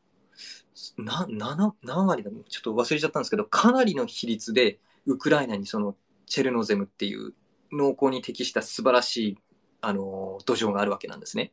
[0.96, 2.30] な、7、何割だ。
[2.48, 5.96] ちょっと忘れちゃったんですけど、かなりの比率で、ウクライナにその
[6.26, 7.34] チェルノーゼムっていう
[7.72, 9.38] 農耕に適した素晴らしい、
[9.80, 11.52] あの、土壌があるわけなんですね。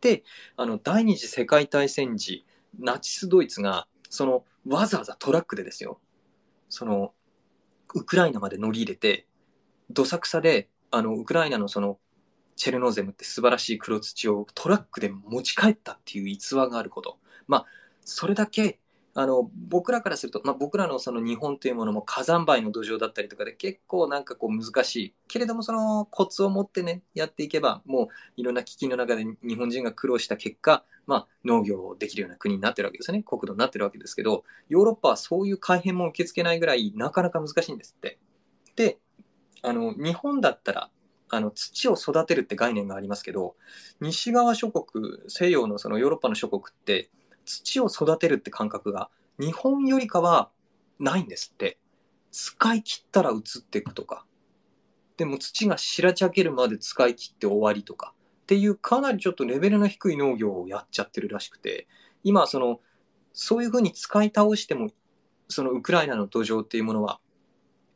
[0.00, 0.24] で、
[0.56, 2.44] あの、第二次世界大戦時、
[2.78, 6.00] ナチスドイツが、その、わざわざトラックでですよ、
[6.68, 7.12] その、
[7.94, 9.26] ウクライナまで乗り入れて、
[9.90, 11.98] どさくさで、あの、ウクライナのその、
[12.56, 17.18] チェルノゼムって素晴らしい黒土をトラックで持ち帰ったっていう逸話があること。
[17.46, 17.66] まあ、
[18.04, 18.78] それだけ
[19.16, 38.18] あの僕らからすると、まあ、僕らのその日本というものも火山灰の土壌だったりとかで結構なんかこう難しいけれどもそのコツを持ってねやっていけばもういろんな危機の中で日本人が苦労した結果、まあ、農業できるような国になってるわけですよね国土になってるわけですけどヨーロッパはそういう改変も受け付けないぐらいなかなか難しいんですって。
[38.74, 38.98] で
[39.62, 40.90] あの日本だったら
[41.36, 43.56] あの土を育てるって概念がありますけど
[44.00, 47.10] 西側諸国西洋のそのヨーロッパの諸国って
[47.44, 50.50] 土を育てるって感覚が日本よりかは
[50.98, 51.78] ないんですって。
[52.34, 54.24] 使い切ったら移っていくとか。
[55.16, 58.12] でも土が白ちゃけるまで使い切って終わりとか。
[58.42, 61.86] っていうかなりちょっとレベルの低い農業をやっちゃってるらしくて、
[62.24, 62.80] 今その、
[63.32, 64.90] そういうふうに使い倒しても、
[65.48, 67.20] そのウクライナの土壌っていうものは、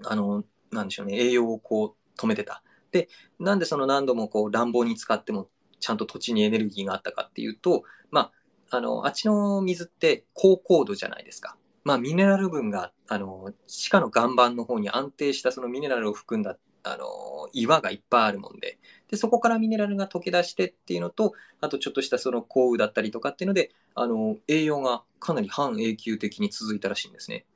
[0.04, 2.62] あの、なんでしょうね、栄養をこう止めてた。
[2.90, 3.08] で、
[3.38, 5.48] なんでその何度もこう乱暴に使っても
[5.80, 8.32] ちゃんと土地にエネルギーがあったかっていうと、ま
[8.70, 11.56] あ、あの、あっちの水って高高度じゃないですか。
[11.84, 18.78] まあ、ミネラル分が、あの、地下の岩盤の方に安定したそのミネラルを含んだ、あの、岩がいっぱいあるもんで、
[19.08, 27.46] で、そこからミネラルが溶け出してっていうのと、あとちょっとしたその降雨だったりとかっていうので、あの、栄養がかなり半永久的に続いたらしいんですね。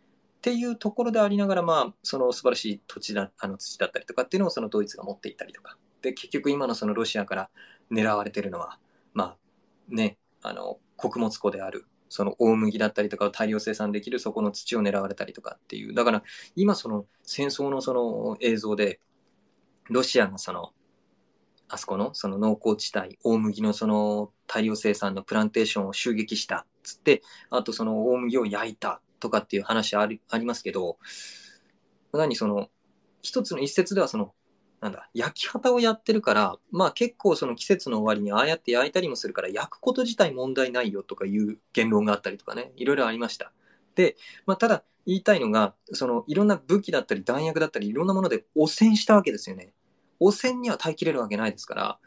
[0.43, 5.79] っていうところでありながら、まあ、その素晴らしい土地だ、あの土だったりとかっていうのをそのドイツが持っていったりとか。
[6.01, 7.51] で、結局今のそのロシアから
[7.93, 8.77] 狙われてるのは、
[9.15, 9.37] まあ、
[9.89, 15.95] ね、あの、穀物庫である、その大麦だったりとかを大量生産できるそこの土を狙われたりとかっていう。
[15.95, 16.25] だから
[16.57, 18.99] 今その戦争のその映像で、
[19.91, 20.73] ロシアがその、
[21.69, 30.99] あそこのその農耕地帯、大麦のその大量生産のプランテーションを襲撃したっつって、あとその大麦を焼いたとかっていう話ありありますけど、
[32.13, 32.69] 何その、
[33.23, 34.35] 一つの一節ではその
[34.83, 43.53] なんだ、焼き方をやってるから、まあ結構その季節の終わりにああやって焼いたりもするから、焼くこと自体問題ないよとかいう言論があったりとかね、いろいろありました。
[43.95, 49.73] で、まあただ言いたいのが、そのいろんな武器だったり弾薬だったりいろんなもので汚染したわけですよね。
[50.19, 51.99] 汚染には耐えきれるわけないですから。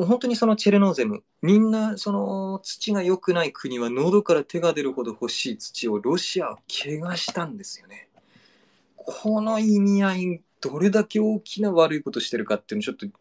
[0.00, 8.08] もう本当にそのチェルノーゼム、みんなその土が良くない国は喉から手が出るほど欲しい土をロシアは汚したんですよね。
[8.96, 13.18] この意味合いどれだけ大きな悪いことしてるかっていうのをちょっと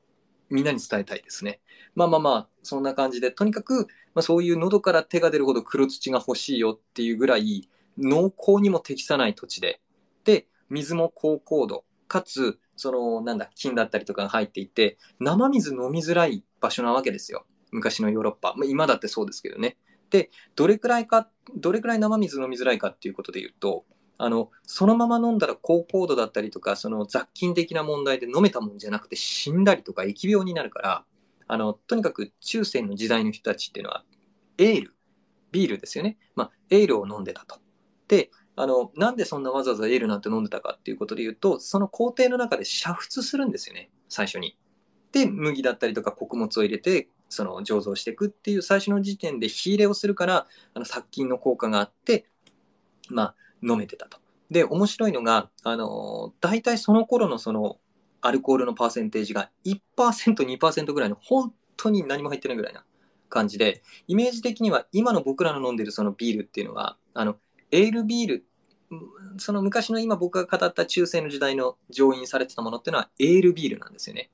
[0.50, 1.60] みんなに伝えたいですね。
[1.96, 9.82] まあまあまあ、そんな感じで、とにかく、まあ、そういう喉から手が出るほど黒土が欲しいよっていうぐらい、農耕にも適さない土地で、
[10.24, 17.46] で、水も高高度、かつ、その、なんだ、金だったりとかが入っていて、生水飲みづらい場所なわけですよ。
[17.72, 18.54] 昔のヨーロッパ。
[18.58, 19.78] まあ、今だってそうですけどね。
[20.10, 23.86] で、どれくらいか、どれくらい生水飲みづらいかっていうことで言うと、
[24.18, 31.06] あの、そのまま飲んだら高高度だったりとか、その雑菌的な問題で飲めたもんじゃなくて死んだりとか疫病になるから、
[31.48, 34.04] あの、とにかく中世の時代の人たちっていうのは、
[34.58, 34.96] エール、
[35.52, 36.18] ビールですよね。
[36.36, 37.60] まあ、エールを飲んでたと。
[38.08, 38.30] で、
[38.62, 44.58] あの、なんでそんなわざわざエールなんて飲んでたかっていうことで言うと、その工程の中で煮沸するんですよね、最初に。
[45.14, 52.26] で、麦だったりとか穀物を入れて、その醸造していくっていう最初の時点で火入れをするから、あの殺菌の効果があって、
[53.10, 54.18] まあ、飲めてたと。
[54.52, 57.78] で、面白いのが、あの、大体その頃のその、
[58.20, 62.84] アルコールのパーセンテージが1%、2%ぐらいの、本当に何も入ってないぐらいな
[63.30, 67.38] 感じで、イメージ的には今の僕らの飲んでるそのビールっていうのは、あの、
[67.72, 68.46] エールビール、
[69.38, 74.30] その昔の今僕が語った中世の時代の上印されてたものっていうのはエールビールなんですよね。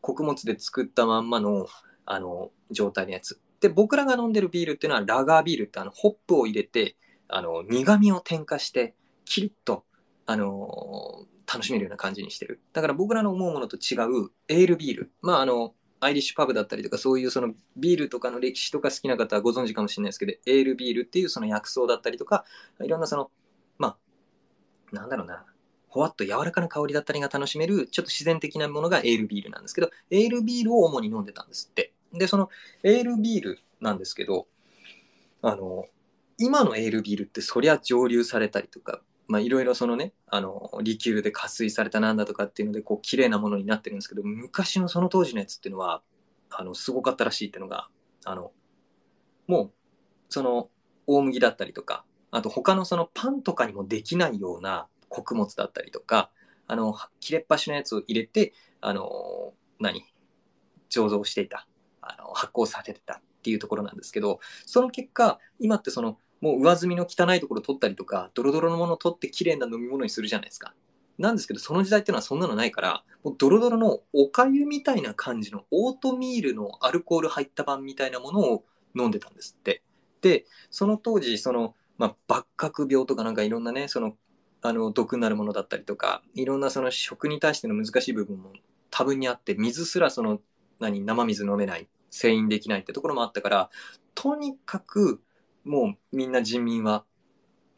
[0.00, 1.66] 穀物で作ったまんまの、
[2.06, 3.40] あの、状態のやつ。
[3.60, 6.96] で、僕らが飲んでるビールっていうのはラガービールってあの、ホップを入れて、
[7.28, 9.84] あの、苦味を添加して、キリッと、
[10.26, 12.60] あの楽しめるような感じにしてる。
[12.72, 15.12] だから僕らの思うものと違うエールビール。
[15.20, 22.44] まあ、あの、アイリッシュパブだったりとか、そういうそのビールとかの歴史とか好きな方はご存知かもしれないですけど、エールビールっていうその薬草だったりとか、
[22.80, 23.30] いろんなその、
[23.80, 23.96] ま
[24.92, 25.44] あ、なんだろうな、
[25.88, 31.92] ほわっと柔らかな香りだったりが楽しめる、ちょっと自然的なものがエールビールなんですけど、エールビールを主に飲んでたんですって。
[32.12, 32.50] で、その
[32.84, 34.46] エールビールなんですけど、
[35.42, 35.86] あの、
[36.38, 46.02] 今のエールビールってそりゃ蒸留されたりとか、まあいろいろそのね、あの、リキュールで加水されたなんだとかっていうので、こう、綺麗なものになってるんですけど、昔のその当時のやつっていうのは、
[46.50, 47.88] あの、すごかったらしいっていうのが、
[48.24, 48.52] あの、
[49.46, 49.72] もう、
[50.28, 50.68] その、
[51.06, 56.30] 大麦だったりとか、あと他のそのパンとかにもできないような穀物だったりとか、
[56.66, 60.04] あの、切れっ端のやつを入れて、あの、何
[60.88, 61.66] 醸造していた。
[62.00, 70.74] あの、発酵させてたっていうところなんですけど、その結果、今ってその、もう上澄みの汚いところ取ったりとか、ドロドロのものを取って綺麗な飲み物にするじゃないですか。
[71.18, 78.64] なんですけど、その時代っていうのはそんなのないから、もうドロドロのおかゆみたいな感じのオートミールのアルコール入った版みたいなものを
[78.96, 79.82] 飲んでたんですって。
[80.22, 84.16] で、その当時、その、まあ、抜角病とかなんかいろんなね、その、
[84.62, 88.54] あの、毒になるものだったりとか、いろんなその食に対しての難しい部分も
[88.88, 90.40] 多分にあって、水すらその、
[90.78, 93.70] 何、生水飲めない、製飲できないってところもあったから、
[94.14, 95.20] とにかく、
[95.66, 97.04] もうみんな人民は、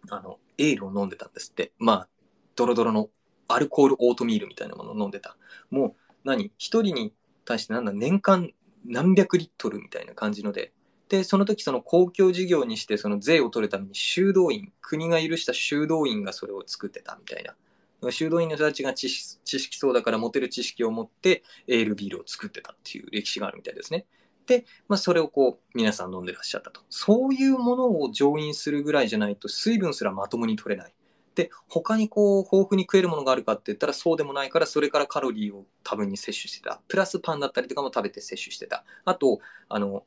[0.09, 1.73] あの、エールを飲んでたんですって。
[1.81, 2.09] まあ、
[2.55, 3.11] ドロドロの
[3.49, 5.37] アルコールオートミールみたいなものを飲んでた。
[5.69, 7.13] もう、何一人に
[7.45, 8.53] 対してなんだ、年間
[8.85, 10.73] 何百リットルみたいな感じので、
[11.13, 18.11] で、その時その公共事業にしてその税を取るために修道院、国が許した修道院がそれを作ってたみたいな。
[18.11, 24.07] 修道院の人たちが知識そうだから持てる知識を持ってエールビールを作ってたっていう歴史があるみたいですね。
[24.47, 26.81] で、まあ、それをこう皆さん飲んでらっしゃったと。
[26.89, 30.95] そういうものを上飲するぐらいじゃないと水分すらまともに取れない。
[31.35, 36.81] で、他にこう、豊富に食えるものがあるかって言ったらそうでもないから、それからカロリーを多分に摂取してた。
[36.89, 38.85] プラスパンだったりとかも食べて摂取してた。
[39.05, 40.05] あと、あの、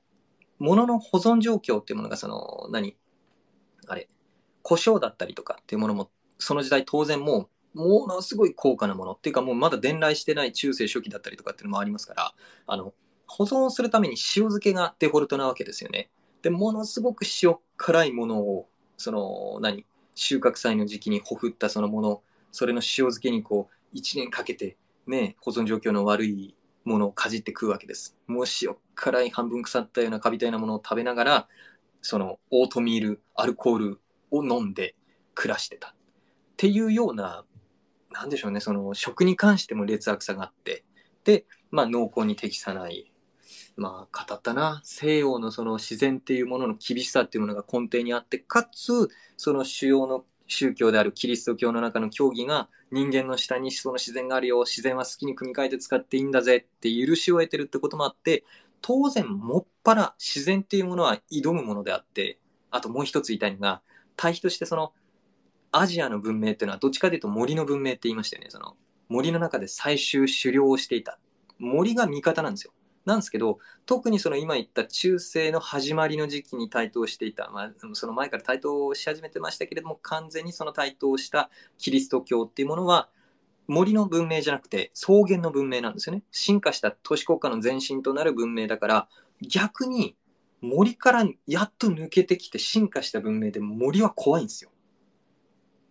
[0.65, 2.97] 物の保存状況っていうものが、その、何？
[3.87, 4.07] あれ、
[4.63, 6.09] 胡椒だったりとかっていうものも、
[6.39, 12.33] その時代当然もう、ものすごい高価なものっていうか、もうまだ伝来してない中世初期だったりとかっていうのもありますから、
[12.65, 12.93] あの、
[13.27, 16.09] 保存するために塩漬けがデフォルトなわけですよね。
[16.41, 18.67] で、ものすごく塩辛いものを、
[18.97, 19.85] その、何？
[20.15, 22.21] 収穫祭の時期にほふったそのもの、
[22.51, 24.77] それの塩漬けにこう、1年かけて、
[25.07, 26.55] ね、保存状況の悪い
[26.85, 28.15] ものをかじって食うわけです。
[28.27, 31.47] もう塩辛い半分腐ったようなカビたようなものを食べながら、
[32.01, 34.01] そのオートミール、アルコール
[34.31, 34.95] を飲んで
[35.33, 35.89] 暮らしてた。
[35.89, 35.93] っ
[36.57, 37.43] ていうような、
[38.11, 40.85] なんでしょうね、その食に関しても劣悪さがあって、
[41.23, 43.11] で、まあ濃厚に適さない、
[43.75, 44.81] まあ、語ったな。
[44.85, 58.43] 西洋のその自然っていうものの厳しさっていうものが根底にあって、かつ、その主要の宗教であるキリスト教の中の教義が人間の下にその自然があるよ、自然は好きに組み替えて使っていいんだぜって許しを得てるってこともあって、
[58.81, 62.39] 当然もっぱら自然っていうものは挑むものであって、
[62.69, 63.81] あともう一つ言いたいのが、
[64.15, 64.93] 対比としてその
[65.71, 68.49] アジアの文明っていうのはどっちかというと森の文明って言いましたよね。
[68.49, 68.75] その
[69.09, 71.19] 森の中で最終狩猟をしていた。
[71.57, 72.73] 森が味方なんですよ。
[73.05, 83.09] なんですけど、特にその今言った中世の始まりの時期に台頭していた、まあ、その前から台頭し始めてましたけれども、完全にその台頭したキリスト教っていうものは、
[83.67, 86.23] 森の文明じゃなくて草原の文明なんですよね。
[86.31, 89.07] 進化した都市国家の前身となる文明だから、
[89.41, 90.15] 逆に
[90.61, 94.71] 森からやっと抜けてきて進化した文明で森は怖いんですよ。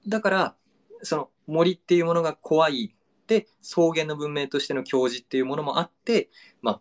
[0.07, 0.57] だから、
[1.03, 2.95] その森っていうものが怖い
[3.27, 6.31] で、草原の文明としての教示っていうものもあって、
[6.63, 6.81] まあ、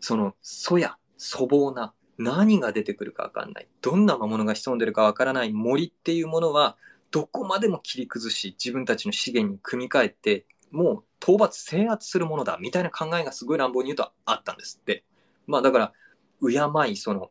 [0.00, 3.68] その、粗や粗暴な、何が出てくるかわかんない。
[3.80, 6.76] どんな魔物が潜んでるかわからない森っていうものは、
[7.10, 15.04] どこまでも切り崩し、自分たちの資源に組み替えて、もう討伐制圧するものだ、みたいな考えがすごい乱暴に言うとあったんですって。
[15.46, 15.92] まあだから、
[16.40, 17.30] 敬い、その、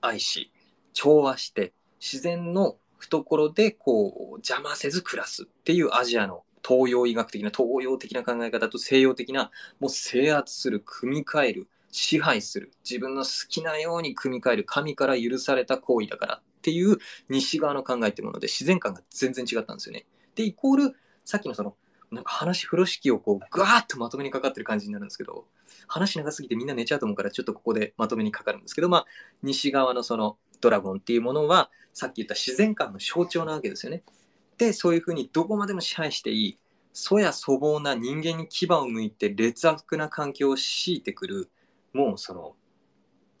[0.00, 0.52] 愛し、
[0.92, 9.50] 調和して、自然の懐でこう邪魔せず暮らすっていうアジアの東洋医学的な東洋的な考え方と西洋的な
[9.80, 16.96] もう制圧する組み替える支配する自分の好きなように組み替える神から許された行為だからっていう
[17.28, 20.06] 西側の考えってもので自然観が全然違ったんですよね。
[20.34, 21.76] で、イコール、さっきのその、
[22.10, 25.46] なんか話、風呂敷をこう、ぐわーっとまとめにかかってる感じになるんですけど、
[25.86, 29.06] 話長すぎてみんな寝ちゃうと思うから、ちょっとここでまとめにかかるんですけど、まあ、
[29.42, 34.02] 西側のそのドラゴンっていうものは、さっき言った自然観の象徴なわけですよね。
[34.58, 36.58] で、そういうふうにどこまでも支配していい、
[36.94, 41.50] 粗や粗暴な人間に牙を向いて劣悪な環境を強いてくる、
[41.92, 42.54] もうその、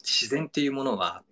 [0.02, 1.22] 自然っていうものは、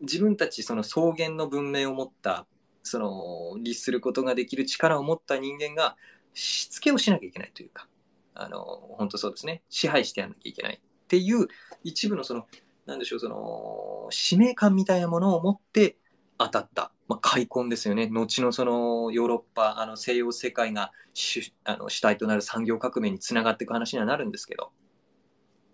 [0.00, 2.46] 自分たちその草原の文明を持った、
[2.82, 5.96] その、律することができる力を持った人間が、
[6.34, 7.88] しつけをしなきゃいけないというか、
[8.34, 8.64] あの、
[8.96, 9.62] 本当そうですね。
[9.68, 11.48] 支配してやんなきゃいけないっていう
[11.82, 12.46] 一部のその、
[12.86, 15.96] なんでしょう、その、使命感みたいなものを持って
[16.38, 16.92] 当たった。
[17.08, 18.06] まあ、開墾ですよね。
[18.08, 24.70] 後のそのヨーロッパ、あの西洋世界が主あの主体となる産業革命につながっていく話にはなるんですけど、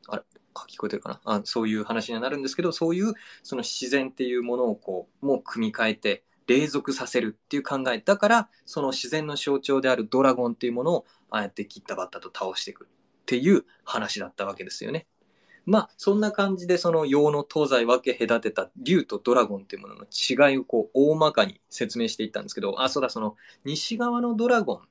[0.09, 0.23] あれ？
[0.55, 1.35] あ、聞こえてるかな？
[1.37, 7.99] あそういう話にはなるんですけど、そういうその自然っていうものをこう、もう組み替えて、隷属させるっていう考え。
[7.99, 15.07] だから、その自然の象徴であるドラゴンっていうものを、ああやって切ったバッタと倒していくっていう話だったわけですよね。
[15.67, 24.83] まあ、そんな感じでその洋の東西分け隔てた竜とドラゴンっていうものの違いをこう大まかに説明していったんですけど、あ、そうだ、その西側のドラゴ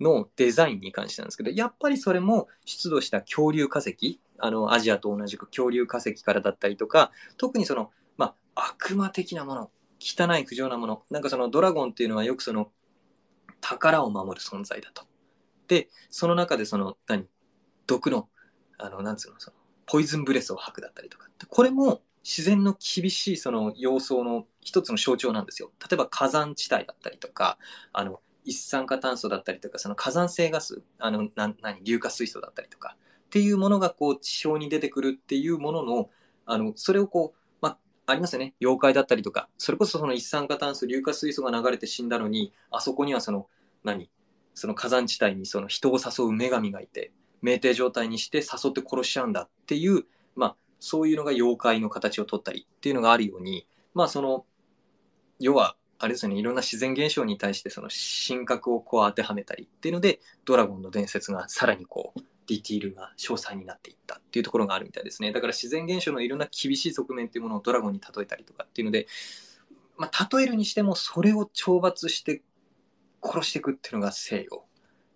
[0.00, 12.70] ンのデザインに関してなんですけど、やっぱりそれも出土した恐竜化石、あの、アジアと同じく恐竜化石からだったりとか、特にその、まあ、悪魔的なもの、汚い不浄なもの、なんかそのドラゴンっていうのはよくその
[13.60, 15.04] 宝を守る存在だと。
[15.66, 17.26] で、その中でその、何？
[17.88, 18.28] 毒の、
[18.76, 19.56] あの、なんつうの、その、
[19.88, 21.28] ポイズンブレスを吐くだったりとか。
[21.48, 25.72] これも自然の厳しいその様相の一つの象徴なんですよ。
[25.80, 27.58] 例えば火山地帯だったりとか、
[27.92, 32.96] あの、一酸化炭素だったりとか、その火山性ガス、あの、な、何、硫化水素だったりとか、
[33.26, 36.10] っていうものがこう地表に出てくるっていうものの、
[36.44, 38.54] あの、それをこう、まあ、ありますよね。
[38.60, 43.48] 妖怪だったりとか、それこそその一酸化炭素、硫化水素が流れて死んだのに、あそこにはその、
[43.84, 44.10] 何、
[44.54, 47.12] その火山地帯にその人を誘う女神がいて、
[47.42, 50.04] 酩酊状態にして誘って殺しちゃうんだっていう、
[50.36, 54.44] まあ、そういうのが妖怪の形をとったりっていうのがあるように、まあ、その、
[55.38, 65.32] 要は、あれですね、いろんな自然現象に対してその神格をこう当てはめたりっていうので、ドラゴンの伝説がさらにこう、ディティールが詳細になっていったっていうところがあるみたいですね。
[65.32, 69.06] だから自然現象のいろんな厳しい側面っていうものをドラゴンに例えたりとかっていうので、
[69.98, 72.42] まあ、例えるにしてもそれを懲罰して
[73.22, 74.64] 殺していくっていうのが西洋。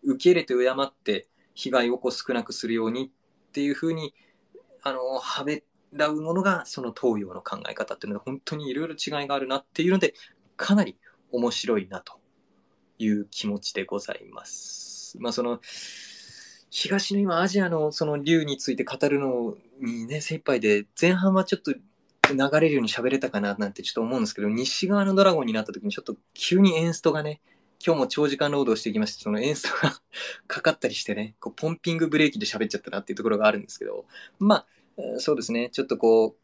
[0.04, 4.14] 受け入れて敬って被害をこう少なくするようにっていうふうに、
[4.82, 10.14] あの、はべらうものが、その東洋の考え方っていうので、本当にいろいろ違いがあるなっていうので、
[10.56, 10.96] かなり
[11.30, 12.20] 面白いなと
[12.98, 15.18] いう気持ちでございます。
[15.20, 15.60] まあ、その、
[16.70, 27.42] 東の今、アジアのその竜について語るのにね、精一杯で、前半はちょっと流れるように喋れたかななんてちょっと思うんですけど、西側のドラゴンになった時にちょっと急にエンストがね、
[27.84, 30.00] 今日も長時間労働してきまして、その演奏が
[30.46, 34.06] かかったりしてね、こうポンピングブレーキで喋っちゃったなっていうところがあるんですけど、
[34.38, 34.66] まあ、
[35.18, 36.42] そうですね、ちょっとこう、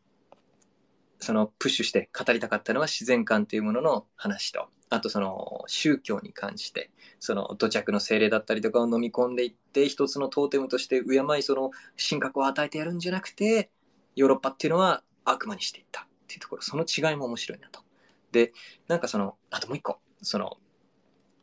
[1.20, 6.90] そのプッシュして語りたかったのは自然観というものの話と、あとその宗教に関して、
[7.20, 13.70] その土着の精霊だったりとかを飲み込んでいって、一つのトーテムとして敬い、その神格を与えてやるんじゃなくて、
[14.16, 17.81] ヨーロッパっていうのは悪魔にしていったっていうところ、その違いも面白いなと。
[18.32, 18.52] で、
[18.89, 20.59] なんかその、あともう一個、その、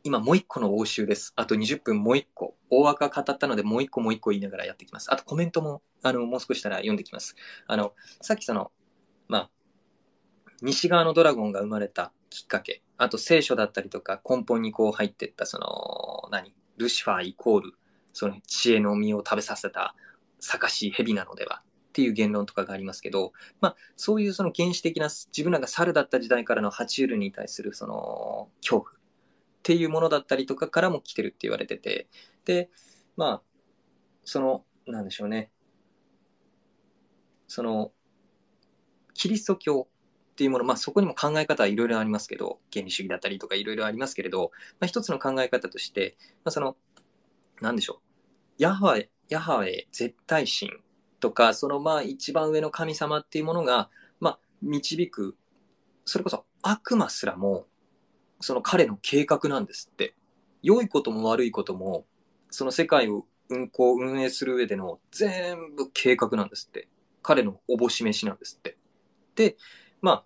[0.06, 1.32] 今もう一個の応酬です。
[1.34, 2.56] あと20分もう一個。
[2.70, 5.12] 大枠語ったのでもう一個もう一個言いながらやっていきます。
[5.12, 7.34] あとコメントも、あの、もう少ししたら読んできます。
[7.66, 8.70] あの、さっきその、
[9.26, 9.50] まあ、
[10.62, 16.54] 西側のドラゴンが生まれたきっかけ、あと聖書だったりとか根本にこう入ってったその、何？
[16.76, 17.72] ルシファーイコール、
[18.12, 19.96] その知恵の実を食べさせた、
[20.40, 28.95] かし蛇なのではっていう言論とかがありますけど、まあ、そういうその原始的な自分らが猿だった時代からの爬虫類に対するその恐怖
[29.66, 32.06] っていうものだったりとかからも来てるって言われてて、
[32.44, 32.70] で、
[33.16, 33.42] まあ、
[34.22, 35.50] その、なんでしょうね。
[37.48, 37.90] その、
[39.12, 46.76] キリスト教っていうもの、まあそこにも考え方はいろいろありますけど、原理主義だったりとかいろいろありますけれど、まあ一つの考え方として、まあその、
[47.60, 48.62] なんでしょう。
[48.62, 50.70] ヤハウェ、ヤハウェ絶対神
[51.18, 53.90] とか、そのまあ一番上の神様っていうものが、
[54.20, 55.36] まあ導く、
[56.04, 57.66] それこそ悪魔すらも
[58.40, 60.14] その彼の計画なんですって。
[60.62, 62.06] 良いことも悪いことも、
[62.50, 66.88] その世界を運行、運営する上での全部計画なんですって。
[67.22, 68.76] 彼のおぼし飯なんですって。
[69.34, 69.56] で、
[70.00, 70.24] ま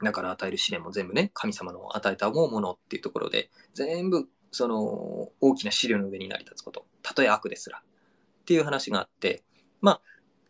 [0.00, 6.86] あ、だから与える試練も全部ね、神様の与えた思うものっていうところで、全部、その、大きな資料の上に成り立つこと。
[7.02, 7.78] たとえ悪ですら。
[7.78, 9.42] っていう話があって、
[9.80, 10.02] まあ、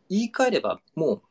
[0.09, 1.23] 言い換えれば、も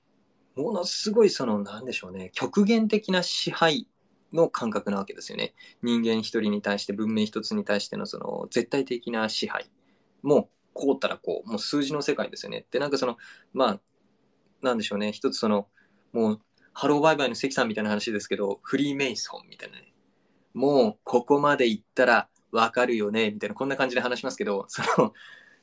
[0.55, 3.88] う、ものすごいその、なんでしょうね、極限的な支配
[4.34, 5.53] の感覚なわけですよね。
[5.81, 9.69] 人間一人に対して文明一つに対してのその絶対的な支配。
[10.22, 12.65] もうこうったらこう、もう数字の世界ですよね。
[12.72, 13.18] で、なんかその、
[13.53, 13.80] まあ、
[14.61, 15.11] なんでしょうね。
[15.11, 15.68] 一つその、
[16.11, 16.41] もう、
[16.73, 19.93] ハローバイバイの関さんみたいな話ですけど、フリーメイソンみたいなね。
[20.53, 25.14] もう、ここまで行ったらわかるよね、みたいな、こんな感じで話しますけど、その、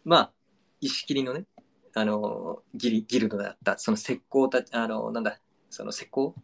[0.05, 0.33] まあ、
[0.81, 1.47] 石切りのね、
[1.95, 5.41] あの、ギリ、ギルドだった、その石膏たち、あの、なんだ、
[5.71, 6.35] その石膏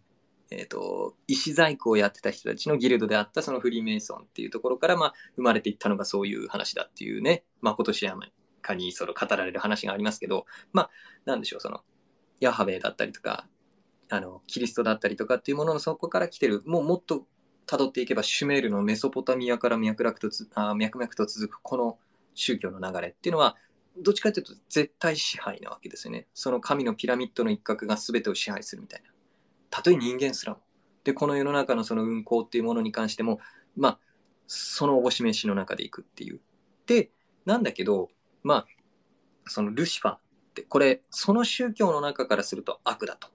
[0.51, 8.17] え、ー、と、石細工をやってた人たちのギルドであったそのフリーメイソンっていうところから、まあ、生まれていったのがそういう話だっていうね、まあ、今年や
[8.63, 10.91] かにその語られる話がありますけど、まあ、
[11.25, 11.81] なんでしょう、その、
[12.41, 13.47] ヤハベだったりとか、
[14.09, 17.27] あの、キリストだったりとかっていうもののそこから来てる、もうもっと
[17.67, 21.99] 辿っていけばシュメールのメソポタミアから脈々とあ脈々と続くこの
[22.35, 23.57] 宗教の流れっていうのは、
[23.99, 26.27] どっちかというと絶対支配なわけですよね。
[26.35, 29.11] その神のピラミッドの一角が全てを支配するみたいな。
[29.71, 30.61] たとえ人間すらも。
[31.05, 33.39] で、この世の中のその運行っていうものに関しても、
[33.77, 33.99] まあ、
[34.47, 36.41] そのお示しの中でいくっていう。
[36.87, 37.11] で、
[37.45, 38.09] なんだけど、
[38.43, 38.67] まあ、
[39.47, 40.21] そのルシファーっ
[40.55, 43.29] て、これ、その宗教の中からすると悪だと。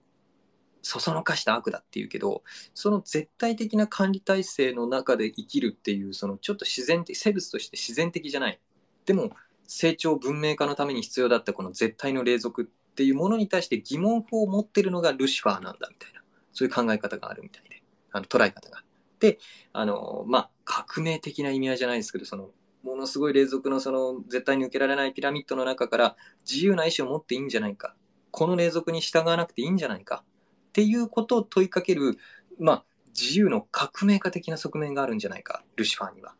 [0.83, 2.43] そそのかした悪だっていうけど、
[2.73, 8.59] その絶対的な管理体制の中で生きるっていう、そのちょっと自然的、生物として自然的じゃない。
[9.05, 9.31] でも、
[9.67, 16.20] 成長文明化のために必要だったこの絶対の霊俗っていうものに対して疑問符を持ってるのがルシファーなんだみたいな、
[16.53, 18.84] そういう考え方があるみたいで、あの捉え方が。
[19.19, 19.40] で、
[19.73, 22.49] あの、まあ、革命的な意味合いじゃないですけど、その、
[22.84, 26.15] ものすごい霊俗のその絶対に受けられないピラミッドの中から
[26.49, 27.95] 自由な意志を持っていいんじゃないか。
[28.32, 30.23] この霊俗に従わなくていいんじゃないか。
[30.69, 32.18] っていうことを問いかける、
[32.60, 36.34] まあ、自由の革命家的な側面があるんじゃないか、ルシファーには。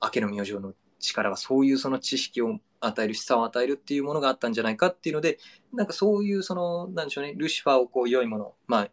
[0.00, 5.38] 明けの明星の力はそういうその知識を与える、示唆を与えるっていうものがあったんじゃないかっていうので、
[5.72, 8.90] なんかそういうその、なんでしょうね、ルシファーをこう良いもの、まあ、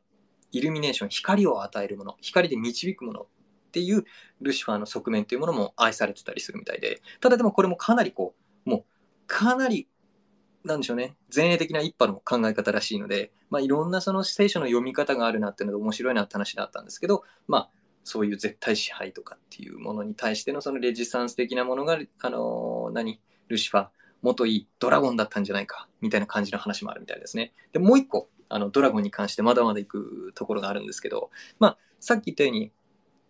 [0.57, 3.27] イルミネーション、光を与えるもの、光で導くものっ
[3.72, 4.06] ていう
[4.41, 8.84] ルシファーの側面っていうものも愛されてたりするみたいで、ただでもこれもかなりこう、もう、
[9.27, 9.88] かなり
[10.65, 17.69] なんでしょうね、前衛的な一派の考え方らしいので、まあ、いろんなその聖書の読み方があるなっていうので面白いなって話だったんですけど、まあ、
[18.03, 23.88] そういう絶対支配とかっていうものに対してのそのレジスタンス的なものが、あのー、何、ルシファー、
[24.23, 27.53] 元いいドラゴンだったんじゃないか、みたいな感じの話もあるみたいですね。
[27.72, 32.72] で、もう一個、あの、ドラゴンに関してまだまだ行くところがあるんですけど、まあ、さっき言ったように、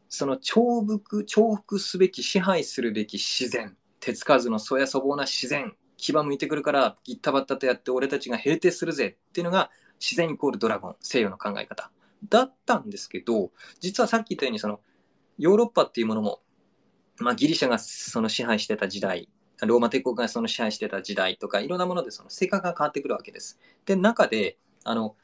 [0.10, 11.92] その重複、重複すべき、支配するべき自然、手つかずのそやそぼうな自然牙向いてくるからギッタバッタとやって俺たちが平定するぜっていうのが自然イコールドラゴン西洋の考え方
[12.30, 14.80] だったんですけど実はさっき言ったようにその
[15.38, 16.42] ヨーロッパっていうものも、
[17.20, 19.28] まあ、ギリシャがその支配してた時代
[19.62, 23.58] ローマ帝国がその支配してた時代とかいろんなものでその性格が変わってくるわけです。
[23.86, 25.16] で中であの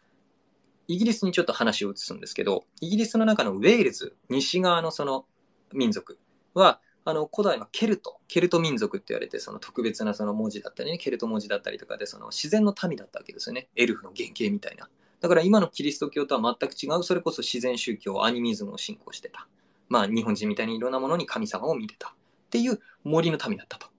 [0.89, 5.25] イギリスにちょっと話を移すんですけどイギリスの中のウェールズ西側のその
[5.73, 6.19] 民族
[6.53, 13.69] はあの古代はケルト、ケルト民族って言われて、その特別なその文字だったりね、ケルト文字だったりとかで、その自然の民だったわけですよね。
[13.75, 14.88] エルフの原型みたいな。
[15.19, 19.47] だから今のキリスト教とは全く違う、それこそ自然宗教、アニミズムを信仰してた。
[19.89, 22.09] まあ日本人みたいにいろんなものに神様を見てた。
[22.09, 22.13] っ
[22.51, 23.88] ていう森の民だったと。
[23.88, 23.89] っ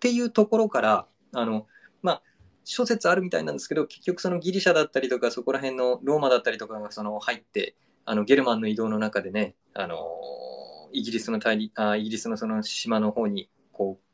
[0.00, 1.66] ていうところから、あの、
[2.02, 2.22] まあ、
[2.68, 9.96] 諸説あるみたいなんですけど、結局そのギリシャだったりとか、そこら辺のローマだったりとかがその入って、あのゲルマンの移動の中でね、あの
[10.92, 14.06] イギリスの大あイギリスのその島の方にこう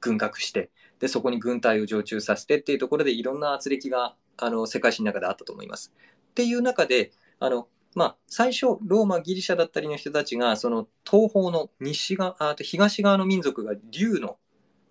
[0.00, 0.70] 軍拡して
[1.00, 5.92] でそこに軍隊を常駐させてっていうところでいろんな圧力があの世界史の中であったと思います。
[6.30, 14.38] っていう中であの、まあ、最初ローマギリシャだったりの人たちがその東方の西側あと東側の民族が竜の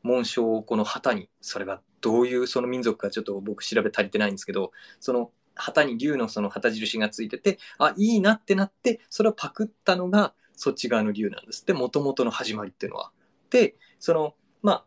[0.04, 11.66] 紋章をこの旗にそれがどういうその民族かちょっと僕調べ足りてないんですけどその旗に竜のその旗印がついててあいいなってなってそれをパクったのがそっち側の竜なんです。
[11.66, 13.12] で、もともとの始まりっていうのは。
[13.50, 14.86] で、その、まあ、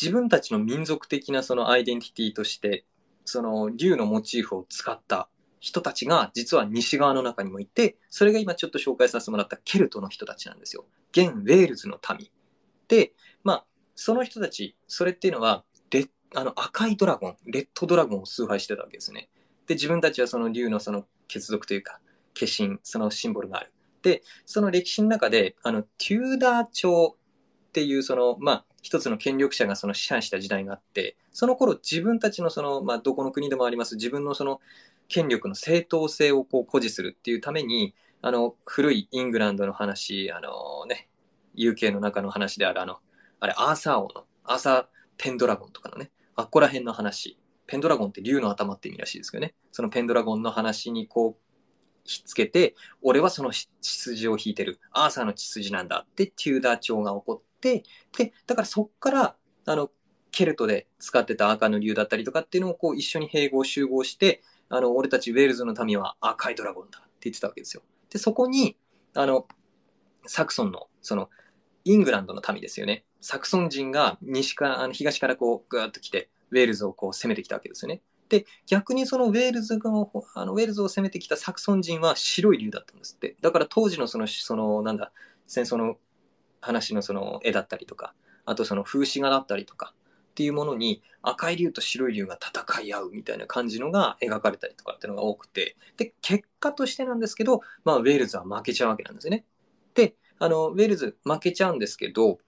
[0.00, 2.84] 自分たちの民族的なそのアイデンティティとして、
[3.24, 5.28] その竜のモチーフを使った
[5.60, 10.86] 人たちが実は西側の中にもいて、それが今ちょっと紹介させてもらったケルトの人たちなんですよ。
[11.12, 12.28] 現ウェールズの民。
[12.88, 13.12] で、
[13.44, 15.64] まあ、その人たち、それっていうのは、
[16.34, 19.28] あの赤いドラゴン、レッドドラゴンを崇拝してたわけですね。
[19.66, 22.00] で、自分たちはその竜のその血族というか、
[22.38, 23.72] 化身、そのシンボルがある。
[24.02, 27.14] で、その歴史の中で、あの、テューダー朝っ
[27.72, 34.60] ていう、その、まあ、一つの権力者がその支配した時代があって、その頃自分たちのその、まあ、どこの国でもあります、自分のその
[35.08, 41.08] 権力の正当性をこう誇示するっていうために、あの、古いイングランドの話、あのね、
[41.56, 42.98] UK の中の話である、あの、
[43.40, 44.86] あれ、アーサー王の、アーサー・
[45.16, 51.44] ペンドラゴンとかのね、あっこら辺の話、ペンドラゴンって竜の頭って意味らしいですけどね、そのペンドラゴンの話にこう、
[52.04, 54.78] ひっつけて、俺はその血筋を引いてる。
[54.92, 57.82] アーサーの血筋なんだってテューダー朝が起こって、
[58.16, 59.90] で、だからそっから、あの、
[60.30, 67.82] ケルトで使ってた赤の竜だったりとかっていうのをこう一緒に併合集合して、あの、俺たちウェールズの民は赤いドラゴンだって言ってたわけですよ。
[68.10, 68.76] で、そこに、
[69.14, 69.46] あの、
[70.26, 71.30] サクソンの、その、
[71.84, 73.04] イングランドの民ですよね。
[73.24, 78.02] サクソン人が西から、あの東からこう、ぐーっと来て、ウェールズをこう攻めてきたわけですよね。
[78.28, 79.90] で、逆にそのウェールズが、
[80.34, 83.36] あのウェールズを攻めてきたサクソン人は白い竜だったんですって。
[83.40, 85.10] だから当時のその、その、なんだ、
[85.46, 85.96] 戦争の
[86.60, 88.12] 話のその絵だったりとか、
[88.44, 89.94] あとその風刺画だったりとか
[90.32, 99.46] っていうものに赤い竜と白い竜が戦い合うみたいな感じのが描かれたりとかっていうのが多くて、で、結果としてなんですけど、まあ、ウェールズは負けちゃうわけなんですよね。
[99.94, 102.38] で、あの、ウェールズ負けちゃうんですけど、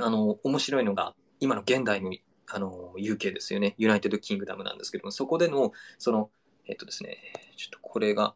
[0.00, 2.12] あの、面白いのが、今の現代の
[2.52, 3.74] あの、UK ですよね。
[3.78, 6.30] United Kingdom なんですけども、そこでの、その、
[6.66, 7.18] えっとですね、
[7.56, 8.34] ちょっとこれが、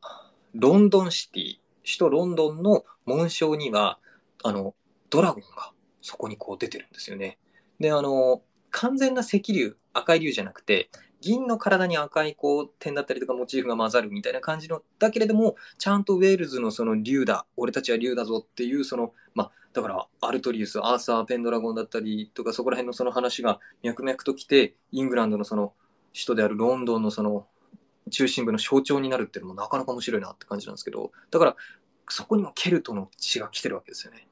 [0.54, 3.98] ロンドンシティ、首都ロンドンの紋章には、
[4.44, 4.74] あの、
[5.10, 7.38] ドラゴンがそこにこう出てるんですよね。
[7.80, 10.90] で、あの、完全な赤竜、赤い竜じゃなくて、
[11.24, 25.72] 銀の体に赤いこう点だったりとかモチーフが混ざるみたいな感じの、だけれども、ちゃんとウェールズのその竜だ、俺たちは竜だぞっていう、その、まあ、だからアルトリウス、アーサー、ペンドラゴンだったりとか、そこら辺のその話が脈々と来て、イングランドのその
[26.12, 27.46] 首都であるロンドンのその
[28.10, 31.56] 中心部の象徴になるっていうのもなかなか面白いなって感じなんですけど、だから
[32.08, 34.28] そこにもケルトの血が来てるわけですよね。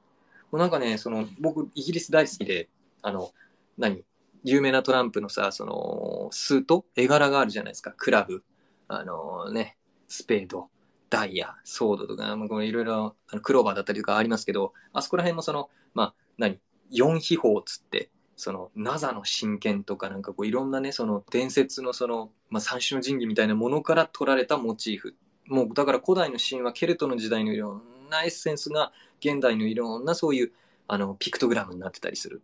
[0.51, 2.69] もうなんかね、その僕、イギリス大好きで、
[3.01, 3.33] あの、
[3.79, 4.05] 何？
[4.45, 6.85] 有名なトランプのさ、その、スート？
[6.97, 7.93] 絵柄があるじゃないですか。
[7.97, 8.43] クラブ、
[8.89, 9.77] あのね、
[10.09, 10.69] スペード、
[11.11, 16.59] ダイヤ、ソードとか、まあ、いろいろあのクローバーだったりとかありますけど、あそこら辺もその、まあ、何、
[16.91, 25.15] 四秘宝っつって、その、ナザの神剣とかなんかこういろんなね、その伝説のその、まあ、三種の神器みたいなものから取られたモチーフ。
[25.47, 30.53] もうだから古代の神話、ケルトの時代のいろんなエッセンスが現代のいろんなそういう
[30.89, 32.43] あのピクトグラムになってたりする。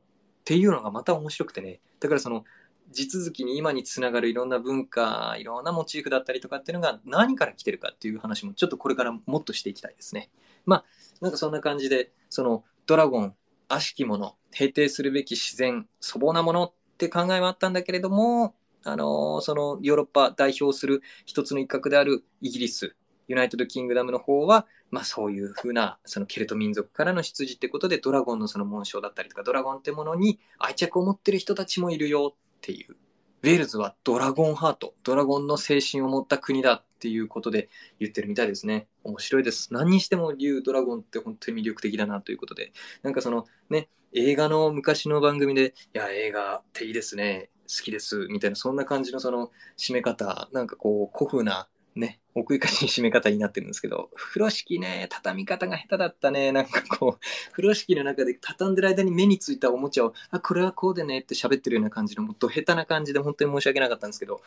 [0.49, 1.79] っていうのがまた面白くてね。
[2.01, 2.43] だからその
[2.91, 10.31] 地続きに今につながるいろんな文化、いろんなモチーフだったりとかっていうのが何から来てるかっていう話もちょっとこれからもっとしていきたいですね。
[10.65, 10.85] まあ、
[11.21, 13.35] なんかそんな感じで、そのドラゴン、
[13.69, 18.55] 悪しきもの、平定するべき自然、粗暴なものって考えはあったんだけれども、
[18.85, 22.97] あのー、そのヨーロッパ代表する一つの一角であるイギリス、
[23.27, 32.97] United Kingdom の方は、まあそういうふうな、そのケルト民族からの出自ってことで、ドラゴンのその紋章だったりとか、ドラゴンってものに愛着を持ってる人たちもいるよっていう。
[33.43, 37.69] ウェールズはドラゴンハート、ドラゴンの精神を持った国だっていうことで
[38.01, 38.89] 言ってるみたいですね。
[39.05, 39.73] 面白いです。
[39.73, 42.73] 何にしても竜ドラゴンって本当に魅力的だなということで。
[43.03, 47.51] なんかそのね、映画の昔の番組で、いや、映画っていいですね。
[47.69, 48.27] 好きです。
[48.29, 51.69] みたいな、そんな感じのその締め方、なんかこう、古風な
[51.99, 56.53] ね、奥ゆかしい締め方になってるんですけど、風呂敷ね、畳み方が下手だったね。
[56.53, 64.41] なんかこう、風呂敷の中で畳んでる間に目についたおもちゃを、あ、これはこうでねって喋ってるような感じの、もっと下手な感じで本当に申し訳なかったんですけど、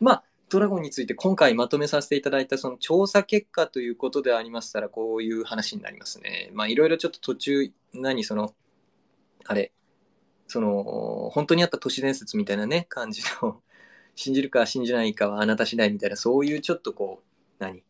[0.00, 6.50] まあ、ドラゴンについて今回まとめさせていただいたその調査結果ということでありましたら、こういう話になりますね。
[6.54, 8.54] まあ、いろいろちょっと途中、何その、
[9.44, 9.72] あれ、
[10.46, 13.60] その、本当にあった都市伝説みたいなね、感じの
[14.14, 17.82] 信じるか信じないかはあなた次第みたいな、そういうちょっとこう、何？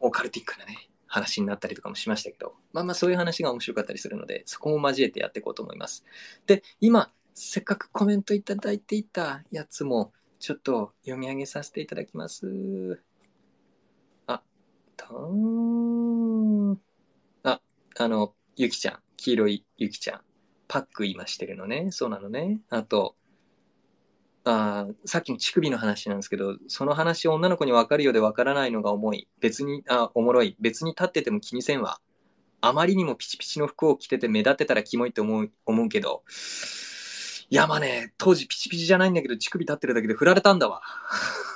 [0.00, 6.04] オカルティックなね、話になったりとかもしましたけど、まあまあそういう話が面白かったりするので、そこも交えてやっていこうと思います。
[6.46, 13.02] で、今、せっかくコメントいただいていたやつも、ちょっと読み上げさせていただきます。
[14.28, 14.40] あ、
[14.96, 16.80] とーん。
[17.42, 17.60] あ、
[17.98, 20.20] あの、ゆきちゃん、黄色いゆきちゃん、
[20.68, 21.88] パック今してるのね。
[21.90, 22.60] そうなのね。
[22.70, 23.16] あと、
[24.50, 29.28] あさっきの乳首の話なんですけど、その話女の子に分かるようで分からないのが重い。
[29.40, 30.56] 別に、あ、おもろい。
[30.60, 32.00] 別に立ってても気にせんわ。
[32.60, 36.22] あまりにもピチピチの服を着てて目立ってたらキモいって思う、思うけど、
[37.50, 40.82] いやまあね、当時ピチピチじゃないんだけど、乳首立ってるだけで振られたんだわ。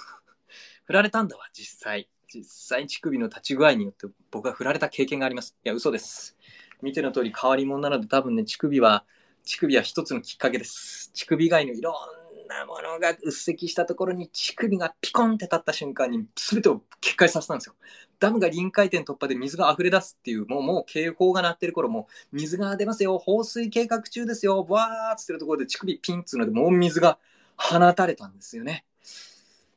[0.85, 2.09] 振られたんだわ、実際。
[2.29, 5.57] 実際乳首の立ち具合によって僕は振られた経験があります。
[5.65, 6.37] いや、嘘です。
[6.81, 9.05] 見ての通り変わり者なので多分ね、乳首は、
[9.45, 11.11] 乳首は一つのきっかけです。
[11.13, 12.22] 乳首以外のいろん
[12.53, 17.75] なものがうっせきしたところに乳首がピコンって立った瞬間に全てを決壊させたんですよ。
[18.19, 27.19] ダムが臨界点突破で水が溢れ出すっていう、もうもう警報が鳴ってる頃も水が出ますよ、放水計画中ですよ、わーっつってるところで乳首ピンっつうのでもう水が
[27.57, 28.85] 放たれたんですよね。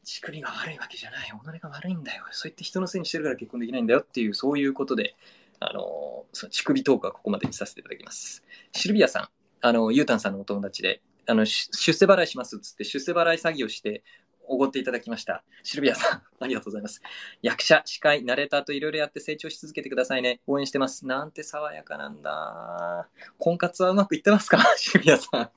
[0.03, 1.27] 乳首が悪いわけじゃない。
[1.27, 2.25] 己が悪いんだよ。
[2.31, 5.15] そう言って人のせいにしてるから結婚できないんだよっていう、そういうことで、
[5.59, 8.43] あの、その乳首トークはここまでにさせていただきます。
[8.71, 9.29] シルビアさん、
[9.61, 14.03] あの、ユータンさんのお友達で、あの、出世払いしますっつって、出世払い詐欺をして、
[14.47, 15.43] おごっていただきました。
[15.63, 17.01] シルビアさん、 ありがとうございます。
[17.41, 20.41] 役者、司会、ナレーターといろいろやって成長し続けてくださいね。
[20.45, 21.07] 応援してます。
[21.07, 23.09] なんて爽やかなんだ。
[23.39, 24.59] 婚活はうまくいってますか？
[24.77, 25.49] シルビアさん。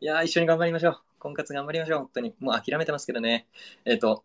[0.00, 1.00] いや、一緒に頑張りましょう。
[1.20, 1.98] 婚活頑張りましょう。
[2.00, 2.34] 本当に。
[2.40, 3.46] もう諦めてますけどね。
[3.84, 4.24] えっ、と、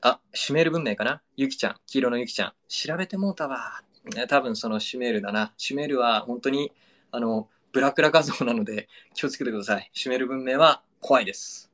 [0.00, 1.22] あ、シュメール文明かな？
[1.36, 2.54] ゆきちゃん、黄色のゆきちゃん。
[2.66, 3.82] 調べてもうたわ。
[4.28, 5.52] 多分そのシュメールだな。
[5.58, 6.72] シュメールは本当に、
[7.10, 9.90] あの、ブラクラ画像なので 気をつけてください。
[9.92, 11.70] シュメル文明は怖いです。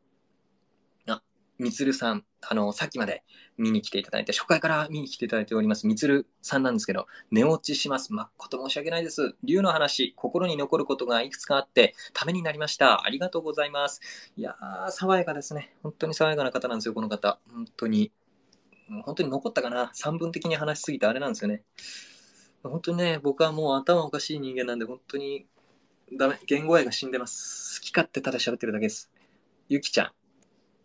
[1.09, 1.23] あ、
[1.59, 3.25] みつるさん、あの、さっきまで
[3.57, 8.13] 見に来ていただいて、初回から見に来ていただいております、みつるさんなんですけど、寝落ちします。
[8.13, 9.37] 誠申し訳ないです。
[9.43, 13.05] 竜の話、心に残ることがいくつかあって、ためになりました。
[13.05, 14.01] ありがとうございます。
[14.37, 15.75] いやー、爽やかですね。
[15.83, 17.41] 本当に爽やかな方なんですよ、この方。
[17.51, 18.13] 本当に。
[19.05, 21.65] 本当に残ったかな三分的に話しすぎてあれなんですよね。
[22.63, 25.47] 本当にね、僕はもう頭おかしい人間なんで、本当に
[26.13, 26.39] ダメ。
[26.47, 27.81] 言語愛が死んでます。
[27.81, 29.11] 好き勝手ただ喋ってるだけです。
[29.69, 30.13] ゆきちゃん。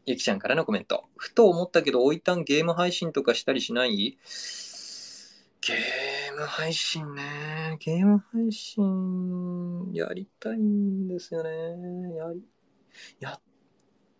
[0.07, 1.05] ゆきちゃんからのコメント。
[1.15, 4.17] ふと思ったけど、おいたんゲーム配信とかしたりしない？
[5.61, 7.77] ゲーム配信ね。
[7.79, 11.49] ゲーム配信、やりたいんですよね。
[12.15, 12.41] やり、
[13.19, 13.39] や、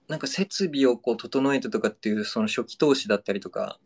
[0.07, 3.79] なんか設備をこう整えてとかっていう、その初期投資だったりとか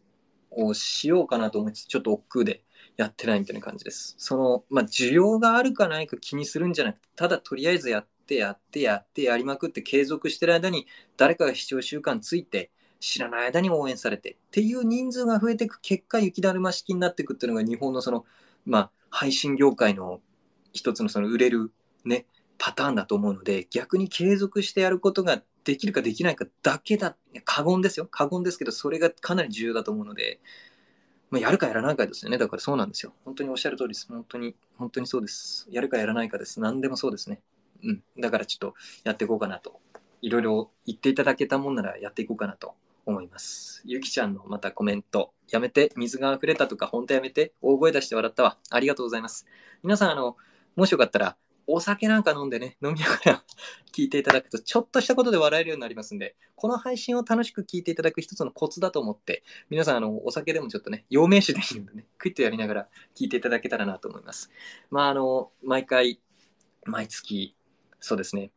[0.52, 2.65] をしようかなと思いつつ、ちょっと億劫で
[2.98, 4.16] やってないみたいな感じです。
[4.18, 18.26] その、まあ、需要があるかないか気にするんじゃなくて、ただとりあえずやって、やって、やって、やりまくって継続してる間に、誰かが視聴習慣ついて、知らない間に応援されてっていう人数が増えていく結果、雪だるま式になっていくっていうのが日本のその、
[18.66, 20.22] まあ、配信業界の
[20.74, 21.72] 一つのその売れる
[22.04, 22.26] ね、
[22.58, 28.08] パターンだと思うので、逆に継続してやることができるかできないかだけだ、過言ですよ。
[28.08, 30.40] 過言ですけど、それがかなり重要だと思うので、
[31.36, 32.38] まあ、やるかやらないかですよね。
[32.38, 33.12] だからそうなんですよ。
[33.26, 34.08] 本当におっしゃる通りです。
[34.08, 35.68] 本当に、本当にそうです。
[35.70, 36.62] やるかやらないかです。
[36.62, 37.42] 何でもそうですね。
[37.84, 38.04] うん。
[38.18, 39.82] だからちょっとやっていこうかなと。
[40.22, 42.76] いろいろ言っていただけたもんならやっていこうかなと
[43.06, 43.82] 思います。
[43.84, 45.34] ゆきちゃんのまたコメント。
[45.50, 48.58] やめて、水が溢れたとか、本当やめて、大声出して笑ったわ。
[48.70, 49.46] ありがとうございます。
[49.84, 50.38] 皆さん、あの、
[50.78, 51.36] もしよかったら、
[51.68, 53.44] お酒なんか飲んでね、飲みながら
[53.94, 64.52] 聞いていただくと、ちょっとしたことで笑えるようになりますんで、この配信を楽しく聞いていただく一つのコツだと思って、皆さん、あの、お酒でもちょっとね、陽明酒でいいのでね、クイッとやりながら聞いていただけたらなと思います。
[64.92, 66.22] まあ、あの、毎回、
[66.86, 67.56] 毎月、
[68.00, 68.52] そうですね、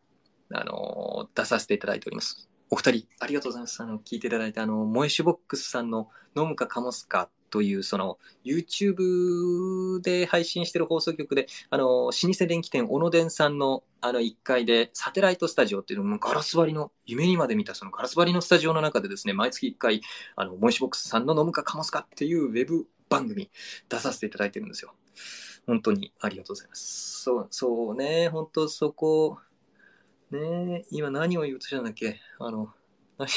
[0.52, 2.48] あの、出させていただいております。
[2.70, 3.82] お二人、ありがとうございます。
[3.82, 20.00] あの、聞いていただいて、あの、萌えしボックスさんの飲むかかもすかという、その、YouTube で配信してる放送局で、あの、老舗電気店、小野電さんの、あの、1階で、サテライトスタジオっていうのも、ガラス張りの、夢にまで見た、そのガラス張りのスタジオの中でですね、毎月1回、
[20.36, 23.50] あの、萌えしボックスさんの飲むかかもすかっていうウェブ番組
[23.88, 24.94] 出させていただいてるんですよ。
[25.66, 27.22] 本当にありがとうございます。
[27.22, 29.38] そう、そうね、本当そこ、
[30.30, 32.20] ね今何を言うとしたんだっけ？
[32.38, 32.72] あの、
[33.18, 33.30] 何を？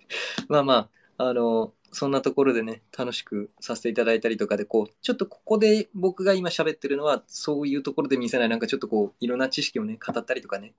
[0.48, 10.74] まあまあ、あの、そんなところでね、楽しくさせていただいたりとかで、こう、ちょっとここで僕が今喋ってるのは、そういうところで見せない、なんかちょっとこう、いろんな知識をね、語ったりとかね、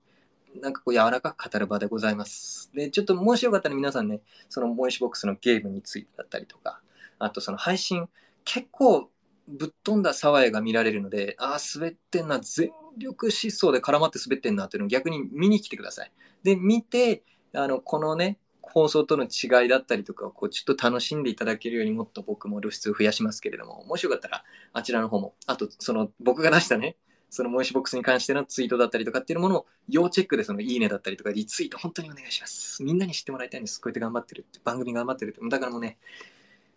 [0.60, 2.70] なんかこう、柔らかく語る場でございます。
[2.74, 6.80] で、ちょっともしよかったら皆さんね、そのモイシボックスのゲームについてだったりとか、
[7.18, 8.08] あとその配信、
[8.44, 9.08] 結構
[9.48, 16.12] ぶっ飛んだ騒ぎが見られるので、ああ、滑ってんな、全力疾走で絡まって滑ってんなっていうのを逆に見に来てください。
[16.42, 17.22] で、見て、
[17.54, 18.38] あの、このね、
[18.72, 26.96] 放送との違いだったりとかをこうちょっと楽しんでいただけるようにもっと僕も露出を増やしますけれども、もしよかったらあちらの方も、あとその僕が出したね、
[27.28, 32.82] そのモイシボックスに関してのツイートだったりとかっていうものを要チェックでそのいいねだったりとかリツイート本当にお願いします。
[32.82, 33.80] みんなに知ってもらいたいんです。
[33.80, 35.40] こうやって頑張ってるって、番組頑張ってるって。
[35.48, 35.98] だからもうね、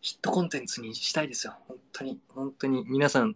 [0.01, 1.55] ヒットコンテンツにしたいですよ。
[1.67, 3.35] 本当に、本当に皆さん、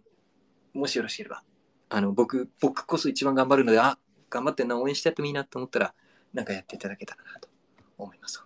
[0.72, 1.42] もしよろしければ、
[1.88, 3.98] あの、僕、僕こそ一番頑張るので、あ、
[4.30, 5.94] 頑張ってんな、応援してやってもいいなと思ったら、
[6.32, 7.48] なんかやっていただけたらなと
[7.98, 8.42] 思います、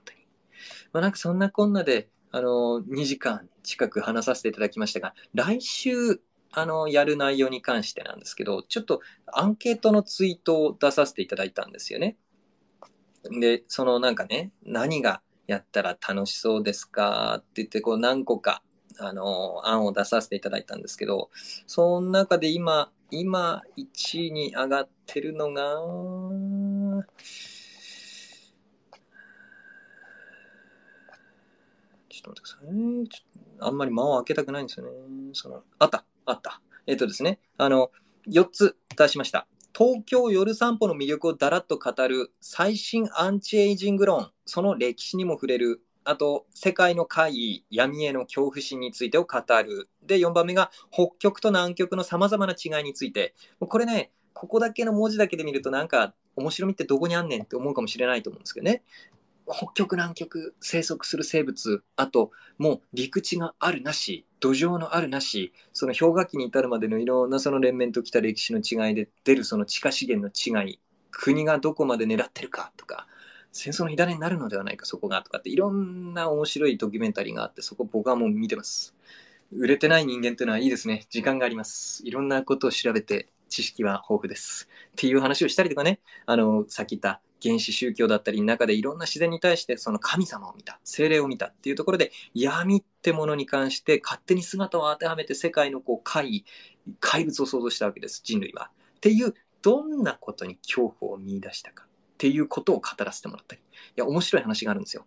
[0.94, 6.20] まあなんかそんなこんなで、あの、2時間近く話させていただきましたが、来週、
[6.52, 12.16] あの、やる内容に関してなんですけど、ちょっとアンケートのツイートを出させていただいたんですよね。
[13.24, 18.62] で、そのなんかね、何がやったら楽しそうですかって言って、こう何個か、
[18.98, 21.30] あの、案を出させていただいたんですけど、
[21.66, 27.04] その中で今、今、1位に上がってるのが、
[32.24, 33.08] ちょっと待ってください。
[33.08, 34.92] ちょっとあんまり間を開けたくないんですよね。
[35.32, 36.60] その、あった、あった。
[36.86, 37.90] えっ、とですね、あの、
[38.28, 39.46] 4つ出しました。
[39.76, 49.88] 東京夜散歩の魅力をだらっと語る最新アンチエイジング論、その歴史にも触れる、あと、世界の怪異、闇への恐怖心についてを語る。
[50.02, 53.34] で、4番目が、北極と南極の様々な違いについて。
[53.58, 58.82] これね、ここだけの文字だけで見るとなんか、面白みってどこにあんねんって思うかもしれないと思うんですけどね。
[59.46, 70.80] 北極南極生息する生物あともう陸地があるなし土壌のあるなしその氷河期に至るまでのいろんなその連綿ときた歴史の違いで出るその地下資源の違い
[71.10, 73.06] 国がどこまで狙ってるかとか
[73.52, 78.94] 戦争の火種になるのではないかそこがとかっていろんな面白いドキュメンタリーがあってそこ僕はもう見てます。
[79.52, 81.06] 売れてない人間っていうのはいいですね。
[81.10, 82.02] 時間があります。
[82.04, 96.44] いろんなことを調べて知識は豊富ですっていう話をしたりとかねあのさっき言った原始宗教だったりの中でいろんな自然に対してその神様を見た精霊を見たっていうところで闇ってものに関して勝手に姿を当てはめて世界のこう怪異
[97.00, 98.70] 怪物を想像したわけです人類は。
[98.96, 103.64] っていうどんなことに恐怖を見出したかっていうことを語らせてもらったりい
[103.96, 105.06] や面白い話があるんですよ。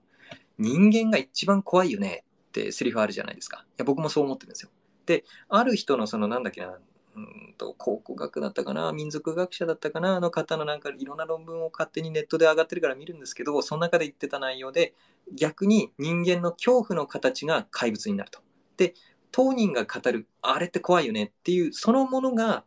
[0.60, 3.66] 人間が一番怖いよねってセリフあるじゃないですか。
[3.68, 4.70] いや僕もそう思ってるんですよ。
[5.08, 6.78] である人のそのなんだっけな
[7.18, 14.94] うんと考古学だったかな民族学者だったかなの方のなんかいろんな論文を勝手にネットで上がってるから見るんですけどその中で言ってた内容で
[15.34, 18.40] 逆に人間の恐怖の形が怪物になると。
[18.78, 18.94] で
[19.32, 22.64] 当人が語るあれって怖いよねっていうそのものが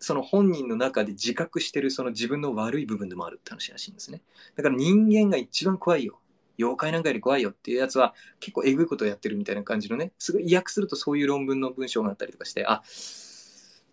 [0.00, 4.22] その本人の中で自覚してるその自分の悪い部分でもあるって話らしいんですね。
[4.56, 6.18] だから人間が一番怖いよ。
[6.58, 12.82] 妖怪なんかより怖いよっていうやつは結構えぐいことをやってるみたいな感じのね、すごい意訳するとそういう論文の文章があったりとかして、あ、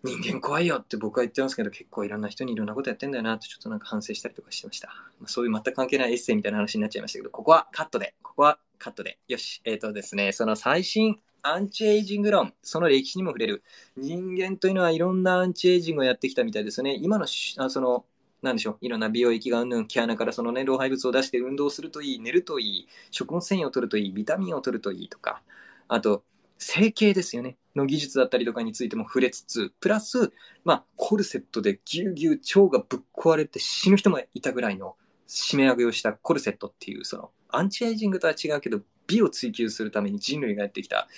[0.02, 4.88] 人間怖いよって僕は言ってますけど、結構いろんな人にいろんなことやってんだよなってちょっとなんか反省したりとかしてました。
[5.20, 9.18] まあ、そういう全く関係ないエッセイみたいな話になっちゃいましたけど、ここはカットで、ここはカットで。
[9.28, 9.60] よし。
[9.64, 13.62] えっ、ー、とですね、その最新アンチエイジング論、その歴史にも触れる。
[13.96, 16.96] 人間というのはいろんなアンチエイジングをやってきたみたいですね。
[17.00, 18.04] 今の、あその、
[18.42, 25.42] なんでしょう、いろんな美容液がうんぬん、毛穴からそのね、老廃物を出して運動するといい、寝るといい、食物繊維を取るといい、ビタミンを取るといいとか、
[25.88, 26.24] あと、
[26.60, 27.56] 整形ですよね。
[27.74, 30.30] の技術だったりとかについても触れつつ、プラス、
[30.64, 34.96] まあ、コルセットでぎゅうぎゅう腸がぶっ壊れて死ぬ人もいたぐらいの
[35.26, 41.08] 締め上げをしたコルセットっていう、その、アンチエイジングとは違うけど、美を追求するために人類がやってきた、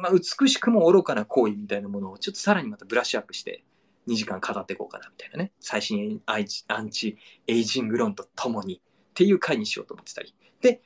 [0.00, 3.62] まあ、美しくも愚かな行為みたいなものをちょっとさらにまたブラッシュアップして、
[4.08, 5.52] 2時間語っていこうかなみたいなね。
[5.60, 8.80] 最新アンチエイジング論とともにっ
[9.14, 10.34] ていう回にしようと思ってたり。
[10.60, 10.80] で、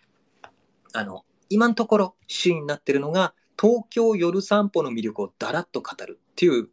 [0.93, 6.69] あの、今のところ主位になってるのが、東京夜散歩の魅力をだらっと語るっていう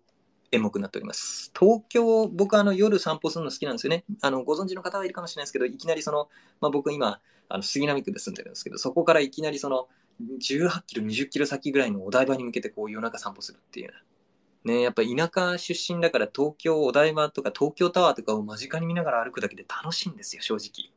[0.52, 1.52] 演目になっております。
[1.58, 4.06] 東京、僕あの夜散歩するの好きなんですよね。
[4.22, 6.30] あの、ご存知の方はいるかもしれないですけど、いきなりその、
[6.62, 7.20] まあ、僕今、
[7.50, 9.88] あの杉並区で住んでるんですけど、そこからいきなりその、
[10.22, 13.94] 18キロ、20キロ先ぐらいのお台場に向けてこう夜中散歩するっていう
[14.64, 20.92] ね、やっぱ田舎出身だから東京、お台場とか東京タワーとかを間近に見ながら歩くだけで楽しいんですよ、正直。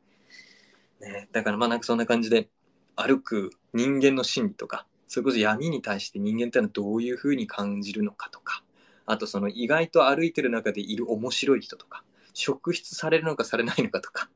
[1.01, 2.49] ね、だからまあなんかそんな感じで
[2.95, 8.63] 歩く人間の心理とか、それこそ闇に対して人間ってのはどういうふうに感じるのかとか、
[9.05, 12.03] あとその意外と歩いてる中でいる面白い人とか、
[12.33, 14.29] 職質されるのかされないのかとか、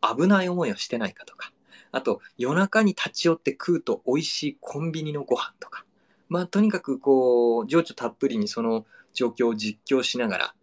[0.00, 1.52] 危ない思いをしてないかとか、
[1.90, 5.84] あと夜中に立ち寄って食うと美味しいコンビニのご飯とか、
[6.28, 10.54] まあとにかくこう、情緒たっぷりにその状況を実況しながら、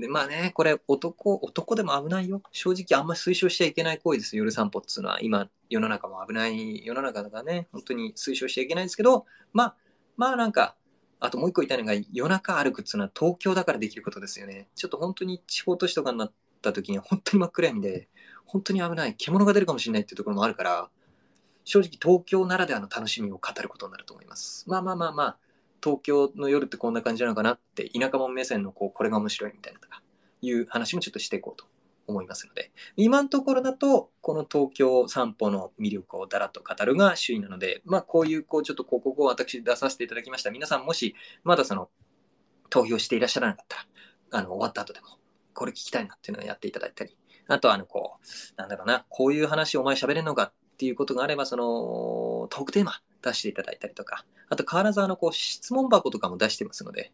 [0.00, 2.42] でまあね、これ男、男でも危ないよ。
[2.52, 4.36] 正直あんま推奨しちゃいけない行為です。
[4.36, 5.20] 夜散歩っていうのは。
[5.22, 9.76] 今、世の中も危ない世の中だからね、本当に推奨しちゃいけないですけど、まあ、
[10.16, 10.76] まあなんか、
[11.20, 14.68] あともう一個言いたいのが、夜中歩くっていうのは東京だからできることですよね。
[14.74, 18.08] ちょっと本当に地方都市とかになった時に本当に真っ暗闇で、
[18.44, 19.14] 本当に危ない。
[19.16, 20.90] 獣が出るかもしれないっていうところもあるから、
[21.64, 24.68] 正直東京ならではの楽しみを語ることになると思います。
[24.68, 25.38] まあまあまあまあ、
[25.82, 30.02] 東京の夜ってこんな感じなのかなって、田舎者目線のこう、これが面白いみたいなとか、
[30.40, 31.66] いう話もちょっとしていこうと。
[32.06, 40.50] 思いますので、今のところだと、この東京散歩の魅力をだらっと語るが首位なので、まあこういう、こう、ちょっと広告を私出させていただきました。
[40.50, 41.14] 皆さんもし、
[41.44, 41.90] まだその、
[42.70, 45.06] 投票していらっしゃらなかったら、あの、終わった後でも、
[45.54, 47.16] これ聞きたいなっていうのをやっていただいたり、
[47.48, 48.26] あとあの、こう、
[48.56, 57.12] なんだろうな、こういう話お前喋れんのかっていうことがあれば、その、トークテーマ出していただいたりとか、あと変わらずあの、こう、質問箱とかも出してますので、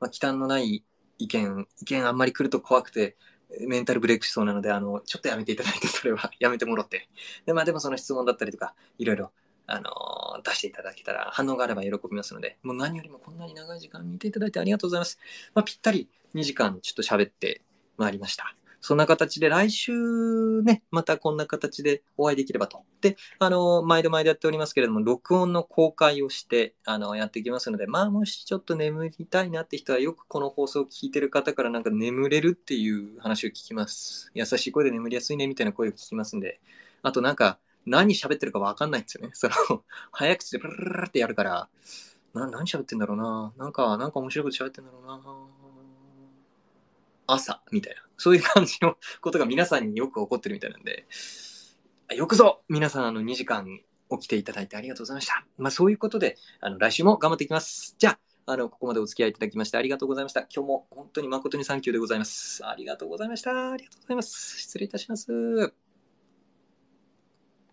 [0.00, 0.84] まあ、忌憚のない
[1.18, 3.16] 意見、意見あんまり来ると怖くて、
[3.60, 7.08] メンタルブレイクしそうなので、あの、ちょっとやめていただいて、 それはやめてもらって。
[7.46, 9.32] で、まあでもその質問だったりとか、いろいろ、
[9.66, 15.18] あのー、出していただけたら、反応があれば喜びますので、もう何よりもこんなに長い時間見ていただいてありがとうございます。
[15.54, 17.62] まあぴったり2時間ちょっと喋って
[17.96, 18.56] まいりました。
[18.84, 22.82] そんな形で来週ね、またこんな形でお会いできればと。
[23.00, 34.30] で、あの、毎度毎度やっておりますけれども、録音の公開をして、あの、やっていきますので、まあ、もしちょっと眠りたいなって人は、よくこの放送を聞いてる方からなんか眠れるっていう話を聞きます。
[34.34, 36.60] 優しい声で眠りやすいねみたいな声を聞きますんで、
[37.00, 39.30] あとなんか、何喋ってるかわかんないんですよね。
[39.32, 39.82] その、
[40.12, 41.68] 早口でブルルルってやるから、
[42.34, 43.54] な、何喋ってんだろうな。
[43.56, 45.20] なんか、なんか面白いこと喋ってんだろうな。
[47.26, 48.03] 朝みたいな。
[48.16, 51.06] そういう感じのことが皆さんによく起こってるみたいなんで、
[52.14, 53.66] よくぞ皆さんあの2時間
[54.10, 55.46] 起きていただいてありがとうございました。
[55.58, 57.96] まあそういうことで、あの来週も頑張っていきます。
[57.98, 60.40] じゃあ、あの、ここまでお付き合いいただきましてありがとうございました。
[60.40, 62.64] 今日も本当に誠にサンキューでございます。
[62.64, 63.72] ありがとうございました。
[63.72, 64.60] ありがとうございます。
[64.60, 65.83] 失礼いたします。